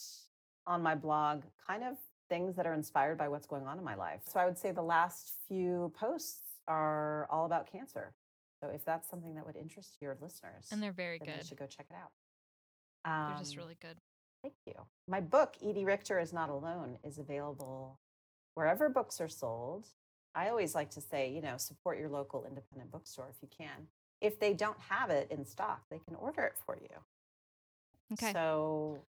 on 0.68 0.82
my 0.84 0.96
blog 0.96 1.44
kind 1.66 1.84
of 1.84 1.96
things 2.30 2.56
that 2.58 2.68
are 2.68 2.74
inspired 2.74 3.18
by 3.18 3.28
what's 3.30 3.48
going 3.48 3.66
on 3.66 3.78
in 3.78 3.84
my 3.86 3.96
life. 3.96 4.22
So 4.26 4.40
I 4.40 4.46
would 4.46 4.58
say 4.58 4.72
the 4.72 4.82
last 4.84 5.32
few 5.48 5.92
posts 5.98 6.42
are 6.68 7.28
all 7.32 7.46
about 7.46 7.72
cancer. 7.72 8.14
So 8.62 8.68
if 8.70 8.86
that's 8.86 9.10
something 9.10 9.34
that 9.36 9.46
would 9.46 9.56
interest 9.56 9.98
your 10.02 10.18
listeners, 10.22 10.68
And 10.72 10.84
they're 10.84 10.92
very 10.92 11.20
then 11.20 11.30
you 11.30 11.34
good. 11.36 11.46
should 11.48 11.58
go 11.58 11.66
check 11.66 11.88
it 11.90 11.96
out. 11.96 12.12
They're 13.06 13.36
just 13.40 13.54
Um, 13.54 13.60
really 13.64 13.78
good. 13.82 13.98
Thank 14.42 14.56
you. 14.66 14.74
My 15.08 15.22
book, 15.22 15.56
Edie 15.64 15.86
Richter 15.86 16.20
is 16.20 16.34
Not 16.34 16.50
Alone, 16.50 16.98
is 17.04 17.18
available 17.20 18.00
wherever 18.56 18.90
books 18.90 19.22
are 19.22 19.30
sold. 19.30 19.88
I 20.34 20.50
always 20.50 20.74
like 20.76 20.90
to 20.92 21.02
say, 21.02 21.30
you 21.32 21.42
know, 21.42 21.58
support 21.58 22.00
your 22.00 22.10
local 22.10 22.46
independent 22.46 22.92
bookstore 22.92 23.30
if 23.30 23.42
you 23.42 23.50
can. 23.56 23.88
If 24.22 24.40
they 24.40 24.54
don't 24.54 24.80
have 24.80 25.10
it 25.10 25.30
in 25.32 25.46
stock, 25.46 25.84
they 25.90 26.00
can 26.00 26.16
order 26.16 26.44
it 26.44 26.54
for 26.66 26.78
you. 26.78 26.90
Okay. 28.14 28.32
So 28.34 29.00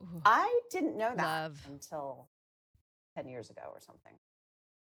Ooh. 0.00 0.22
I 0.24 0.60
didn't 0.70 0.96
know 0.96 1.12
that 1.16 1.42
Love. 1.42 1.66
until 1.68 2.28
10 3.16 3.28
years 3.28 3.50
ago 3.50 3.62
or 3.72 3.80
something. 3.80 4.12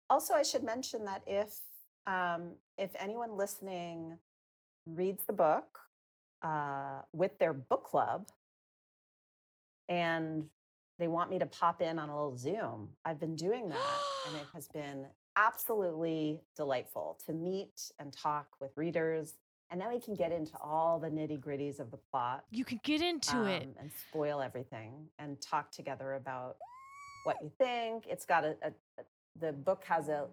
Also, 0.09 0.33
I 0.33 0.43
should 0.43 0.63
mention 0.63 1.05
that 1.05 1.21
if 1.27 1.59
um, 2.05 2.51
if 2.77 2.91
anyone 2.99 3.37
listening 3.37 4.17
reads 4.85 5.23
the 5.23 5.33
book 5.33 5.79
uh, 6.41 7.01
with 7.13 7.37
their 7.39 7.53
book 7.53 7.85
club 7.85 8.27
and 9.89 10.45
they 10.99 11.07
want 11.07 11.29
me 11.29 11.39
to 11.39 11.45
pop 11.45 11.81
in 11.81 11.99
on 11.99 12.09
a 12.09 12.15
little 12.15 12.37
Zoom, 12.37 12.89
I've 13.05 13.19
been 13.19 13.35
doing 13.35 13.69
that 13.69 13.99
and 14.27 14.35
it 14.35 14.47
has 14.53 14.67
been 14.67 15.05
absolutely 15.35 16.41
delightful 16.55 17.17
to 17.25 17.33
meet 17.33 17.91
and 17.99 18.13
talk 18.13 18.47
with 18.61 18.71
readers. 18.75 19.33
And 19.71 19.79
now 19.79 19.91
we 19.91 19.99
can 19.99 20.13
get 20.13 20.31
into 20.31 20.55
all 20.61 20.99
the 20.99 21.09
nitty 21.09 21.39
gritties 21.39 21.79
of 21.79 21.89
the 21.89 21.97
plot 21.97 22.43
you 22.51 22.63
can 22.63 22.79
get 22.83 23.01
into 23.01 23.45
it. 23.45 23.63
um, 23.63 23.69
and 23.79 23.91
spoil 24.09 24.39
everything 24.39 25.07
and 25.17 25.41
talk 25.41 25.71
together 25.71 26.13
about 26.13 26.57
what 27.23 27.37
you 27.41 27.51
think. 27.57 28.05
It's 28.07 28.25
got 28.25 28.43
a, 28.43 28.55
a, 28.61 28.71
the 29.39 29.51
book 29.51 29.83
has 29.85 30.09
a 30.09 30.27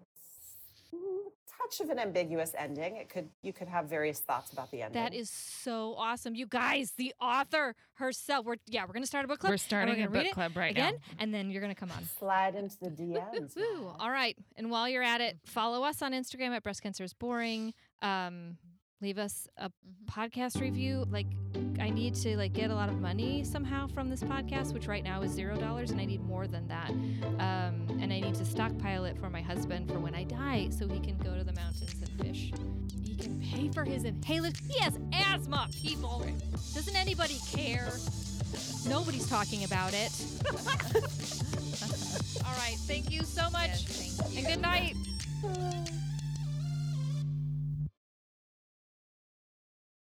touch 1.61 1.79
of 1.81 1.89
an 1.89 1.99
ambiguous 1.99 2.53
ending. 2.57 2.97
It 2.97 3.09
could 3.09 3.29
you 3.41 3.53
could 3.53 3.67
have 3.67 3.85
various 3.85 4.19
thoughts 4.19 4.51
about 4.51 4.71
the 4.71 4.81
ending. 4.81 5.01
That 5.01 5.13
is 5.13 5.29
so 5.29 5.95
awesome. 5.97 6.35
You 6.35 6.47
guys, 6.47 6.93
the 6.97 7.13
author 7.21 7.75
herself. 7.95 8.45
We're 8.45 8.55
yeah, 8.67 8.85
we're 8.85 8.93
gonna 8.93 9.05
start 9.05 9.25
a 9.25 9.27
book 9.27 9.39
club. 9.39 9.51
We're 9.51 9.57
starting 9.57 9.95
gonna 9.95 10.07
a 10.07 10.23
book 10.23 10.33
club 10.33 10.57
right 10.57 10.71
again, 10.71 10.93
now. 10.93 11.15
and 11.19 11.33
then 11.33 11.49
you're 11.51 11.61
gonna 11.61 11.75
come 11.75 11.91
on. 11.91 12.03
slide 12.19 12.55
into 12.55 12.77
the 12.79 12.89
DMs. 12.89 13.55
Woo. 13.55 13.85
Matt. 13.85 13.95
All 13.99 14.11
right. 14.11 14.37
And 14.55 14.69
while 14.69 14.87
you're 14.89 15.03
at 15.03 15.21
it, 15.21 15.37
follow 15.45 15.83
us 15.83 16.01
on 16.01 16.13
Instagram 16.13 16.49
at 16.55 16.63
breast 16.63 16.81
cancer 16.81 17.03
is 17.03 17.13
boring. 17.13 17.73
Um, 18.01 18.57
leave 19.01 19.17
us 19.17 19.47
a 19.57 19.69
Mhm. 19.69 20.05
podcast 20.09 20.59
review. 20.61 21.05
Like 21.09 21.27
I 21.79 21.89
need 21.89 22.13
to 22.15 22.37
like 22.37 22.53
get 22.53 22.69
a 22.69 22.75
lot 22.75 22.89
of 22.89 22.99
money 22.99 23.43
somehow 23.43 23.87
from 23.87 24.09
this 24.09 24.21
podcast, 24.21 24.73
which 24.73 24.87
right 24.87 25.03
now 25.03 25.21
is 25.21 25.31
zero 25.31 25.57
dollars, 25.59 25.91
and 25.91 25.99
I 25.99 26.05
need 26.05 26.21
more 26.21 26.47
than 26.47 26.67
that. 26.67 26.89
Um, 26.91 27.87
and 28.01 28.11
I 28.13 28.19
need 28.19 28.35
to 28.35 28.45
stockpile 28.45 29.05
it 29.05 29.17
for 29.17 29.29
my 29.29 29.41
husband 29.41 29.87
for 29.89 29.99
when 29.99 30.13
I 30.15 30.23
die, 30.25 30.69
so 30.69 30.87
he 30.87 30.99
can 30.99 31.17
go 31.17 31.35
to 31.35 31.43
the 31.43 31.53
mountains 31.53 31.95
and 32.01 32.09
fish. 32.21 32.51
He 33.03 33.15
can 33.15 33.39
pay 33.41 33.69
for 33.69 33.83
his 33.85 34.03
inhalant. 34.03 34.57
He 34.71 34.79
has 34.79 34.97
asthma, 35.13 35.69
people. 35.81 36.25
Doesn't 36.73 36.95
anybody 36.95 37.37
care? 37.51 37.91
Nobody's 38.87 39.27
talking 39.27 39.63
about 39.63 39.93
it. 39.93 40.11
All 42.45 42.55
right. 42.57 42.75
Thank 42.87 43.09
you 43.11 43.23
so 43.23 43.49
much. 43.51 43.69
Yes, 43.69 44.33
And 44.35 44.45
good 44.45 44.61
night. 44.61 44.95